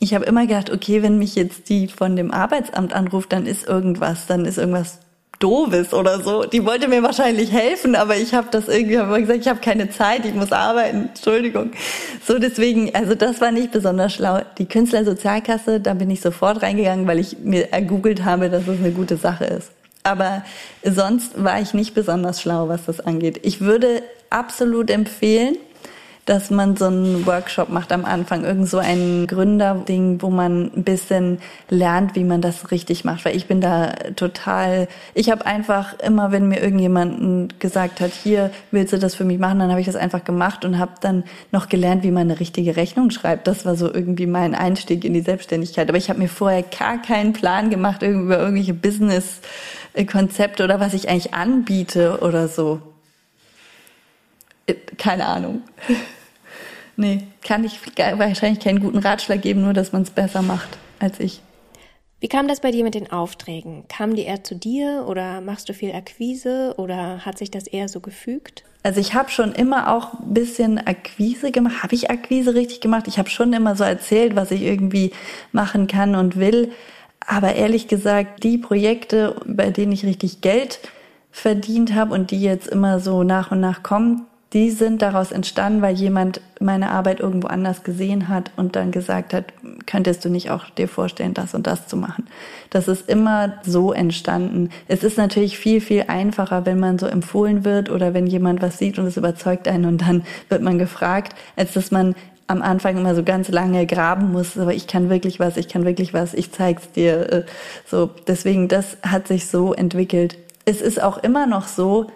ich 0.00 0.12
habe 0.12 0.24
immer 0.24 0.46
gedacht, 0.46 0.70
okay, 0.70 1.02
wenn 1.02 1.18
mich 1.18 1.34
jetzt 1.36 1.68
die 1.68 1.88
von 1.88 2.16
dem 2.16 2.32
Arbeitsamt 2.32 2.92
anruft, 2.92 3.32
dann 3.32 3.46
ist 3.46 3.66
irgendwas, 3.66 4.26
dann 4.26 4.44
ist 4.44 4.58
irgendwas 4.58 4.98
doofes 5.38 5.92
oder 5.94 6.20
so. 6.20 6.44
Die 6.44 6.64
wollte 6.64 6.88
mir 6.88 7.02
wahrscheinlich 7.02 7.52
helfen, 7.52 7.94
aber 7.94 8.16
ich 8.16 8.34
habe 8.34 8.48
das 8.50 8.68
irgendwie 8.68 8.98
hab 8.98 9.14
gesagt, 9.14 9.40
ich 9.40 9.48
habe 9.48 9.60
keine 9.60 9.90
Zeit, 9.90 10.24
ich 10.24 10.34
muss 10.34 10.52
arbeiten. 10.52 11.08
Entschuldigung. 11.08 11.72
So 12.26 12.38
deswegen, 12.38 12.94
also 12.94 13.14
das 13.14 13.40
war 13.40 13.52
nicht 13.52 13.72
besonders 13.72 14.14
schlau. 14.14 14.40
Die 14.58 14.66
Künstlersozialkasse, 14.66 15.80
da 15.80 15.94
bin 15.94 16.10
ich 16.10 16.20
sofort 16.20 16.62
reingegangen, 16.62 17.06
weil 17.06 17.18
ich 17.18 17.38
mir 17.38 17.72
ergoogelt 17.72 18.24
habe, 18.24 18.50
dass 18.50 18.66
es 18.66 18.78
eine 18.78 18.92
gute 18.92 19.16
Sache 19.16 19.44
ist. 19.44 19.70
Aber 20.04 20.44
sonst 20.84 21.42
war 21.42 21.60
ich 21.60 21.74
nicht 21.74 21.94
besonders 21.94 22.40
schlau, 22.40 22.68
was 22.68 22.84
das 22.84 23.00
angeht. 23.00 23.40
Ich 23.42 23.60
würde 23.60 24.02
absolut 24.30 24.90
empfehlen, 24.90 25.56
dass 26.26 26.50
man 26.50 26.76
so 26.76 26.86
einen 26.86 27.26
Workshop 27.26 27.68
macht 27.68 27.92
am 27.92 28.06
Anfang, 28.06 28.44
irgend 28.44 28.68
so 28.68 28.78
ein 28.78 29.26
Gründerding, 29.26 30.22
wo 30.22 30.30
man 30.30 30.70
ein 30.74 30.82
bisschen 30.82 31.38
lernt, 31.68 32.14
wie 32.14 32.24
man 32.24 32.40
das 32.40 32.70
richtig 32.70 33.04
macht. 33.04 33.24
Weil 33.24 33.36
ich 33.36 33.46
bin 33.46 33.60
da 33.60 33.92
total, 34.16 34.88
ich 35.12 35.30
habe 35.30 35.44
einfach 35.44 35.98
immer, 35.98 36.32
wenn 36.32 36.48
mir 36.48 36.62
irgendjemand 36.62 37.60
gesagt 37.60 38.00
hat, 38.00 38.12
hier 38.12 38.50
willst 38.70 38.94
du 38.94 38.98
das 38.98 39.14
für 39.14 39.24
mich 39.24 39.38
machen, 39.38 39.58
dann 39.58 39.70
habe 39.70 39.80
ich 39.80 39.86
das 39.86 39.96
einfach 39.96 40.24
gemacht 40.24 40.64
und 40.64 40.78
habe 40.78 40.92
dann 41.02 41.24
noch 41.52 41.68
gelernt, 41.68 42.04
wie 42.04 42.10
man 42.10 42.30
eine 42.30 42.40
richtige 42.40 42.76
Rechnung 42.76 43.10
schreibt. 43.10 43.46
Das 43.46 43.66
war 43.66 43.76
so 43.76 43.92
irgendwie 43.92 44.26
mein 44.26 44.54
Einstieg 44.54 45.04
in 45.04 45.12
die 45.12 45.20
Selbstständigkeit. 45.20 45.88
Aber 45.90 45.98
ich 45.98 46.08
habe 46.08 46.20
mir 46.20 46.28
vorher 46.28 46.62
gar 46.62 47.02
keinen 47.02 47.34
Plan 47.34 47.68
gemacht 47.68 48.02
über 48.02 48.38
irgendwelche 48.38 48.72
Business-Konzepte 48.72 50.64
oder 50.64 50.80
was 50.80 50.94
ich 50.94 51.10
eigentlich 51.10 51.34
anbiete 51.34 52.20
oder 52.22 52.48
so. 52.48 52.80
Äh, 54.66 54.74
keine 54.96 55.26
Ahnung. 55.26 55.62
nee, 56.96 57.22
kann 57.42 57.64
ich 57.64 57.78
wahrscheinlich 57.96 58.62
keinen 58.62 58.80
guten 58.80 58.98
Ratschlag 58.98 59.42
geben, 59.42 59.62
nur 59.62 59.72
dass 59.72 59.92
man 59.92 60.02
es 60.02 60.10
besser 60.10 60.42
macht 60.42 60.78
als 60.98 61.20
ich. 61.20 61.40
Wie 62.20 62.28
kam 62.28 62.48
das 62.48 62.60
bei 62.60 62.70
dir 62.70 62.84
mit 62.84 62.94
den 62.94 63.12
Aufträgen? 63.12 63.84
Kamen 63.88 64.16
die 64.16 64.22
eher 64.22 64.42
zu 64.42 64.54
dir 64.54 65.04
oder 65.06 65.42
machst 65.42 65.68
du 65.68 65.74
viel 65.74 65.92
Akquise 65.92 66.74
oder 66.78 67.24
hat 67.26 67.36
sich 67.36 67.50
das 67.50 67.66
eher 67.66 67.88
so 67.88 68.00
gefügt? 68.00 68.64
Also 68.82 68.98
ich 68.98 69.12
habe 69.12 69.30
schon 69.30 69.52
immer 69.52 69.92
auch 69.92 70.20
ein 70.20 70.32
bisschen 70.32 70.78
Akquise 70.78 71.52
gemacht. 71.52 71.82
Habe 71.82 71.94
ich 71.94 72.10
Akquise 72.10 72.54
richtig 72.54 72.80
gemacht? 72.80 73.08
Ich 73.08 73.18
habe 73.18 73.28
schon 73.28 73.52
immer 73.52 73.76
so 73.76 73.84
erzählt, 73.84 74.36
was 74.36 74.52
ich 74.52 74.62
irgendwie 74.62 75.12
machen 75.52 75.86
kann 75.86 76.14
und 76.14 76.36
will. 76.36 76.72
Aber 77.26 77.54
ehrlich 77.56 77.88
gesagt, 77.88 78.42
die 78.42 78.56
Projekte, 78.56 79.36
bei 79.46 79.70
denen 79.70 79.92
ich 79.92 80.06
richtig 80.06 80.40
Geld 80.40 80.80
verdient 81.30 81.94
habe 81.94 82.14
und 82.14 82.30
die 82.30 82.40
jetzt 82.40 82.68
immer 82.68 83.00
so 83.00 83.22
nach 83.22 83.50
und 83.50 83.60
nach 83.60 83.82
kommen, 83.82 84.26
die 84.54 84.70
sind 84.70 85.02
daraus 85.02 85.32
entstanden, 85.32 85.82
weil 85.82 85.96
jemand 85.96 86.40
meine 86.60 86.92
Arbeit 86.92 87.18
irgendwo 87.18 87.48
anders 87.48 87.82
gesehen 87.82 88.28
hat 88.28 88.52
und 88.56 88.76
dann 88.76 88.92
gesagt 88.92 89.34
hat, 89.34 89.46
könntest 89.84 90.24
du 90.24 90.28
nicht 90.28 90.50
auch 90.50 90.70
dir 90.70 90.86
vorstellen, 90.86 91.34
das 91.34 91.54
und 91.54 91.66
das 91.66 91.88
zu 91.88 91.96
machen. 91.96 92.28
Das 92.70 92.86
ist 92.86 93.08
immer 93.08 93.54
so 93.64 93.92
entstanden. 93.92 94.70
Es 94.86 95.02
ist 95.02 95.18
natürlich 95.18 95.58
viel, 95.58 95.80
viel 95.80 96.04
einfacher, 96.06 96.64
wenn 96.66 96.78
man 96.78 97.00
so 97.00 97.06
empfohlen 97.06 97.64
wird 97.64 97.90
oder 97.90 98.14
wenn 98.14 98.28
jemand 98.28 98.62
was 98.62 98.78
sieht 98.78 98.96
und 98.96 99.06
es 99.06 99.16
überzeugt 99.16 99.66
einen 99.66 99.86
und 99.86 100.02
dann 100.02 100.22
wird 100.48 100.62
man 100.62 100.78
gefragt, 100.78 101.34
als 101.56 101.72
dass 101.72 101.90
man 101.90 102.14
am 102.46 102.62
Anfang 102.62 102.96
immer 102.96 103.16
so 103.16 103.24
ganz 103.24 103.48
lange 103.48 103.86
graben 103.86 104.30
muss, 104.30 104.56
aber 104.56 104.72
ich 104.72 104.86
kann 104.86 105.10
wirklich 105.10 105.40
was, 105.40 105.56
ich 105.56 105.66
kann 105.66 105.84
wirklich 105.84 106.14
was, 106.14 106.32
ich 106.32 106.52
zeig's 106.52 106.92
dir. 106.92 107.32
Äh, 107.32 107.44
so, 107.86 108.10
deswegen, 108.28 108.68
das 108.68 108.98
hat 109.02 109.26
sich 109.26 109.48
so 109.48 109.74
entwickelt. 109.74 110.38
Es 110.64 110.80
ist 110.80 111.02
auch 111.02 111.18
immer 111.18 111.46
noch 111.46 111.66
so, 111.66 112.06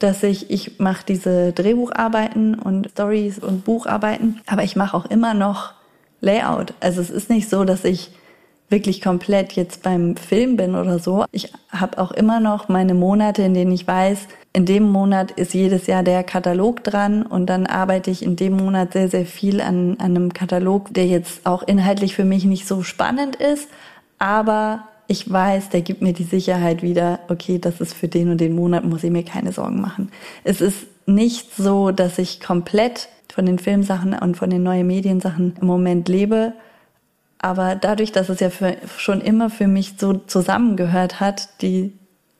dass 0.00 0.22
ich, 0.22 0.50
ich 0.50 0.80
mache 0.80 1.04
diese 1.06 1.52
Drehbucharbeiten 1.52 2.56
und 2.56 2.90
Stories 2.90 3.38
und 3.38 3.64
Bucharbeiten, 3.64 4.40
aber 4.46 4.64
ich 4.64 4.74
mache 4.74 4.96
auch 4.96 5.06
immer 5.06 5.34
noch 5.34 5.74
Layout. 6.20 6.74
Also 6.80 7.00
es 7.00 7.10
ist 7.10 7.30
nicht 7.30 7.48
so, 7.48 7.64
dass 7.64 7.84
ich 7.84 8.10
wirklich 8.70 9.00
komplett 9.00 9.52
jetzt 9.52 9.82
beim 9.82 10.16
Film 10.16 10.56
bin 10.56 10.74
oder 10.74 10.98
so. 10.98 11.24
Ich 11.32 11.52
habe 11.70 11.98
auch 11.98 12.12
immer 12.12 12.40
noch 12.40 12.68
meine 12.68 12.94
Monate, 12.94 13.42
in 13.42 13.52
denen 13.52 13.72
ich 13.72 13.86
weiß, 13.86 14.28
in 14.52 14.64
dem 14.64 14.90
Monat 14.90 15.32
ist 15.32 15.54
jedes 15.54 15.86
Jahr 15.86 16.02
der 16.02 16.22
Katalog 16.24 16.82
dran 16.82 17.22
und 17.22 17.46
dann 17.46 17.66
arbeite 17.66 18.10
ich 18.10 18.22
in 18.22 18.36
dem 18.36 18.56
Monat 18.56 18.92
sehr, 18.92 19.08
sehr 19.08 19.26
viel 19.26 19.60
an, 19.60 19.96
an 19.98 20.16
einem 20.16 20.32
Katalog, 20.32 20.94
der 20.94 21.06
jetzt 21.06 21.46
auch 21.46 21.62
inhaltlich 21.62 22.14
für 22.14 22.24
mich 22.24 22.44
nicht 22.44 22.66
so 22.66 22.82
spannend 22.82 23.36
ist, 23.36 23.68
aber 24.18 24.88
ich 25.10 25.28
weiß, 25.28 25.70
der 25.70 25.80
gibt 25.80 26.02
mir 26.02 26.12
die 26.12 26.22
Sicherheit 26.22 26.82
wieder, 26.82 27.18
okay, 27.26 27.58
das 27.58 27.80
ist 27.80 27.94
für 27.94 28.06
den 28.06 28.30
und 28.30 28.40
den 28.40 28.54
Monat, 28.54 28.84
muss 28.84 29.02
ich 29.02 29.10
mir 29.10 29.24
keine 29.24 29.50
Sorgen 29.50 29.80
machen. 29.80 30.12
Es 30.44 30.60
ist 30.60 30.86
nicht 31.04 31.52
so, 31.56 31.90
dass 31.90 32.16
ich 32.18 32.40
komplett 32.40 33.08
von 33.28 33.44
den 33.44 33.58
Filmsachen 33.58 34.14
und 34.14 34.36
von 34.36 34.50
den 34.50 34.62
neuen 34.62 34.86
Mediensachen 34.86 35.56
im 35.60 35.66
Moment 35.66 36.08
lebe. 36.08 36.52
Aber 37.38 37.74
dadurch, 37.74 38.12
dass 38.12 38.28
es 38.28 38.38
ja 38.38 38.50
für, 38.50 38.76
schon 38.98 39.20
immer 39.20 39.50
für 39.50 39.66
mich 39.66 39.94
so 39.98 40.12
zusammengehört 40.12 41.18
hat, 41.18 41.60
die 41.60 41.92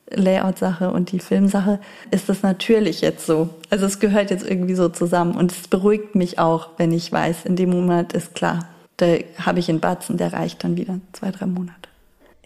Layout-Sache 0.08 0.92
und 0.92 1.10
die 1.10 1.18
Filmsache, 1.18 1.80
ist 2.12 2.28
das 2.28 2.44
natürlich 2.44 3.00
jetzt 3.00 3.26
so. 3.26 3.48
Also 3.70 3.86
es 3.86 3.98
gehört 3.98 4.30
jetzt 4.30 4.48
irgendwie 4.48 4.76
so 4.76 4.88
zusammen. 4.88 5.34
Und 5.34 5.50
es 5.50 5.66
beruhigt 5.66 6.14
mich 6.14 6.38
auch, 6.38 6.68
wenn 6.76 6.92
ich 6.92 7.10
weiß, 7.10 7.46
in 7.46 7.56
dem 7.56 7.70
Monat 7.70 8.12
ist 8.12 8.36
klar, 8.36 8.68
da 8.98 9.06
habe 9.38 9.58
ich 9.58 9.68
einen 9.68 9.80
Batzen, 9.80 10.18
der 10.18 10.32
reicht 10.32 10.62
dann 10.62 10.76
wieder 10.76 11.00
zwei, 11.12 11.32
drei 11.32 11.46
Monate. 11.46 11.79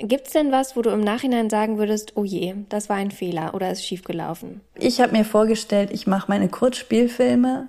Gibt's 0.06 0.32
denn 0.32 0.52
was, 0.52 0.76
wo 0.76 0.82
du 0.82 0.90
im 0.90 1.00
Nachhinein 1.00 1.48
sagen 1.48 1.78
würdest, 1.78 2.12
oh 2.14 2.24
je, 2.24 2.54
das 2.68 2.90
war 2.90 2.96
ein 2.96 3.10
Fehler 3.10 3.54
oder 3.54 3.70
ist 3.70 3.86
schiefgelaufen? 3.86 4.60
Ich 4.74 5.00
habe 5.00 5.12
mir 5.12 5.24
vorgestellt, 5.24 5.90
ich 5.92 6.06
mache 6.06 6.26
meine 6.28 6.50
Kurzspielfilme 6.50 7.68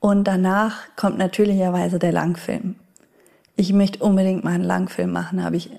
und 0.00 0.24
danach 0.24 0.76
kommt 0.96 1.18
natürlicherweise 1.18 2.00
der 2.00 2.10
Langfilm. 2.10 2.74
Ich 3.54 3.72
möchte 3.72 4.02
unbedingt 4.02 4.42
mal 4.42 4.54
einen 4.54 4.64
Langfilm 4.64 5.12
machen, 5.12 5.44
habe 5.44 5.54
ich 5.54 5.70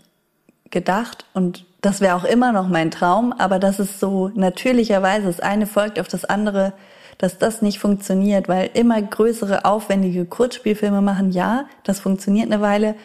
gedacht 0.69 1.25
und 1.34 1.65
das 1.82 1.99
wäre 1.99 2.15
auch 2.15 2.23
immer 2.23 2.53
noch 2.53 2.69
mein 2.69 2.89
Traum, 2.89 3.34
aber 3.34 3.60
das 3.60 3.82
ist 3.82 3.99
so 3.99 4.30
natürlicherweise, 4.36 5.27
das 5.27 5.41
eine 5.41 5.67
folgt 5.67 5.99
auf 5.99 6.08
das 6.08 6.23
andere, 6.23 6.71
dass 7.17 7.39
das 7.39 7.62
nicht 7.62 7.80
funktioniert, 7.80 8.47
weil 8.47 8.69
immer 8.73 9.01
größere, 9.01 9.65
aufwendige 9.65 10.23
Kurzspielfilme 10.23 11.01
machen, 11.01 11.32
ja, 11.32 11.65
das 11.84 11.99
funktioniert 11.99 12.51
eine 12.51 12.62
Weile, 12.62 12.95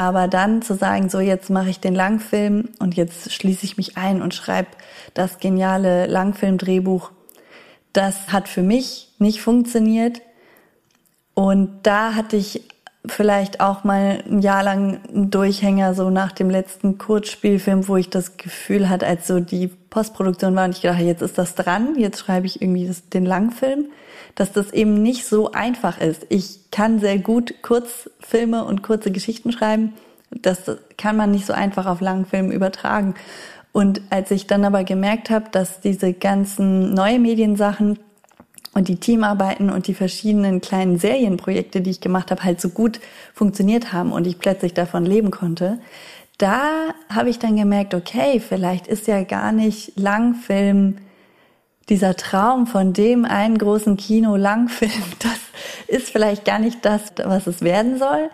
aber 0.00 0.28
dann 0.28 0.62
zu 0.62 0.74
sagen, 0.74 1.10
so 1.10 1.20
jetzt 1.20 1.50
mache 1.50 1.68
ich 1.68 1.78
den 1.78 1.94
Langfilm 1.94 2.70
und 2.78 2.96
jetzt 2.96 3.34
schließe 3.34 3.66
ich 3.66 3.76
mich 3.76 3.98
ein 3.98 4.22
und 4.22 4.32
schreibe 4.32 4.70
das 5.12 5.40
geniale 5.40 6.06
Langfilmdrehbuch, 6.06 7.10
das 7.92 8.32
hat 8.32 8.48
für 8.48 8.62
mich 8.62 9.12
nicht 9.18 9.42
funktioniert. 9.42 10.22
Und 11.34 11.80
da 11.82 12.14
hatte 12.14 12.38
ich 12.38 12.62
vielleicht 13.04 13.60
auch 13.60 13.84
mal 13.84 14.24
ein 14.26 14.40
Jahr 14.40 14.62
lang 14.62 15.00
einen 15.06 15.30
Durchhänger, 15.30 15.92
so 15.92 16.08
nach 16.08 16.32
dem 16.32 16.48
letzten 16.48 16.96
Kurzspielfilm, 16.96 17.86
wo 17.86 17.98
ich 17.98 18.08
das 18.08 18.38
Gefühl 18.38 18.88
hatte, 18.88 19.06
als 19.06 19.26
so 19.26 19.38
die 19.38 19.66
Postproduktion 19.66 20.56
war 20.56 20.64
und 20.64 20.76
ich 20.76 20.80
dachte, 20.80 21.02
jetzt 21.02 21.20
ist 21.20 21.36
das 21.36 21.54
dran, 21.54 21.98
jetzt 21.98 22.20
schreibe 22.20 22.46
ich 22.46 22.62
irgendwie 22.62 22.86
das, 22.86 23.10
den 23.10 23.26
Langfilm, 23.26 23.88
dass 24.34 24.52
das 24.52 24.72
eben 24.72 25.02
nicht 25.02 25.26
so 25.26 25.52
einfach 25.52 26.00
ist. 26.00 26.26
Ich 26.28 26.70
kann 26.70 27.00
sehr 27.00 27.18
gut 27.18 27.62
Kurzfilme 27.62 28.64
und 28.64 28.82
kurze 28.82 29.10
Geschichten 29.10 29.52
schreiben. 29.52 29.94
Das 30.30 30.70
kann 30.96 31.16
man 31.16 31.30
nicht 31.30 31.46
so 31.46 31.52
einfach 31.52 31.86
auf 31.86 32.00
Langfilm 32.00 32.50
übertragen. 32.50 33.14
Und 33.72 34.02
als 34.10 34.30
ich 34.30 34.46
dann 34.46 34.64
aber 34.64 34.84
gemerkt 34.84 35.30
habe, 35.30 35.46
dass 35.50 35.80
diese 35.80 36.12
ganzen 36.12 36.92
neue 36.94 37.18
Mediensachen 37.18 37.98
und 38.72 38.88
die 38.88 38.96
Teamarbeiten 38.96 39.70
und 39.70 39.86
die 39.86 39.94
verschiedenen 39.94 40.60
kleinen 40.60 40.98
Serienprojekte, 40.98 41.80
die 41.80 41.90
ich 41.90 42.00
gemacht 42.00 42.30
habe, 42.30 42.44
halt 42.44 42.60
so 42.60 42.68
gut 42.68 43.00
funktioniert 43.34 43.92
haben 43.92 44.12
und 44.12 44.26
ich 44.26 44.38
plötzlich 44.38 44.74
davon 44.74 45.04
leben 45.04 45.30
konnte, 45.30 45.80
da 46.38 46.94
habe 47.12 47.28
ich 47.28 47.38
dann 47.38 47.56
gemerkt, 47.56 47.94
okay, 47.94 48.40
vielleicht 48.40 48.86
ist 48.86 49.06
ja 49.06 49.22
gar 49.24 49.52
nicht 49.52 49.98
Langfilm 49.98 50.96
dieser 51.90 52.16
Traum 52.16 52.66
von 52.66 52.92
dem 52.92 53.24
einen 53.24 53.58
großen 53.58 53.96
Kino-Langfilm, 53.96 55.02
das 55.18 55.38
ist 55.88 56.10
vielleicht 56.10 56.44
gar 56.44 56.58
nicht 56.58 56.84
das, 56.84 57.12
was 57.22 57.46
es 57.46 57.62
werden 57.62 57.98
soll. 57.98 58.30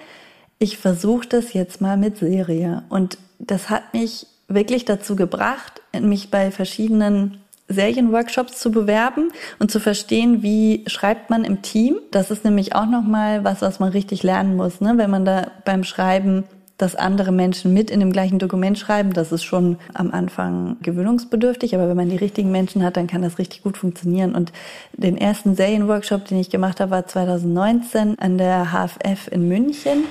Ich 0.59 0.79
versuche 0.79 1.27
das 1.29 1.53
jetzt 1.53 1.81
mal 1.81 1.97
mit 1.97 2.19
Serie 2.19 2.85
und 2.89 3.19
das 3.39 3.69
hat 3.69 3.93
mich 3.93 4.27
wirklich 4.49 4.85
dazu 4.85 5.17
gebracht, 5.17 5.83
mich 6.01 6.31
bei 6.31 6.51
verschiedenen 6.51 7.39
Serienworkshops 7.69 8.61
zu 8.61 8.71
bewerben 8.71 9.33
und 9.59 9.71
zu 9.71 9.81
verstehen, 9.81 10.43
wie 10.43 10.85
schreibt 10.87 11.31
man 11.31 11.45
im 11.45 11.63
Team. 11.63 11.99
Das 12.13 12.31
ist 12.31 12.45
nämlich 12.45 12.75
auch 12.75 12.87
nochmal 12.87 13.43
was, 13.43 13.61
was 13.61 13.81
man 13.81 13.91
richtig 13.91 14.23
lernen 14.23 14.57
muss, 14.57 14.81
ne? 14.81 14.95
wenn 14.97 15.11
man 15.11 15.25
da 15.25 15.51
beim 15.65 15.83
Schreiben 15.83 16.45
dass 16.79 16.95
andere 16.95 17.33
Menschen 17.33 17.73
mit 17.73 17.91
in 17.91 18.01
dem 18.01 18.13
gleichen 18.13 18.39
Dokument 18.39 18.79
schreiben, 18.79 19.13
das 19.13 19.33
ist 19.33 19.45
schon 19.45 19.79
am 19.95 20.11
Anfang 20.11 20.77
gewöhnungsbedürftig, 20.83 21.75
aber 21.75 21.89
wenn 21.89 21.97
man 21.97 22.11
die 22.11 22.17
richtigen 22.17 22.51
Menschen 22.51 22.83
hat, 22.83 22.97
dann 22.97 23.07
kann 23.07 23.23
das 23.23 23.39
richtig 23.39 23.63
gut 23.63 23.79
funktionieren. 23.79 24.35
Und 24.35 24.53
den 24.93 25.17
ersten 25.17 25.55
Serienworkshop, 25.57 26.27
den 26.27 26.39
ich 26.39 26.51
gemacht 26.51 26.81
habe, 26.81 26.91
war 26.91 27.07
2019 27.07 28.19
an 28.19 28.37
der 28.37 28.73
HFF 28.73 29.29
in 29.31 29.49
München. 29.49 30.05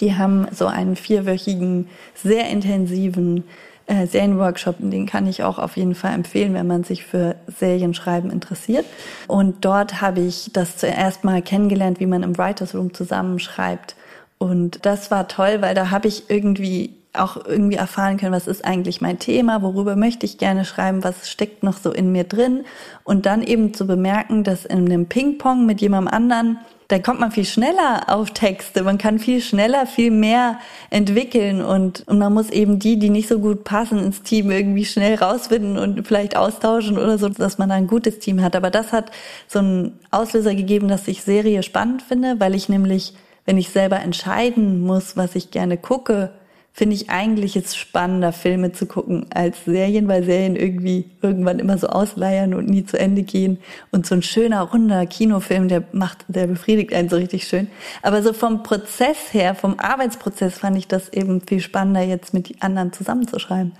Die 0.00 0.14
haben 0.14 0.48
so 0.52 0.66
einen 0.66 0.96
vierwöchigen, 0.96 1.88
sehr 2.14 2.48
intensiven 2.48 3.44
äh, 3.86 4.06
Serienworkshop, 4.06 4.76
den 4.78 5.06
kann 5.06 5.26
ich 5.26 5.42
auch 5.42 5.58
auf 5.58 5.76
jeden 5.76 5.94
Fall 5.94 6.14
empfehlen, 6.14 6.54
wenn 6.54 6.66
man 6.66 6.82
sich 6.84 7.04
für 7.04 7.36
Serienschreiben 7.58 8.30
interessiert. 8.30 8.86
Und 9.28 9.64
dort 9.64 10.00
habe 10.00 10.20
ich 10.20 10.50
das 10.52 10.76
zuerst 10.78 11.24
mal 11.24 11.42
kennengelernt, 11.42 12.00
wie 12.00 12.06
man 12.06 12.22
im 12.22 12.38
Writers 12.38 12.74
Room 12.74 12.94
zusammenschreibt. 12.94 13.96
Und 14.42 14.84
das 14.84 15.10
war 15.10 15.28
toll, 15.28 15.58
weil 15.60 15.74
da 15.74 15.90
habe 15.90 16.08
ich 16.08 16.28
irgendwie 16.28 16.96
auch 17.12 17.36
irgendwie 17.44 17.76
erfahren 17.76 18.16
können, 18.16 18.32
was 18.32 18.46
ist 18.46 18.64
eigentlich 18.64 19.00
mein 19.00 19.18
Thema, 19.18 19.62
worüber 19.62 19.96
möchte 19.96 20.24
ich 20.24 20.38
gerne 20.38 20.64
schreiben, 20.64 21.04
was 21.04 21.30
steckt 21.30 21.62
noch 21.62 21.76
so 21.76 21.92
in 21.92 22.10
mir 22.10 22.24
drin. 22.24 22.64
Und 23.04 23.26
dann 23.26 23.42
eben 23.42 23.74
zu 23.74 23.86
bemerken, 23.86 24.44
dass 24.44 24.64
in 24.64 24.86
einem 24.86 25.06
Ping-Pong 25.06 25.66
mit 25.66 25.80
jemandem 25.80 26.12
anderen 26.12 26.58
da 26.92 26.98
kommt 26.98 27.20
man 27.20 27.32
viel 27.32 27.46
schneller 27.46 28.02
auf 28.08 28.32
Texte, 28.32 28.82
man 28.82 28.98
kann 28.98 29.18
viel 29.18 29.40
schneller, 29.40 29.86
viel 29.86 30.10
mehr 30.10 30.58
entwickeln 30.90 31.62
und, 31.62 32.06
und 32.06 32.18
man 32.18 32.34
muss 32.34 32.50
eben 32.50 32.78
die, 32.78 32.98
die 32.98 33.08
nicht 33.08 33.28
so 33.28 33.38
gut 33.38 33.64
passen 33.64 33.98
ins 33.98 34.20
Team 34.20 34.50
irgendwie 34.50 34.84
schnell 34.84 35.14
rausfinden 35.14 35.78
und 35.78 36.06
vielleicht 36.06 36.36
austauschen 36.36 36.98
oder 36.98 37.16
so, 37.16 37.30
dass 37.30 37.56
man 37.56 37.70
da 37.70 37.76
ein 37.76 37.86
gutes 37.86 38.18
Team 38.18 38.42
hat. 38.42 38.54
Aber 38.54 38.68
das 38.68 38.92
hat 38.92 39.10
so 39.48 39.60
einen 39.60 40.00
Auslöser 40.10 40.54
gegeben, 40.54 40.88
dass 40.88 41.08
ich 41.08 41.22
Serie 41.22 41.62
spannend 41.62 42.02
finde, 42.02 42.38
weil 42.40 42.54
ich 42.54 42.68
nämlich, 42.68 43.14
wenn 43.44 43.58
ich 43.58 43.70
selber 43.70 44.00
entscheiden 44.00 44.80
muss, 44.80 45.16
was 45.16 45.34
ich 45.34 45.50
gerne 45.50 45.76
gucke, 45.76 46.32
finde 46.72 46.96
ich 46.96 47.10
eigentlich 47.10 47.54
jetzt 47.54 47.76
spannender, 47.76 48.32
Filme 48.32 48.72
zu 48.72 48.86
gucken 48.86 49.26
als 49.32 49.64
Serien, 49.66 50.08
weil 50.08 50.24
Serien 50.24 50.56
irgendwie 50.56 51.10
irgendwann 51.20 51.58
immer 51.58 51.76
so 51.76 51.88
ausleiern 51.88 52.54
und 52.54 52.66
nie 52.68 52.84
zu 52.86 52.98
Ende 52.98 53.22
gehen. 53.22 53.58
Und 53.90 54.06
so 54.06 54.14
ein 54.14 54.22
schöner, 54.22 54.62
runder 54.62 55.04
Kinofilm, 55.04 55.68
der 55.68 55.84
macht, 55.92 56.24
der 56.28 56.46
befriedigt 56.46 56.94
einen 56.94 57.10
so 57.10 57.16
richtig 57.16 57.46
schön. 57.46 57.68
Aber 58.00 58.22
so 58.22 58.32
vom 58.32 58.62
Prozess 58.62 59.18
her, 59.32 59.54
vom 59.54 59.78
Arbeitsprozess 59.78 60.58
fand 60.58 60.78
ich 60.78 60.88
das 60.88 61.10
eben 61.10 61.42
viel 61.42 61.60
spannender, 61.60 62.02
jetzt 62.02 62.32
mit 62.32 62.62
anderen 62.62 62.92
zusammenzuschreiben. 62.92 63.72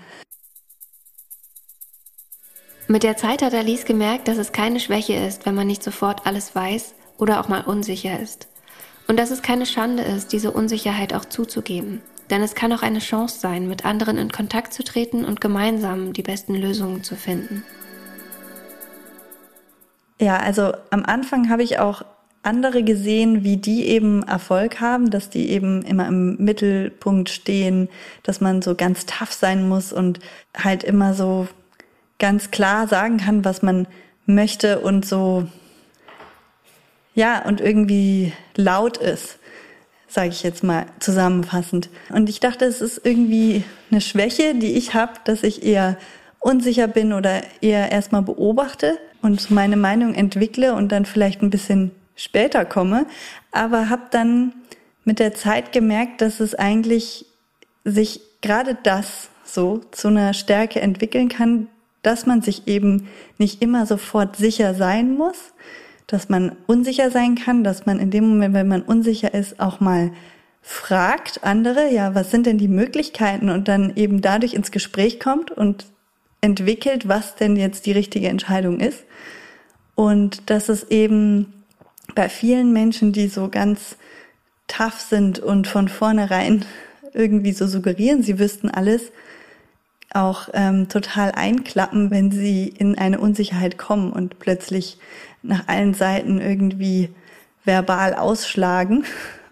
Mit 2.87 3.01
der 3.01 3.17
Zeit 3.17 3.41
hat 3.41 3.55
Alice 3.55 3.85
gemerkt, 3.85 4.27
dass 4.27 4.37
es 4.37 4.51
keine 4.51 4.79
Schwäche 4.79 5.13
ist, 5.13 5.47
wenn 5.47 5.55
man 5.55 5.65
nicht 5.65 5.81
sofort 5.81 6.27
alles 6.27 6.53
weiß 6.53 6.93
oder 7.17 7.39
auch 7.39 7.47
mal 7.47 7.61
unsicher 7.61 8.19
ist. 8.19 8.47
Und 9.07 9.17
dass 9.17 9.31
es 9.31 9.41
keine 9.41 9.65
Schande 9.65 10.03
ist, 10.03 10.31
diese 10.31 10.51
Unsicherheit 10.51 11.13
auch 11.13 11.25
zuzugeben. 11.25 12.01
Denn 12.29 12.41
es 12.41 12.55
kann 12.55 12.71
auch 12.71 12.81
eine 12.81 12.99
Chance 12.99 13.39
sein, 13.39 13.67
mit 13.67 13.85
anderen 13.85 14.17
in 14.17 14.31
Kontakt 14.31 14.73
zu 14.73 14.83
treten 14.83 15.25
und 15.25 15.41
gemeinsam 15.41 16.13
die 16.13 16.23
besten 16.23 16.55
Lösungen 16.55 17.03
zu 17.03 17.15
finden. 17.15 17.63
Ja, 20.19 20.37
also 20.37 20.71
am 20.89 21.03
Anfang 21.03 21.49
habe 21.49 21.63
ich 21.63 21.79
auch 21.79 22.03
andere 22.43 22.83
gesehen, 22.83 23.43
wie 23.43 23.57
die 23.57 23.87
eben 23.87 24.23
Erfolg 24.23 24.81
haben, 24.81 25.09
dass 25.09 25.29
die 25.29 25.49
eben 25.49 25.81
immer 25.81 26.07
im 26.07 26.35
Mittelpunkt 26.37 27.29
stehen, 27.29 27.89
dass 28.23 28.41
man 28.41 28.61
so 28.61 28.75
ganz 28.75 29.05
tough 29.05 29.31
sein 29.31 29.67
muss 29.67 29.93
und 29.93 30.19
halt 30.55 30.83
immer 30.83 31.13
so 31.13 31.47
ganz 32.19 32.51
klar 32.51 32.87
sagen 32.87 33.17
kann, 33.17 33.45
was 33.45 33.61
man 33.61 33.87
möchte 34.25 34.79
und 34.79 35.05
so, 35.05 35.47
ja, 37.13 37.45
und 37.45 37.61
irgendwie 37.61 38.33
laut 38.55 38.97
ist 38.97 39.39
sage 40.13 40.29
ich 40.29 40.43
jetzt 40.43 40.63
mal 40.63 40.85
zusammenfassend. 40.99 41.89
Und 42.09 42.29
ich 42.29 42.39
dachte, 42.39 42.65
es 42.65 42.81
ist 42.81 43.01
irgendwie 43.03 43.63
eine 43.89 43.99
Schwäche, 43.99 44.53
die 44.53 44.73
ich 44.73 44.93
habe, 44.93 45.13
dass 45.23 45.41
ich 45.41 45.65
eher 45.65 45.97
unsicher 46.39 46.87
bin 46.87 47.13
oder 47.13 47.41
eher 47.61 47.91
erstmal 47.91 48.21
beobachte 48.21 48.99
und 49.23 49.49
meine 49.49 49.75
Meinung 49.75 50.13
entwickle 50.13 50.75
und 50.75 50.91
dann 50.91 51.05
vielleicht 51.05 51.41
ein 51.41 51.49
bisschen 51.49 51.91
später 52.15 52.63
komme, 52.63 53.07
aber 53.51 53.89
habe 53.89 54.03
dann 54.11 54.53
mit 55.03 55.17
der 55.17 55.33
Zeit 55.33 55.71
gemerkt, 55.71 56.21
dass 56.21 56.39
es 56.39 56.53
eigentlich 56.53 57.25
sich 57.83 58.21
gerade 58.41 58.77
das 58.83 59.29
so 59.43 59.81
zu 59.91 60.09
einer 60.09 60.33
Stärke 60.33 60.79
entwickeln 60.79 61.27
kann, 61.27 61.69
dass 62.03 62.27
man 62.27 62.43
sich 62.43 62.67
eben 62.67 63.07
nicht 63.39 63.63
immer 63.63 63.87
sofort 63.87 64.35
sicher 64.35 64.75
sein 64.75 65.15
muss, 65.15 65.53
dass 66.07 66.29
man 66.29 66.55
unsicher 66.67 67.11
sein 67.11 67.35
kann, 67.35 67.63
dass 67.63 67.85
man 67.85 67.99
in 67.99 68.11
dem 68.11 68.27
Moment, 68.27 68.53
wenn 68.53 68.67
man 68.67 68.81
unsicher 68.81 69.33
ist, 69.33 69.59
auch 69.59 69.79
mal 69.79 70.11
fragt 70.61 71.43
andere, 71.43 71.91
ja, 71.91 72.15
was 72.15 72.31
sind 72.31 72.45
denn 72.45 72.57
die 72.57 72.69
Möglichkeiten 72.69 73.49
und 73.49 73.67
dann 73.67 73.95
eben 73.95 74.21
dadurch 74.21 74.53
ins 74.53 74.71
Gespräch 74.71 75.19
kommt 75.19 75.51
und 75.51 75.85
entwickelt, 76.39 77.07
was 77.07 77.35
denn 77.35 77.55
jetzt 77.55 77.85
die 77.85 77.91
richtige 77.91 78.29
Entscheidung 78.29 78.79
ist. 78.79 79.03
Und 79.95 80.49
dass 80.49 80.69
es 80.69 80.89
eben 80.89 81.63
bei 82.15 82.29
vielen 82.29 82.73
Menschen, 82.73 83.11
die 83.11 83.27
so 83.27 83.49
ganz 83.49 83.97
tough 84.67 84.99
sind 84.99 85.39
und 85.39 85.67
von 85.67 85.87
vornherein 85.87 86.65
irgendwie 87.13 87.53
so 87.53 87.67
suggerieren, 87.67 88.23
sie 88.23 88.39
wüssten 88.39 88.69
alles, 88.69 89.11
auch 90.13 90.49
ähm, 90.53 90.89
total 90.89 91.31
einklappen, 91.31 92.11
wenn 92.11 92.31
sie 92.31 92.67
in 92.67 92.97
eine 92.97 93.19
Unsicherheit 93.19 93.77
kommen 93.77 94.11
und 94.13 94.39
plötzlich 94.39 94.97
nach 95.43 95.67
allen 95.67 95.93
Seiten 95.93 96.41
irgendwie 96.41 97.09
verbal 97.65 98.15
ausschlagen. 98.15 99.05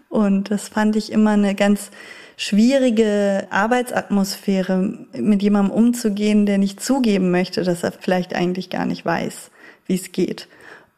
Und 0.08 0.50
das 0.50 0.68
fand 0.68 0.96
ich 0.96 1.12
immer 1.12 1.30
eine 1.30 1.54
ganz 1.54 1.90
schwierige 2.36 3.46
Arbeitsatmosphäre, 3.50 5.06
mit 5.14 5.42
jemandem 5.42 5.72
umzugehen, 5.72 6.44
der 6.44 6.58
nicht 6.58 6.82
zugeben 6.82 7.30
möchte, 7.30 7.62
dass 7.62 7.82
er 7.82 7.92
vielleicht 7.92 8.34
eigentlich 8.34 8.68
gar 8.68 8.86
nicht 8.86 9.04
weiß, 9.04 9.50
wie 9.86 9.94
es 9.94 10.12
geht. 10.12 10.48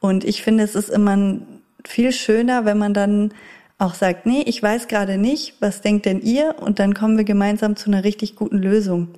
Und 0.01 0.25
ich 0.25 0.43
finde, 0.43 0.65
es 0.65 0.75
ist 0.75 0.91
immer 0.91 1.39
viel 1.85 2.13
schöner, 2.13 2.65
wenn 2.65 2.79
man 2.79 2.95
dann 2.95 3.33
auch 3.79 3.95
sagt, 3.95 4.27
nee, 4.27 4.43
ich 4.47 4.63
weiß 4.63 4.89
gerade 4.89 5.19
nicht, 5.19 5.55
was 5.61 5.81
denkt 5.81 6.07
denn 6.07 6.21
ihr? 6.21 6.57
Und 6.61 6.79
dann 6.79 6.95
kommen 6.95 7.17
wir 7.17 7.25
gemeinsam 7.25 7.77
zu 7.77 7.91
einer 7.91 8.05
richtig 8.05 8.37
guten 8.37 8.59
Lösung. 8.59 9.09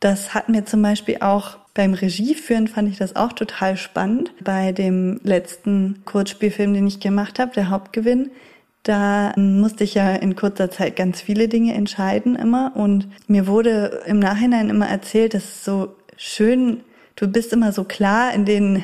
Das 0.00 0.34
hat 0.34 0.48
mir 0.48 0.64
zum 0.64 0.82
Beispiel 0.82 1.18
auch 1.20 1.58
beim 1.78 1.94
Regieführen 1.94 2.66
fand 2.66 2.88
ich 2.88 2.98
das 2.98 3.14
auch 3.14 3.32
total 3.32 3.76
spannend. 3.76 4.32
Bei 4.42 4.72
dem 4.72 5.20
letzten 5.22 6.02
Kurzspielfilm, 6.04 6.74
den 6.74 6.88
ich 6.88 6.98
gemacht 6.98 7.38
habe, 7.38 7.54
der 7.54 7.70
Hauptgewinn, 7.70 8.32
da 8.82 9.32
musste 9.36 9.84
ich 9.84 9.94
ja 9.94 10.16
in 10.16 10.34
kurzer 10.34 10.72
Zeit 10.72 10.96
ganz 10.96 11.20
viele 11.20 11.46
Dinge 11.46 11.74
entscheiden 11.74 12.34
immer. 12.34 12.72
Und 12.74 13.06
mir 13.28 13.46
wurde 13.46 14.02
im 14.06 14.18
Nachhinein 14.18 14.70
immer 14.70 14.88
erzählt, 14.88 15.34
dass 15.34 15.44
es 15.44 15.64
so 15.64 15.94
schön, 16.16 16.80
du 17.14 17.28
bist 17.28 17.52
immer 17.52 17.70
so 17.70 17.84
klar 17.84 18.34
in 18.34 18.44
den 18.44 18.82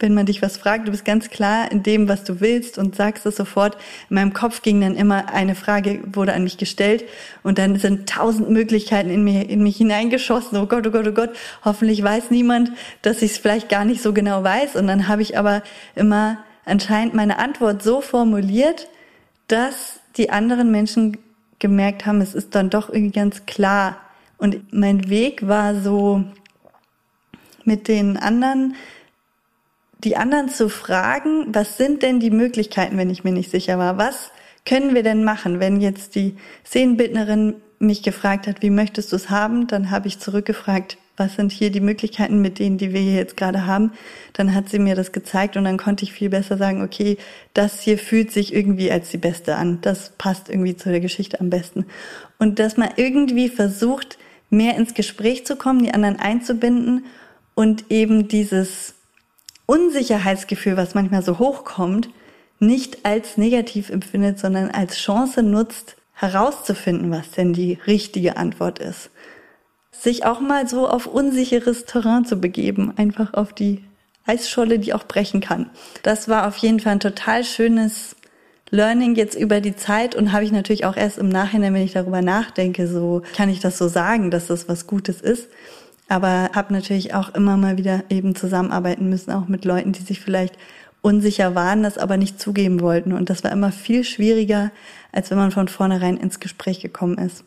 wenn 0.00 0.14
man 0.14 0.26
dich 0.26 0.42
was 0.42 0.56
fragt, 0.56 0.88
du 0.88 0.90
bist 0.90 1.04
ganz 1.04 1.30
klar 1.30 1.70
in 1.70 1.82
dem, 1.82 2.08
was 2.08 2.24
du 2.24 2.40
willst 2.40 2.78
und 2.78 2.96
sagst 2.96 3.26
es 3.26 3.36
sofort. 3.36 3.76
In 4.08 4.14
meinem 4.14 4.32
Kopf 4.32 4.62
ging 4.62 4.80
dann 4.80 4.96
immer 4.96 5.32
eine 5.32 5.54
Frage, 5.54 6.00
wurde 6.12 6.32
an 6.32 6.42
mich 6.42 6.58
gestellt 6.58 7.04
und 7.42 7.58
dann 7.58 7.76
sind 7.76 8.08
tausend 8.08 8.50
Möglichkeiten 8.50 9.10
in, 9.10 9.22
mir, 9.22 9.48
in 9.48 9.62
mich 9.62 9.76
hineingeschossen. 9.76 10.58
Oh 10.58 10.66
Gott, 10.66 10.86
oh 10.86 10.90
Gott, 10.90 11.06
oh 11.06 11.12
Gott, 11.12 11.30
hoffentlich 11.64 12.02
weiß 12.02 12.30
niemand, 12.30 12.72
dass 13.02 13.22
ich 13.22 13.32
es 13.32 13.38
vielleicht 13.38 13.68
gar 13.68 13.84
nicht 13.84 14.02
so 14.02 14.12
genau 14.12 14.42
weiß. 14.42 14.76
Und 14.76 14.86
dann 14.86 15.06
habe 15.06 15.22
ich 15.22 15.38
aber 15.38 15.62
immer 15.94 16.38
anscheinend 16.64 17.14
meine 17.14 17.38
Antwort 17.38 17.82
so 17.82 18.00
formuliert, 18.00 18.88
dass 19.48 20.00
die 20.16 20.30
anderen 20.30 20.70
Menschen 20.70 21.18
gemerkt 21.58 22.06
haben, 22.06 22.20
es 22.20 22.34
ist 22.34 22.54
dann 22.54 22.70
doch 22.70 22.88
irgendwie 22.88 23.12
ganz 23.12 23.46
klar. 23.46 23.98
Und 24.38 24.72
mein 24.72 25.10
Weg 25.10 25.46
war 25.46 25.74
so 25.74 26.24
mit 27.64 27.88
den 27.88 28.16
anderen 28.16 28.74
die 30.04 30.16
anderen 30.16 30.48
zu 30.48 30.68
fragen, 30.68 31.46
was 31.54 31.76
sind 31.76 32.02
denn 32.02 32.20
die 32.20 32.30
Möglichkeiten, 32.30 32.96
wenn 32.96 33.10
ich 33.10 33.24
mir 33.24 33.32
nicht 33.32 33.50
sicher 33.50 33.78
war? 33.78 33.98
Was 33.98 34.30
können 34.64 34.94
wir 34.94 35.02
denn 35.02 35.24
machen? 35.24 35.60
Wenn 35.60 35.80
jetzt 35.80 36.14
die 36.14 36.36
Szenenbildnerin 36.64 37.56
mich 37.78 38.02
gefragt 38.02 38.46
hat, 38.46 38.62
wie 38.62 38.70
möchtest 38.70 39.12
du 39.12 39.16
es 39.16 39.30
haben, 39.30 39.66
dann 39.66 39.90
habe 39.90 40.08
ich 40.08 40.18
zurückgefragt, 40.18 40.98
was 41.16 41.34
sind 41.34 41.52
hier 41.52 41.70
die 41.70 41.80
Möglichkeiten 41.80 42.40
mit 42.40 42.58
denen, 42.58 42.78
die 42.78 42.94
wir 42.94 43.00
hier 43.00 43.14
jetzt 43.14 43.36
gerade 43.36 43.66
haben? 43.66 43.92
Dann 44.32 44.54
hat 44.54 44.70
sie 44.70 44.78
mir 44.78 44.94
das 44.94 45.12
gezeigt 45.12 45.56
und 45.56 45.64
dann 45.64 45.76
konnte 45.76 46.04
ich 46.04 46.12
viel 46.12 46.30
besser 46.30 46.56
sagen, 46.56 46.82
okay, 46.82 47.18
das 47.52 47.80
hier 47.82 47.98
fühlt 47.98 48.32
sich 48.32 48.54
irgendwie 48.54 48.90
als 48.90 49.10
die 49.10 49.18
beste 49.18 49.56
an. 49.56 49.80
Das 49.82 50.12
passt 50.16 50.48
irgendwie 50.48 50.76
zu 50.76 50.88
der 50.88 51.00
Geschichte 51.00 51.40
am 51.40 51.50
besten. 51.50 51.84
Und 52.38 52.58
dass 52.58 52.78
man 52.78 52.90
irgendwie 52.96 53.50
versucht, 53.50 54.18
mehr 54.48 54.76
ins 54.76 54.94
Gespräch 54.94 55.44
zu 55.44 55.56
kommen, 55.56 55.82
die 55.82 55.92
anderen 55.92 56.18
einzubinden 56.18 57.04
und 57.54 57.90
eben 57.90 58.28
dieses 58.28 58.94
Unsicherheitsgefühl, 59.70 60.76
was 60.76 60.94
manchmal 60.94 61.22
so 61.22 61.38
hochkommt, 61.38 62.10
nicht 62.58 63.06
als 63.06 63.36
negativ 63.36 63.88
empfindet, 63.88 64.40
sondern 64.40 64.68
als 64.68 64.96
Chance 64.96 65.44
nutzt, 65.44 65.94
herauszufinden, 66.12 67.12
was 67.12 67.30
denn 67.30 67.52
die 67.52 67.78
richtige 67.86 68.36
Antwort 68.36 68.80
ist. 68.80 69.10
Sich 69.92 70.26
auch 70.26 70.40
mal 70.40 70.68
so 70.68 70.88
auf 70.88 71.06
unsicheres 71.06 71.84
Terrain 71.84 72.24
zu 72.24 72.40
begeben, 72.40 72.94
einfach 72.96 73.32
auf 73.34 73.52
die 73.52 73.84
Eisscholle, 74.26 74.80
die 74.80 74.92
auch 74.92 75.04
brechen 75.04 75.40
kann. 75.40 75.70
Das 76.02 76.28
war 76.28 76.48
auf 76.48 76.56
jeden 76.56 76.80
Fall 76.80 76.94
ein 76.94 77.00
total 77.00 77.44
schönes 77.44 78.16
Learning 78.70 79.14
jetzt 79.14 79.36
über 79.36 79.60
die 79.60 79.76
Zeit 79.76 80.16
und 80.16 80.32
habe 80.32 80.42
ich 80.42 80.50
natürlich 80.50 80.84
auch 80.84 80.96
erst 80.96 81.18
im 81.18 81.28
Nachhinein, 81.28 81.74
wenn 81.74 81.84
ich 81.84 81.92
darüber 81.92 82.22
nachdenke, 82.22 82.88
so 82.88 83.22
kann 83.36 83.48
ich 83.48 83.60
das 83.60 83.78
so 83.78 83.86
sagen, 83.86 84.32
dass 84.32 84.48
das 84.48 84.68
was 84.68 84.88
Gutes 84.88 85.20
ist 85.20 85.48
aber 86.10 86.50
habe 86.54 86.72
natürlich 86.72 87.14
auch 87.14 87.34
immer 87.34 87.56
mal 87.56 87.78
wieder 87.78 88.02
eben 88.10 88.34
zusammenarbeiten 88.34 89.08
müssen, 89.08 89.30
auch 89.30 89.46
mit 89.46 89.64
Leuten, 89.64 89.92
die 89.92 90.02
sich 90.02 90.20
vielleicht 90.20 90.58
unsicher 91.02 91.54
waren, 91.54 91.84
das 91.84 91.98
aber 91.98 92.16
nicht 92.16 92.40
zugeben 92.40 92.80
wollten. 92.80 93.12
Und 93.12 93.30
das 93.30 93.44
war 93.44 93.52
immer 93.52 93.70
viel 93.70 94.02
schwieriger, 94.02 94.72
als 95.12 95.30
wenn 95.30 95.38
man 95.38 95.52
von 95.52 95.68
vornherein 95.68 96.16
ins 96.16 96.40
Gespräch 96.40 96.80
gekommen 96.80 97.16
ist. 97.16 97.44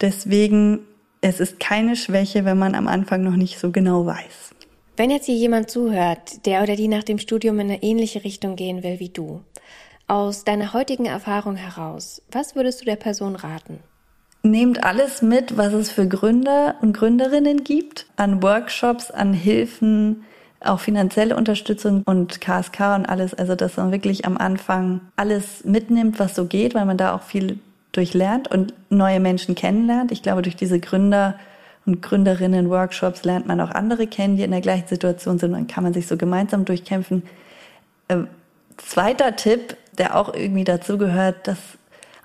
Deswegen, 0.00 0.78
es 1.22 1.40
ist 1.40 1.58
keine 1.58 1.96
Schwäche, 1.96 2.44
wenn 2.44 2.56
man 2.56 2.76
am 2.76 2.86
Anfang 2.86 3.24
noch 3.24 3.36
nicht 3.36 3.58
so 3.58 3.72
genau 3.72 4.06
weiß. 4.06 4.54
Wenn 4.96 5.10
jetzt 5.10 5.26
hier 5.26 5.34
jemand 5.34 5.68
zuhört, 5.68 6.46
der 6.46 6.62
oder 6.62 6.76
die 6.76 6.88
nach 6.88 7.02
dem 7.02 7.18
Studium 7.18 7.58
in 7.58 7.66
eine 7.66 7.82
ähnliche 7.82 8.22
Richtung 8.22 8.54
gehen 8.54 8.84
will 8.84 9.00
wie 9.00 9.08
du, 9.08 9.42
aus 10.06 10.44
deiner 10.44 10.72
heutigen 10.72 11.06
Erfahrung 11.06 11.56
heraus, 11.56 12.22
was 12.30 12.54
würdest 12.54 12.80
du 12.80 12.84
der 12.84 12.96
Person 12.96 13.34
raten? 13.34 13.80
Nehmt 14.44 14.82
alles 14.82 15.22
mit, 15.22 15.56
was 15.56 15.72
es 15.72 15.90
für 15.90 16.08
Gründer 16.08 16.74
und 16.80 16.92
Gründerinnen 16.94 17.62
gibt, 17.62 18.06
an 18.16 18.42
Workshops, 18.42 19.10
an 19.10 19.32
Hilfen, 19.32 20.24
auch 20.60 20.80
finanzielle 20.80 21.36
Unterstützung 21.36 22.02
und 22.04 22.40
KSK 22.40 22.96
und 22.96 23.06
alles. 23.06 23.34
Also, 23.34 23.54
dass 23.54 23.76
man 23.76 23.92
wirklich 23.92 24.24
am 24.24 24.36
Anfang 24.36 25.00
alles 25.16 25.64
mitnimmt, 25.64 26.18
was 26.18 26.34
so 26.34 26.46
geht, 26.46 26.74
weil 26.74 26.86
man 26.86 26.96
da 26.96 27.14
auch 27.14 27.22
viel 27.22 27.58
durchlernt 27.92 28.48
und 28.48 28.74
neue 28.90 29.20
Menschen 29.20 29.54
kennenlernt. 29.54 30.10
Ich 30.10 30.22
glaube, 30.22 30.42
durch 30.42 30.56
diese 30.56 30.80
Gründer 30.80 31.38
und 31.84 32.00
Gründerinnen 32.00 32.70
Workshops 32.70 33.24
lernt 33.24 33.46
man 33.46 33.60
auch 33.60 33.70
andere 33.70 34.06
kennen, 34.06 34.36
die 34.36 34.44
in 34.44 34.50
der 34.50 34.60
gleichen 34.60 34.88
Situation 34.88 35.38
sind. 35.38 35.52
Dann 35.52 35.66
kann 35.66 35.84
man 35.84 35.92
sich 35.92 36.06
so 36.06 36.16
gemeinsam 36.16 36.64
durchkämpfen. 36.64 37.22
Äh, 38.08 38.18
zweiter 38.76 39.36
Tipp, 39.36 39.76
der 39.98 40.16
auch 40.16 40.34
irgendwie 40.34 40.64
dazu 40.64 40.96
gehört, 40.96 41.46
dass 41.46 41.58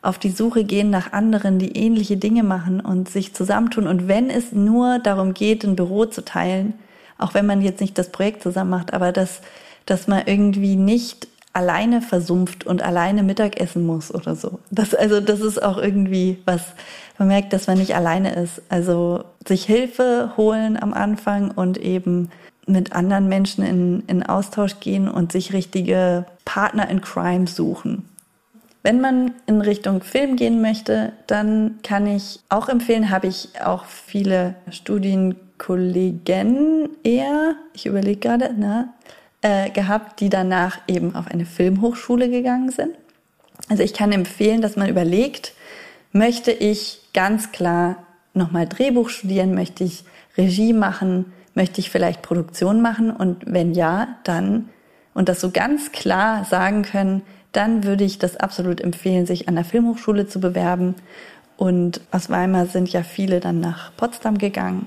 auf 0.07 0.17
die 0.17 0.29
Suche 0.29 0.63
gehen 0.63 0.89
nach 0.89 1.11
anderen, 1.11 1.59
die 1.59 1.75
ähnliche 1.75 2.15
Dinge 2.15 2.43
machen 2.43 2.79
und 2.79 3.09
sich 3.09 3.33
zusammentun. 3.33 3.87
Und 3.87 4.07
wenn 4.07 4.29
es 4.29 4.53
nur 4.53 4.99
darum 4.99 5.33
geht, 5.33 5.65
ein 5.65 5.75
Büro 5.75 6.05
zu 6.05 6.23
teilen, 6.23 6.73
auch 7.17 7.33
wenn 7.33 7.45
man 7.45 7.61
jetzt 7.61 7.81
nicht 7.81 7.97
das 7.97 8.09
Projekt 8.09 8.41
zusammen 8.41 8.69
macht, 8.69 8.93
aber 8.93 9.11
dass, 9.11 9.41
dass 9.85 10.07
man 10.07 10.23
irgendwie 10.25 10.77
nicht 10.77 11.27
alleine 11.51 12.01
versumpft 12.01 12.65
und 12.65 12.81
alleine 12.83 13.21
Mittagessen 13.21 13.85
muss 13.85 14.13
oder 14.13 14.35
so. 14.35 14.59
Das, 14.71 14.93
also, 14.95 15.19
das 15.19 15.41
ist 15.41 15.61
auch 15.61 15.77
irgendwie 15.77 16.37
was, 16.45 16.61
man 17.17 17.27
merkt, 17.27 17.51
dass 17.51 17.67
man 17.67 17.77
nicht 17.77 17.95
alleine 17.95 18.33
ist. 18.35 18.61
Also, 18.69 19.25
sich 19.45 19.65
Hilfe 19.65 20.31
holen 20.37 20.81
am 20.81 20.93
Anfang 20.93 21.51
und 21.51 21.77
eben 21.79 22.29
mit 22.65 22.93
anderen 22.93 23.27
Menschen 23.27 23.65
in, 23.65 24.03
in 24.07 24.23
Austausch 24.23 24.79
gehen 24.79 25.09
und 25.09 25.33
sich 25.33 25.51
richtige 25.51 26.25
Partner 26.45 26.89
in 26.89 27.01
Crime 27.01 27.47
suchen. 27.47 28.05
Wenn 28.87 29.01
man 29.01 29.33
in 29.47 29.59
Richtung 29.59 30.01
Film 30.01 30.37
gehen 30.37 30.61
möchte, 30.61 31.11
dann 31.27 31.79
kann 31.83 32.07
ich 32.07 32.39
auch 32.47 32.69
empfehlen, 32.69 33.09
habe 33.09 33.27
ich 33.27 33.49
auch 33.61 33.83
viele 33.83 34.55
Studienkollegen 34.69 36.87
eher, 37.03 37.55
ich 37.73 37.85
überlege 37.85 38.21
gerade, 38.21 38.51
na, 38.57 38.93
äh, 39.41 39.71
gehabt, 39.71 40.21
die 40.21 40.29
danach 40.29 40.79
eben 40.87 41.17
auf 41.17 41.27
eine 41.27 41.45
Filmhochschule 41.45 42.29
gegangen 42.29 42.71
sind. 42.71 42.95
Also 43.67 43.83
ich 43.83 43.93
kann 43.93 44.13
empfehlen, 44.13 44.61
dass 44.61 44.77
man 44.77 44.87
überlegt, 44.87 45.51
möchte 46.13 46.53
ich 46.53 47.01
ganz 47.13 47.51
klar 47.51 47.97
nochmal 48.33 48.69
Drehbuch 48.69 49.09
studieren, 49.09 49.53
möchte 49.53 49.83
ich 49.83 50.05
Regie 50.37 50.71
machen, 50.71 51.33
möchte 51.55 51.81
ich 51.81 51.89
vielleicht 51.89 52.21
Produktion 52.21 52.81
machen 52.81 53.11
und 53.11 53.43
wenn 53.47 53.73
ja, 53.73 54.15
dann 54.23 54.69
und 55.13 55.27
das 55.27 55.41
so 55.41 55.51
ganz 55.51 55.91
klar 55.91 56.45
sagen 56.45 56.83
können, 56.83 57.23
dann 57.57 57.83
würde 57.83 58.03
ich 58.03 58.19
das 58.19 58.37
absolut 58.37 58.79
empfehlen, 58.79 59.25
sich 59.25 59.49
an 59.49 59.55
der 59.55 59.65
Filmhochschule 59.65 60.27
zu 60.27 60.39
bewerben. 60.39 60.93
Und 61.57 62.01
aus 62.11 62.29
Weimar 62.29 62.67
sind 62.67 62.93
ja 62.93 63.01
viele 63.01 63.39
dann 63.39 63.59
nach 63.59 63.91
Potsdam 63.97 64.37
gegangen, 64.37 64.85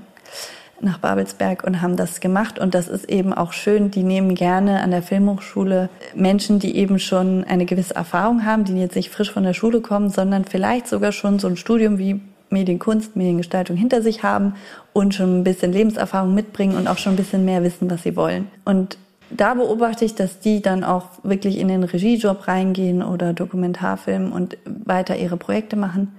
nach 0.80 0.98
Babelsberg 0.98 1.64
und 1.64 1.82
haben 1.82 1.96
das 1.96 2.20
gemacht. 2.20 2.60
Und 2.60 2.74
das 2.76 2.86
ist 2.86 3.10
eben 3.10 3.34
auch 3.34 3.52
schön. 3.52 3.90
Die 3.90 4.04
nehmen 4.04 4.36
gerne 4.36 4.82
an 4.82 4.92
der 4.92 5.02
Filmhochschule 5.02 5.88
Menschen, 6.14 6.60
die 6.60 6.76
eben 6.76 7.00
schon 7.00 7.42
eine 7.42 7.66
gewisse 7.66 7.96
Erfahrung 7.96 8.44
haben, 8.44 8.64
die 8.64 8.78
jetzt 8.78 8.94
nicht 8.94 9.10
frisch 9.10 9.32
von 9.32 9.42
der 9.42 9.54
Schule 9.54 9.80
kommen, 9.80 10.10
sondern 10.10 10.44
vielleicht 10.44 10.86
sogar 10.86 11.10
schon 11.10 11.40
so 11.40 11.48
ein 11.48 11.56
Studium 11.56 11.98
wie 11.98 12.20
Medienkunst, 12.50 13.16
Mediengestaltung 13.16 13.76
hinter 13.76 14.00
sich 14.00 14.22
haben 14.22 14.54
und 14.92 15.14
schon 15.14 15.40
ein 15.40 15.44
bisschen 15.44 15.72
Lebenserfahrung 15.72 16.34
mitbringen 16.34 16.76
und 16.76 16.86
auch 16.86 16.98
schon 16.98 17.14
ein 17.14 17.16
bisschen 17.16 17.44
mehr 17.44 17.64
wissen, 17.64 17.90
was 17.90 18.04
sie 18.04 18.14
wollen. 18.14 18.48
Und 18.64 18.96
da 19.30 19.54
beobachte 19.54 20.04
ich, 20.04 20.14
dass 20.14 20.40
die 20.40 20.60
dann 20.60 20.84
auch 20.84 21.06
wirklich 21.22 21.58
in 21.58 21.68
den 21.68 21.84
Regiejob 21.84 22.48
reingehen 22.48 23.02
oder 23.02 23.32
Dokumentarfilm 23.32 24.32
und 24.32 24.58
weiter 24.64 25.16
ihre 25.16 25.36
Projekte 25.36 25.76
machen. 25.76 26.14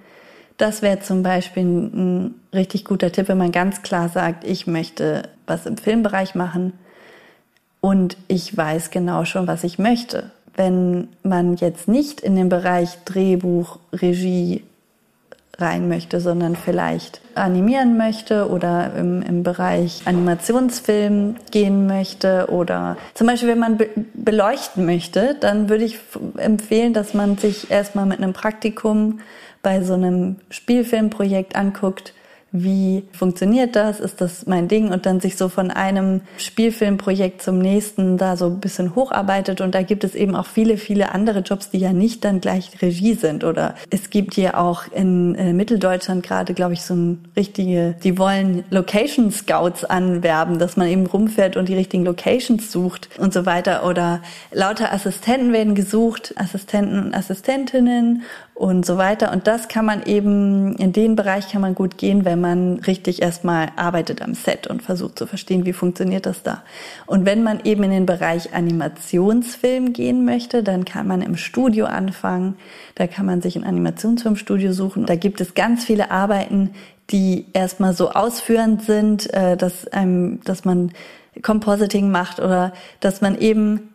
Das 0.57 0.81
wäre 0.81 0.99
zum 0.99 1.23
Beispiel 1.23 1.63
ein 1.63 2.35
richtig 2.53 2.85
guter 2.85 3.11
Tipp, 3.11 3.27
wenn 3.27 3.37
man 3.37 3.51
ganz 3.51 3.81
klar 3.81 4.09
sagt, 4.09 4.43
ich 4.45 4.67
möchte 4.67 5.23
was 5.47 5.65
im 5.65 5.77
Filmbereich 5.77 6.35
machen 6.35 6.73
und 7.81 8.15
ich 8.27 8.55
weiß 8.55 8.91
genau 8.91 9.25
schon, 9.25 9.47
was 9.47 9.63
ich 9.63 9.79
möchte. 9.79 10.31
Wenn 10.55 11.09
man 11.23 11.55
jetzt 11.55 11.87
nicht 11.87 12.21
in 12.21 12.35
den 12.35 12.49
Bereich 12.49 12.97
Drehbuch, 13.05 13.79
Regie, 13.91 14.63
rein 15.61 15.87
möchte, 15.87 16.19
sondern 16.19 16.55
vielleicht 16.55 17.21
animieren 17.35 17.97
möchte 17.97 18.49
oder 18.49 18.93
im, 18.95 19.21
im 19.21 19.43
Bereich 19.43 20.01
Animationsfilm 20.05 21.35
gehen 21.51 21.87
möchte 21.87 22.47
oder 22.49 22.97
zum 23.13 23.27
Beispiel, 23.27 23.49
wenn 23.49 23.59
man 23.59 23.77
be 23.77 23.89
beleuchten 24.13 24.85
möchte, 24.85 25.35
dann 25.39 25.69
würde 25.69 25.85
ich 25.85 25.99
empfehlen, 26.37 26.93
dass 26.93 27.13
man 27.13 27.37
sich 27.37 27.71
erstmal 27.71 28.05
mit 28.05 28.19
einem 28.19 28.33
Praktikum 28.33 29.19
bei 29.61 29.81
so 29.81 29.93
einem 29.93 30.37
Spielfilmprojekt 30.49 31.55
anguckt, 31.55 32.13
wie 32.51 33.03
funktioniert 33.13 33.77
das, 33.77 34.01
ist 34.01 34.19
das 34.19 34.45
mein 34.45 34.67
Ding? 34.67 34.91
Und 34.91 35.05
dann 35.05 35.21
sich 35.21 35.37
so 35.37 35.47
von 35.47 35.71
einem 35.71 36.21
Spielfilmprojekt 36.37 37.41
zum 37.41 37.59
nächsten 37.59 38.17
da 38.17 38.35
so 38.35 38.47
ein 38.47 38.59
bisschen 38.59 38.93
hocharbeitet. 38.93 39.61
Und 39.61 39.73
da 39.73 39.83
gibt 39.83 40.03
es 40.03 40.15
eben 40.15 40.35
auch 40.35 40.45
viele, 40.45 40.77
viele 40.77 41.13
andere 41.13 41.39
Jobs, 41.39 41.69
die 41.69 41.77
ja 41.77 41.93
nicht 41.93 42.25
dann 42.25 42.41
gleich 42.41 42.81
Regie 42.81 43.13
sind. 43.13 43.45
Oder 43.45 43.75
es 43.89 44.09
gibt 44.09 44.33
hier 44.33 44.59
auch 44.59 44.83
in 44.91 45.35
äh, 45.35 45.53
Mitteldeutschland 45.53 46.23
gerade, 46.23 46.53
glaube 46.53 46.73
ich, 46.73 46.81
so 46.81 46.93
ein 46.93 47.25
richtige, 47.37 47.95
die 48.03 48.17
wollen 48.17 48.65
Location 48.69 49.31
Scouts 49.31 49.85
anwerben, 49.85 50.59
dass 50.59 50.75
man 50.75 50.87
eben 50.87 51.05
rumfährt 51.05 51.55
und 51.55 51.69
die 51.69 51.75
richtigen 51.75 52.03
Locations 52.03 52.69
sucht 52.69 53.09
und 53.17 53.33
so 53.33 53.45
weiter. 53.45 53.85
Oder 53.85 54.21
lauter 54.51 54.91
Assistenten 54.91 55.53
werden 55.53 55.73
gesucht, 55.73 56.33
Assistenten 56.35 56.99
und 56.99 57.15
Assistentinnen 57.15 58.23
und 58.61 58.85
so 58.85 58.99
weiter. 58.99 59.31
Und 59.31 59.47
das 59.47 59.69
kann 59.69 59.85
man 59.85 60.03
eben, 60.03 60.75
in 60.75 60.93
den 60.93 61.15
Bereich 61.15 61.51
kann 61.51 61.61
man 61.61 61.73
gut 61.73 61.97
gehen, 61.97 62.25
wenn 62.25 62.39
man 62.39 62.77
richtig 62.77 63.19
erstmal 63.19 63.69
arbeitet 63.75 64.21
am 64.21 64.35
Set 64.35 64.67
und 64.67 64.83
versucht 64.83 65.17
zu 65.17 65.25
verstehen, 65.25 65.65
wie 65.65 65.73
funktioniert 65.73 66.27
das 66.27 66.43
da. 66.43 66.61
Und 67.07 67.25
wenn 67.25 67.41
man 67.41 67.61
eben 67.63 67.81
in 67.81 67.89
den 67.89 68.05
Bereich 68.05 68.53
Animationsfilm 68.53 69.93
gehen 69.93 70.25
möchte, 70.25 70.61
dann 70.61 70.85
kann 70.85 71.07
man 71.07 71.23
im 71.23 71.37
Studio 71.37 71.87
anfangen. 71.87 72.55
Da 72.93 73.07
kann 73.07 73.25
man 73.25 73.41
sich 73.41 73.55
ein 73.55 73.63
Animationsfilmstudio 73.63 74.73
suchen. 74.73 75.07
Da 75.07 75.15
gibt 75.15 75.41
es 75.41 75.55
ganz 75.55 75.83
viele 75.83 76.11
Arbeiten, 76.11 76.75
die 77.09 77.47
erstmal 77.53 77.95
so 77.95 78.11
ausführend 78.11 78.83
sind, 78.83 79.33
äh, 79.33 79.57
dass, 79.57 79.87
einem, 79.87 80.39
dass 80.43 80.65
man 80.65 80.91
Compositing 81.41 82.11
macht 82.11 82.39
oder 82.39 82.73
dass 82.99 83.21
man 83.21 83.39
eben 83.39 83.90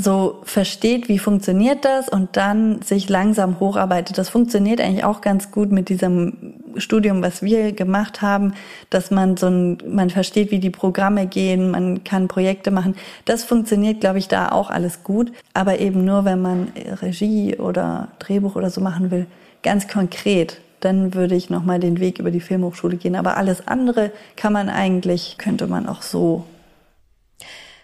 so 0.00 0.40
versteht, 0.44 1.08
wie 1.08 1.18
funktioniert 1.18 1.84
das 1.84 2.08
und 2.08 2.36
dann 2.36 2.82
sich 2.82 3.08
langsam 3.08 3.60
hocharbeitet. 3.60 4.18
Das 4.18 4.28
funktioniert 4.28 4.80
eigentlich 4.80 5.04
auch 5.04 5.20
ganz 5.20 5.50
gut 5.50 5.70
mit 5.70 5.88
diesem 5.88 6.54
Studium, 6.76 7.22
was 7.22 7.42
wir 7.42 7.72
gemacht 7.72 8.22
haben, 8.22 8.54
dass 8.90 9.10
man 9.10 9.36
so 9.36 9.46
ein, 9.46 9.78
man 9.86 10.10
versteht, 10.10 10.50
wie 10.50 10.58
die 10.58 10.70
Programme 10.70 11.26
gehen, 11.26 11.70
man 11.70 12.04
kann 12.04 12.28
Projekte 12.28 12.70
machen. 12.70 12.96
Das 13.24 13.44
funktioniert, 13.44 14.00
glaube 14.00 14.18
ich, 14.18 14.28
da 14.28 14.50
auch 14.50 14.70
alles 14.70 15.02
gut. 15.02 15.32
Aber 15.54 15.78
eben 15.80 16.04
nur, 16.04 16.24
wenn 16.24 16.40
man 16.40 16.72
Regie 17.02 17.56
oder 17.56 18.08
Drehbuch 18.18 18.56
oder 18.56 18.70
so 18.70 18.80
machen 18.80 19.10
will, 19.10 19.26
ganz 19.62 19.88
konkret. 19.88 20.60
Dann 20.80 21.14
würde 21.14 21.34
ich 21.34 21.50
nochmal 21.50 21.78
den 21.78 22.00
Weg 22.00 22.18
über 22.18 22.30
die 22.30 22.40
Filmhochschule 22.40 22.96
gehen. 22.96 23.16
Aber 23.16 23.36
alles 23.36 23.68
andere 23.68 24.12
kann 24.36 24.52
man 24.52 24.70
eigentlich, 24.70 25.36
könnte 25.36 25.66
man 25.66 25.86
auch 25.86 26.02
so 26.02 26.44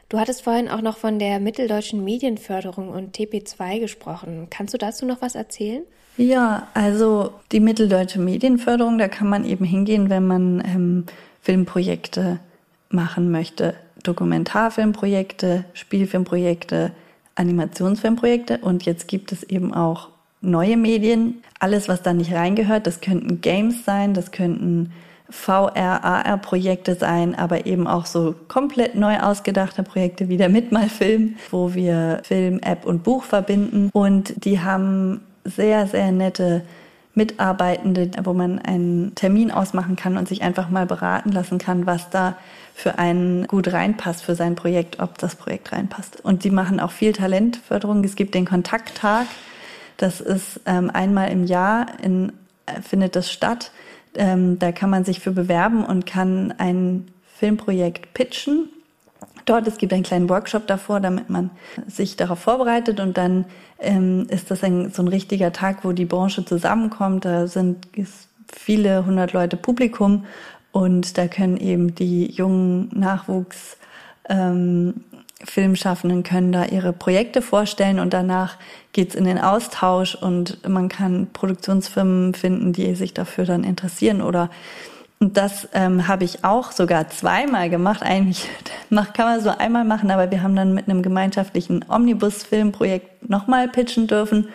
Du 0.09 0.19
hattest 0.19 0.43
vorhin 0.43 0.69
auch 0.69 0.83
noch 0.83 0.99
von 0.99 1.19
der 1.19 1.41
mitteldeutschen 1.41 2.05
Medienförderung 2.05 2.89
und 2.91 3.17
TP2 3.17 3.81
gesprochen. 3.81 4.47
Kannst 4.51 4.73
du 4.73 4.79
dazu 4.79 5.05
noch 5.05 5.21
was 5.21 5.35
erzählen? 5.35 5.83
Ja, 6.17 6.69
also 6.75 7.33
die 7.53 7.61
mitteldeutsche 7.61 8.21
Medienförderung, 8.21 8.99
da 8.99 9.09
kann 9.09 9.29
man 9.29 9.45
eben 9.45 9.65
hingehen, 9.65 10.09
wenn 10.09 10.27
man 10.27 10.63
ähm, 10.65 11.05
Filmprojekte 11.43 12.39
machen 12.89 13.31
möchte. 13.31 13.75
Dokumentarfilmprojekte, 14.03 15.65
Spielfilmprojekte, 15.75 16.93
Animationsfilmprojekte 17.35 18.59
und 18.59 18.87
jetzt 18.87 19.09
gibt 19.09 19.33
es 19.33 19.43
eben 19.43 19.75
auch 19.75 20.09
neue 20.41 20.77
Medien. 20.77 21.43
Alles, 21.59 21.89
was 21.89 22.03
da 22.03 22.13
nicht 22.15 22.33
reingehört, 22.33 22.87
das 22.87 23.01
könnten 23.01 23.41
Games 23.41 23.85
sein, 23.85 24.15
das 24.15 24.31
könnten 24.31 24.93
VR, 25.31 26.05
AR-Projekte 26.05 26.95
sein, 26.95 27.35
aber 27.35 27.67
eben 27.67 27.87
auch 27.87 28.07
so 28.07 28.35
komplett 28.49 28.95
neu 28.95 29.19
ausgedachte 29.19 29.83
Projekte 29.83 30.29
wie 30.29 30.37
der 30.37 30.49
Mitmalfilm, 30.49 31.37
wo 31.51 31.75
wir 31.75 32.21
Film, 32.25 32.61
App 32.61 32.87
und 32.87 33.03
Buch 33.03 33.25
verbinden. 33.25 33.91
Und 33.93 34.45
die 34.45 34.61
haben 34.61 35.21
sehr, 35.45 35.87
sehr 35.87 36.13
nette 36.13 36.63
Mitarbeitende, 37.15 38.11
wo 38.25 38.35
man 38.35 38.59
einen 38.59 39.15
Termin 39.15 39.51
ausmachen 39.51 39.97
kann 39.97 40.19
und 40.19 40.29
sich 40.29 40.43
einfach 40.43 40.69
mal 40.69 40.87
beraten 40.87 41.33
lassen 41.33 41.59
kann, 41.59 41.87
was 41.87 42.11
da 42.11 42.37
für 42.75 42.99
einen 42.99 43.47
gut 43.47 43.73
reinpasst 43.73 44.23
für 44.23 44.35
sein 44.35 44.55
Projekt, 44.55 45.01
ob 45.01 45.17
das 45.17 45.35
Projekt 45.35 45.73
reinpasst. 45.73 46.21
Und 46.23 46.45
die 46.45 46.51
machen 46.51 46.79
auch 46.79 46.91
viel 46.91 47.15
Talentförderung. 47.15 48.05
Es 48.05 48.17
gibt 48.17 48.35
den 48.35 48.45
Kontakttag. 48.45 49.27
Das 49.97 50.21
ist 50.21 50.61
ähm, 50.67 50.91
einmal 50.93 51.31
im 51.31 51.47
Jahr 51.47 51.87
in, 52.03 52.35
äh, 52.67 52.83
findet 52.83 53.17
das 53.17 53.33
statt 53.33 53.71
ähm, 54.17 54.59
da 54.59 54.73
kann 54.73 54.91
man 54.91 55.05
sich 55.05 55.21
für 55.21 55.33
bewerben 55.33 55.85
und 55.85 56.07
kann 56.07 56.53
ein 56.59 57.09
Filmprojekt 57.39 58.15
pitchen. 58.15 58.69
Dort, 59.45 59.69
es 59.69 59.79
gibt 59.79 59.93
einen 59.93 60.03
kleinen 60.03 60.29
Workshop 60.29 60.67
davor, 60.67 61.01
damit 61.01 61.31
man 61.31 61.51
sich 61.87 62.17
darauf 62.17 62.41
vorbereitet 62.41 62.99
und 62.99 63.17
dann 63.17 63.45
ähm, 63.79 64.27
ist 64.29 64.51
das 64.51 64.65
ein, 64.65 64.91
so 64.91 65.03
ein 65.03 65.09
richtiger 65.09 65.53
Tag, 65.53 65.85
wo 65.85 65.93
die 65.93 66.05
Branche 66.05 66.45
zusammenkommt. 66.45 67.25
Da 67.25 67.47
sind 67.47 67.87
viele 68.53 69.07
hundert 69.07 69.33
Leute 69.33 69.57
Publikum 69.57 70.25
und 70.73 71.17
da 71.17 71.29
können 71.29 71.57
eben 71.57 71.95
die 71.95 72.31
jungen 72.31 72.89
Nachwuchs 72.93 73.77
ähm, 74.29 75.05
Filmschaffenden 75.45 76.23
können 76.23 76.51
da 76.51 76.65
ihre 76.65 76.93
Projekte 76.93 77.43
vorstellen 77.43 78.01
und 78.01 78.15
danach 78.15 78.57
geht's 78.93 79.15
in 79.15 79.25
den 79.25 79.39
Austausch 79.39 80.15
und 80.15 80.67
man 80.67 80.89
kann 80.89 81.29
Produktionsfirmen 81.33 82.33
finden, 82.35 82.73
die 82.73 82.95
sich 82.95 83.13
dafür 83.13 83.45
dann 83.45 83.65
interessieren 83.65 84.23
oder 84.23 84.51
und 85.19 85.39
das 85.39 85.69
ähm, 85.73 86.09
habe 86.09 86.25
ich 86.25 86.45
auch 86.45 86.73
sogar 86.73 87.09
zweimal 87.09 87.71
gemacht. 87.71 88.03
Eigentlich 88.03 88.49
kann 88.91 89.27
man 89.27 89.41
so 89.41 89.49
einmal 89.49 89.85
machen, 89.85 90.11
aber 90.11 90.31
wir 90.31 90.43
haben 90.43 90.55
dann 90.55 90.75
mit 90.75 90.89
einem 90.89 91.03
gemeinschaftlichen 91.03 91.85
Omnibus-Filmprojekt 91.89 93.29
nochmal 93.29 93.69
pitchen 93.69 94.09
dürfen. 94.09 94.49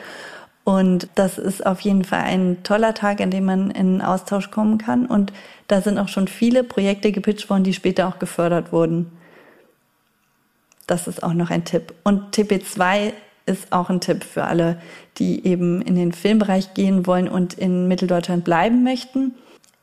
Und 0.63 1.07
das 1.15 1.39
ist 1.39 1.65
auf 1.65 1.81
jeden 1.81 2.03
Fall 2.03 2.21
ein 2.21 2.61
toller 2.61 2.93
Tag, 2.93 3.21
an 3.21 3.31
dem 3.31 3.45
man 3.45 3.71
in 3.71 4.03
Austausch 4.03 4.51
kommen 4.51 4.77
kann. 4.77 5.07
Und 5.07 5.33
da 5.67 5.81
sind 5.81 5.97
auch 5.97 6.09
schon 6.09 6.27
viele 6.27 6.63
Projekte 6.63 7.11
gepitcht 7.11 7.49
worden, 7.49 7.63
die 7.63 7.73
später 7.73 8.07
auch 8.07 8.19
gefördert 8.19 8.71
wurden. 8.71 9.11
Das 10.91 11.07
ist 11.07 11.23
auch 11.23 11.31
noch 11.31 11.49
ein 11.51 11.63
Tipp. 11.63 11.93
Und 12.03 12.35
TP2 12.35 13.13
ist 13.45 13.71
auch 13.71 13.89
ein 13.89 14.01
Tipp 14.01 14.25
für 14.25 14.43
alle, 14.43 14.77
die 15.19 15.47
eben 15.47 15.81
in 15.81 15.95
den 15.95 16.11
Filmbereich 16.11 16.73
gehen 16.73 17.07
wollen 17.07 17.29
und 17.29 17.53
in 17.53 17.87
Mitteldeutschland 17.87 18.43
bleiben 18.43 18.83
möchten. 18.83 19.35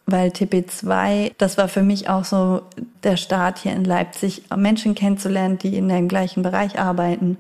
Weil 0.05 0.29
TP2, 0.29 1.33
das 1.39 1.57
war 1.57 1.69
für 1.69 1.83
mich 1.83 2.11
auch 2.11 2.27
so 2.27 2.61
der 3.05 3.17
Start 3.17 3.57
hier 3.57 3.73
in 3.73 3.85
Leipzig, 3.85 4.43
Menschen 4.55 4.95
kennenzulernen, 4.95 5.57
die 5.57 5.79
in 5.79 5.89
dem 5.89 6.09
gleichen 6.09 6.43
Bereich 6.43 6.79
arbeiten 6.79 7.39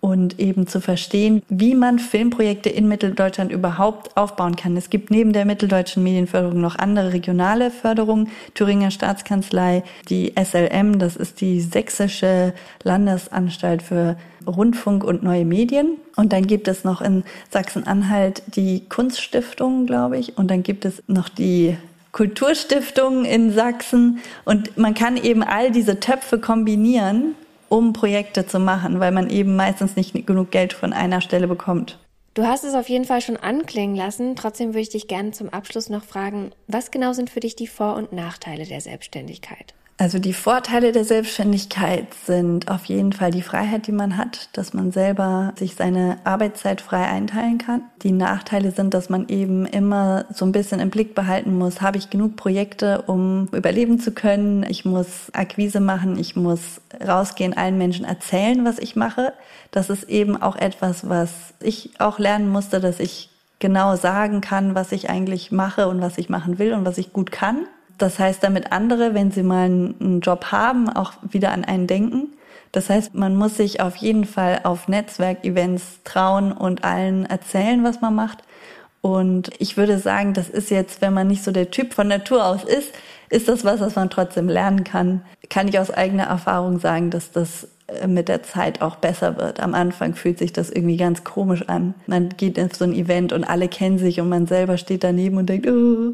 und 0.00 0.40
eben 0.40 0.66
zu 0.66 0.80
verstehen, 0.80 1.42
wie 1.48 1.74
man 1.74 1.98
Filmprojekte 1.98 2.70
in 2.70 2.88
Mitteldeutschland 2.88 3.52
überhaupt 3.52 4.16
aufbauen 4.16 4.56
kann. 4.56 4.76
Es 4.76 4.88
gibt 4.88 5.10
neben 5.10 5.32
der 5.32 5.44
mitteldeutschen 5.44 6.02
Medienförderung 6.02 6.60
noch 6.60 6.78
andere 6.78 7.12
regionale 7.12 7.70
Förderungen. 7.70 8.28
Thüringer 8.54 8.90
Staatskanzlei, 8.90 9.82
die 10.08 10.32
SLM, 10.42 10.98
das 10.98 11.16
ist 11.16 11.42
die 11.42 11.60
sächsische 11.60 12.54
Landesanstalt 12.82 13.82
für 13.82 14.16
Rundfunk 14.46 15.04
und 15.04 15.22
neue 15.22 15.44
Medien. 15.44 15.98
Und 16.16 16.32
dann 16.32 16.46
gibt 16.46 16.66
es 16.66 16.82
noch 16.82 17.02
in 17.02 17.24
Sachsen-Anhalt 17.50 18.42
die 18.56 18.84
Kunststiftung, 18.88 19.84
glaube 19.84 20.16
ich. 20.16 20.38
Und 20.38 20.50
dann 20.50 20.62
gibt 20.62 20.86
es 20.86 21.02
noch 21.08 21.28
die 21.28 21.76
Kulturstiftung 22.12 23.26
in 23.26 23.52
Sachsen. 23.52 24.20
Und 24.46 24.78
man 24.78 24.94
kann 24.94 25.18
eben 25.18 25.42
all 25.42 25.70
diese 25.70 26.00
Töpfe 26.00 26.38
kombinieren 26.38 27.34
um 27.70 27.94
Projekte 27.94 28.46
zu 28.46 28.58
machen, 28.58 29.00
weil 29.00 29.12
man 29.12 29.30
eben 29.30 29.56
meistens 29.56 29.96
nicht 29.96 30.26
genug 30.26 30.50
Geld 30.50 30.74
von 30.74 30.92
einer 30.92 31.22
Stelle 31.22 31.48
bekommt. 31.48 31.98
Du 32.34 32.44
hast 32.44 32.64
es 32.64 32.74
auf 32.74 32.88
jeden 32.88 33.04
Fall 33.04 33.22
schon 33.22 33.36
anklingen 33.36 33.96
lassen. 33.96 34.36
Trotzdem 34.36 34.68
würde 34.68 34.80
ich 34.80 34.88
dich 34.90 35.08
gerne 35.08 35.30
zum 35.30 35.48
Abschluss 35.48 35.88
noch 35.88 36.04
fragen, 36.04 36.52
was 36.66 36.90
genau 36.90 37.12
sind 37.12 37.30
für 37.30 37.40
dich 37.40 37.56
die 37.56 37.66
Vor- 37.66 37.96
und 37.96 38.12
Nachteile 38.12 38.66
der 38.66 38.80
Selbstständigkeit? 38.80 39.74
Also 40.00 40.18
die 40.18 40.32
Vorteile 40.32 40.92
der 40.92 41.04
Selbstständigkeit 41.04 42.14
sind 42.14 42.70
auf 42.70 42.86
jeden 42.86 43.12
Fall 43.12 43.30
die 43.30 43.42
Freiheit, 43.42 43.86
die 43.86 43.92
man 43.92 44.16
hat, 44.16 44.48
dass 44.54 44.72
man 44.72 44.92
selber 44.92 45.52
sich 45.58 45.74
seine 45.74 46.16
Arbeitszeit 46.24 46.80
frei 46.80 47.04
einteilen 47.04 47.58
kann. 47.58 47.82
Die 48.02 48.12
Nachteile 48.12 48.70
sind, 48.70 48.94
dass 48.94 49.10
man 49.10 49.28
eben 49.28 49.66
immer 49.66 50.24
so 50.32 50.46
ein 50.46 50.52
bisschen 50.52 50.80
im 50.80 50.88
Blick 50.88 51.14
behalten 51.14 51.58
muss, 51.58 51.82
habe 51.82 51.98
ich 51.98 52.08
genug 52.08 52.36
Projekte, 52.36 53.02
um 53.08 53.48
überleben 53.52 54.00
zu 54.00 54.12
können. 54.12 54.62
Ich 54.62 54.86
muss 54.86 55.30
Akquise 55.34 55.80
machen, 55.80 56.18
ich 56.18 56.34
muss 56.34 56.80
rausgehen, 57.06 57.54
allen 57.54 57.76
Menschen 57.76 58.06
erzählen, 58.06 58.64
was 58.64 58.78
ich 58.78 58.96
mache. 58.96 59.34
Das 59.70 59.90
ist 59.90 60.04
eben 60.04 60.40
auch 60.40 60.56
etwas, 60.56 61.10
was 61.10 61.52
ich 61.60 61.90
auch 61.98 62.18
lernen 62.18 62.48
musste, 62.48 62.80
dass 62.80 63.00
ich 63.00 63.28
genau 63.58 63.96
sagen 63.96 64.40
kann, 64.40 64.74
was 64.74 64.92
ich 64.92 65.10
eigentlich 65.10 65.52
mache 65.52 65.88
und 65.88 66.00
was 66.00 66.16
ich 66.16 66.30
machen 66.30 66.58
will 66.58 66.72
und 66.72 66.86
was 66.86 66.96
ich 66.96 67.12
gut 67.12 67.30
kann 67.30 67.66
das 68.02 68.18
heißt, 68.18 68.42
damit 68.42 68.72
andere, 68.72 69.14
wenn 69.14 69.30
sie 69.30 69.42
mal 69.42 69.64
einen 69.64 70.20
Job 70.20 70.46
haben, 70.52 70.88
auch 70.88 71.12
wieder 71.22 71.52
an 71.52 71.64
einen 71.64 71.86
denken. 71.86 72.28
Das 72.72 72.88
heißt, 72.88 73.14
man 73.14 73.36
muss 73.36 73.56
sich 73.56 73.80
auf 73.80 73.96
jeden 73.96 74.24
Fall 74.24 74.60
auf 74.62 74.88
Netzwerkevents 74.88 76.00
trauen 76.04 76.52
und 76.52 76.84
allen 76.84 77.26
erzählen, 77.26 77.82
was 77.82 78.00
man 78.00 78.14
macht. 78.14 78.38
Und 79.00 79.50
ich 79.58 79.76
würde 79.76 79.98
sagen, 79.98 80.34
das 80.34 80.48
ist 80.48 80.70
jetzt, 80.70 81.00
wenn 81.00 81.14
man 81.14 81.26
nicht 81.26 81.42
so 81.42 81.52
der 81.52 81.70
Typ 81.70 81.94
von 81.94 82.08
Natur 82.08 82.44
aus 82.44 82.64
ist, 82.64 82.92
ist 83.30 83.48
das 83.48 83.64
was, 83.64 83.80
was 83.80 83.96
man 83.96 84.10
trotzdem 84.10 84.48
lernen 84.48 84.84
kann. 84.84 85.22
Kann 85.48 85.68
ich 85.68 85.78
aus 85.78 85.90
eigener 85.90 86.24
Erfahrung 86.24 86.78
sagen, 86.78 87.10
dass 87.10 87.32
das 87.32 87.68
mit 88.06 88.28
der 88.28 88.42
Zeit 88.42 88.82
auch 88.82 88.96
besser 88.96 89.36
wird. 89.36 89.60
Am 89.60 89.74
Anfang 89.74 90.14
fühlt 90.14 90.38
sich 90.38 90.52
das 90.52 90.70
irgendwie 90.70 90.96
ganz 90.96 91.24
komisch 91.24 91.68
an. 91.68 91.94
Man 92.06 92.30
geht 92.30 92.58
auf 92.58 92.74
so 92.74 92.84
ein 92.84 92.92
Event 92.92 93.32
und 93.32 93.44
alle 93.44 93.68
kennen 93.68 93.98
sich 93.98 94.20
und 94.20 94.28
man 94.28 94.46
selber 94.46 94.78
steht 94.78 95.04
daneben 95.04 95.36
und 95.36 95.48
denkt, 95.48 95.66
oh, 95.68 96.12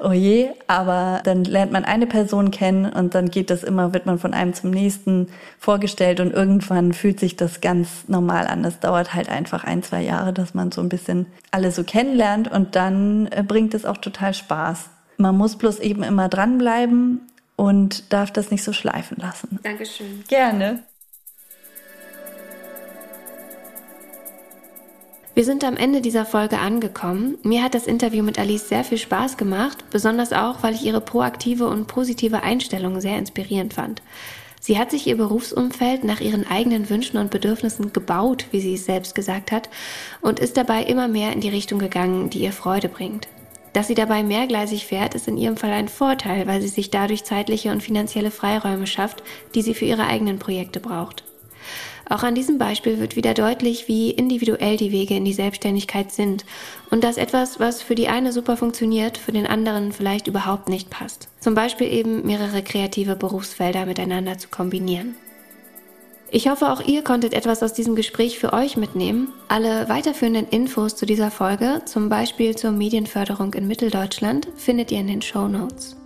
oh 0.00 0.12
je. 0.12 0.50
Aber 0.66 1.20
dann 1.24 1.44
lernt 1.44 1.72
man 1.72 1.84
eine 1.84 2.06
Person 2.06 2.50
kennen 2.50 2.86
und 2.86 3.14
dann 3.14 3.30
geht 3.30 3.50
das 3.50 3.62
immer, 3.62 3.92
wird 3.92 4.06
man 4.06 4.18
von 4.18 4.34
einem 4.34 4.54
zum 4.54 4.70
nächsten 4.70 5.28
vorgestellt 5.58 6.20
und 6.20 6.32
irgendwann 6.32 6.92
fühlt 6.92 7.20
sich 7.20 7.36
das 7.36 7.60
ganz 7.60 8.08
normal 8.08 8.46
an. 8.46 8.62
Das 8.62 8.80
dauert 8.80 9.14
halt 9.14 9.28
einfach 9.28 9.64
ein, 9.64 9.82
zwei 9.82 10.02
Jahre, 10.02 10.32
dass 10.32 10.54
man 10.54 10.72
so 10.72 10.80
ein 10.80 10.88
bisschen 10.88 11.26
alle 11.50 11.70
so 11.70 11.84
kennenlernt 11.84 12.50
und 12.50 12.76
dann 12.76 13.28
äh, 13.28 13.42
bringt 13.42 13.74
es 13.74 13.84
auch 13.84 13.98
total 13.98 14.34
Spaß. 14.34 14.90
Man 15.16 15.36
muss 15.36 15.56
bloß 15.56 15.78
eben 15.80 16.02
immer 16.02 16.28
dranbleiben 16.28 17.20
und 17.56 18.12
darf 18.12 18.30
das 18.30 18.50
nicht 18.50 18.64
so 18.64 18.72
schleifen 18.72 19.18
lassen. 19.18 19.60
Dankeschön. 19.62 20.24
Gerne. 20.28 20.82
Wir 25.34 25.46
sind 25.46 25.64
am 25.64 25.78
Ende 25.78 26.02
dieser 26.02 26.26
Folge 26.26 26.58
angekommen. 26.58 27.38
Mir 27.42 27.62
hat 27.62 27.74
das 27.74 27.86
Interview 27.86 28.22
mit 28.22 28.38
Alice 28.38 28.68
sehr 28.68 28.84
viel 28.84 28.98
Spaß 28.98 29.38
gemacht, 29.38 29.82
besonders 29.90 30.34
auch, 30.34 30.62
weil 30.62 30.74
ich 30.74 30.84
ihre 30.84 31.00
proaktive 31.00 31.68
und 31.68 31.86
positive 31.86 32.42
Einstellung 32.42 33.00
sehr 33.00 33.16
inspirierend 33.16 33.72
fand. 33.72 34.02
Sie 34.60 34.78
hat 34.78 34.90
sich 34.90 35.06
ihr 35.06 35.16
Berufsumfeld 35.16 36.04
nach 36.04 36.20
ihren 36.20 36.46
eigenen 36.46 36.90
Wünschen 36.90 37.16
und 37.16 37.30
Bedürfnissen 37.30 37.94
gebaut, 37.94 38.44
wie 38.50 38.60
sie 38.60 38.74
es 38.74 38.84
selbst 38.84 39.14
gesagt 39.14 39.52
hat, 39.52 39.70
und 40.20 40.38
ist 40.38 40.58
dabei 40.58 40.82
immer 40.82 41.08
mehr 41.08 41.32
in 41.32 41.40
die 41.40 41.48
Richtung 41.48 41.78
gegangen, 41.78 42.28
die 42.28 42.42
ihr 42.42 42.52
Freude 42.52 42.90
bringt. 42.90 43.26
Dass 43.72 43.86
sie 43.86 43.94
dabei 43.94 44.22
mehrgleisig 44.22 44.86
fährt, 44.86 45.14
ist 45.14 45.28
in 45.28 45.38
ihrem 45.38 45.56
Fall 45.56 45.72
ein 45.72 45.88
Vorteil, 45.88 46.46
weil 46.46 46.60
sie 46.60 46.68
sich 46.68 46.90
dadurch 46.90 47.24
zeitliche 47.24 47.72
und 47.72 47.82
finanzielle 47.82 48.30
Freiräume 48.30 48.86
schafft, 48.86 49.22
die 49.54 49.62
sie 49.62 49.72
für 49.72 49.86
ihre 49.86 50.06
eigenen 50.06 50.38
Projekte 50.38 50.78
braucht. 50.78 51.24
Auch 52.08 52.22
an 52.22 52.34
diesem 52.34 52.58
Beispiel 52.58 52.98
wird 52.98 53.16
wieder 53.16 53.34
deutlich, 53.34 53.88
wie 53.88 54.10
individuell 54.10 54.76
die 54.76 54.92
Wege 54.92 55.14
in 55.14 55.24
die 55.24 55.32
Selbstständigkeit 55.32 56.12
sind 56.12 56.44
und 56.90 57.04
dass 57.04 57.16
etwas, 57.16 57.60
was 57.60 57.82
für 57.82 57.94
die 57.94 58.08
eine 58.08 58.32
super 58.32 58.56
funktioniert, 58.56 59.18
für 59.18 59.32
den 59.32 59.46
anderen 59.46 59.92
vielleicht 59.92 60.26
überhaupt 60.26 60.68
nicht 60.68 60.90
passt. 60.90 61.28
Zum 61.40 61.54
Beispiel 61.54 61.92
eben 61.92 62.26
mehrere 62.26 62.62
kreative 62.62 63.16
Berufsfelder 63.16 63.86
miteinander 63.86 64.38
zu 64.38 64.48
kombinieren. 64.48 65.14
Ich 66.34 66.48
hoffe, 66.48 66.72
auch 66.72 66.80
ihr 66.80 67.04
konntet 67.04 67.34
etwas 67.34 67.62
aus 67.62 67.74
diesem 67.74 67.94
Gespräch 67.94 68.38
für 68.38 68.54
euch 68.54 68.78
mitnehmen. 68.78 69.28
Alle 69.48 69.90
weiterführenden 69.90 70.48
Infos 70.48 70.96
zu 70.96 71.04
dieser 71.04 71.30
Folge, 71.30 71.82
zum 71.84 72.08
Beispiel 72.08 72.56
zur 72.56 72.70
Medienförderung 72.70 73.52
in 73.52 73.66
Mitteldeutschland, 73.66 74.48
findet 74.56 74.90
ihr 74.90 75.00
in 75.00 75.08
den 75.08 75.20
Show 75.20 75.46
Notes. 75.46 76.01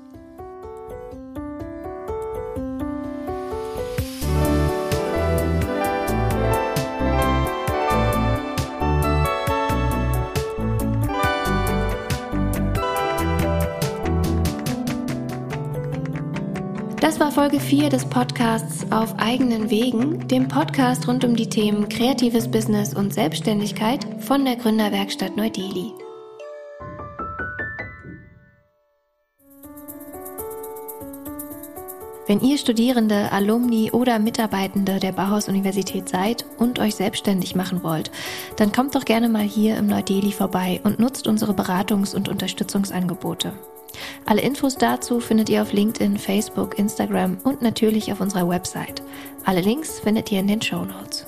Das 17.16 17.34
war 17.34 17.44
Folge 17.44 17.60
4 17.60 17.88
des 17.88 18.04
Podcasts 18.04 18.92
Auf 18.92 19.18
eigenen 19.18 19.70
Wegen, 19.70 20.28
dem 20.28 20.48
Podcast 20.48 21.08
rund 21.08 21.24
um 21.24 21.34
die 21.34 21.48
Themen 21.48 21.88
kreatives 21.88 22.46
Business 22.46 22.92
und 22.92 23.14
Selbstständigkeit 23.14 24.06
von 24.20 24.44
der 24.44 24.56
Gründerwerkstatt 24.56 25.34
Neu-Delhi. 25.34 25.94
Wenn 32.26 32.42
ihr 32.42 32.58
Studierende, 32.58 33.32
Alumni 33.32 33.92
oder 33.92 34.18
Mitarbeitende 34.18 35.00
der 35.00 35.12
Bauhaus-Universität 35.12 36.10
seid 36.10 36.44
und 36.58 36.78
euch 36.80 36.96
selbstständig 36.96 37.54
machen 37.54 37.82
wollt, 37.82 38.10
dann 38.56 38.72
kommt 38.72 38.94
doch 38.94 39.06
gerne 39.06 39.30
mal 39.30 39.40
hier 39.40 39.78
im 39.78 39.86
Neu-Delhi 39.86 40.32
vorbei 40.32 40.82
und 40.84 40.98
nutzt 40.98 41.26
unsere 41.26 41.52
Beratungs- 41.52 42.14
und 42.14 42.28
Unterstützungsangebote. 42.28 43.54
Alle 44.24 44.42
Infos 44.42 44.76
dazu 44.76 45.20
findet 45.20 45.48
ihr 45.48 45.62
auf 45.62 45.72
LinkedIn, 45.72 46.18
Facebook, 46.18 46.78
Instagram 46.78 47.38
und 47.44 47.62
natürlich 47.62 48.12
auf 48.12 48.20
unserer 48.20 48.48
Website. 48.48 49.02
Alle 49.44 49.60
Links 49.60 50.00
findet 50.00 50.30
ihr 50.32 50.40
in 50.40 50.48
den 50.48 50.62
Show 50.62 50.84
Notes. 50.84 51.26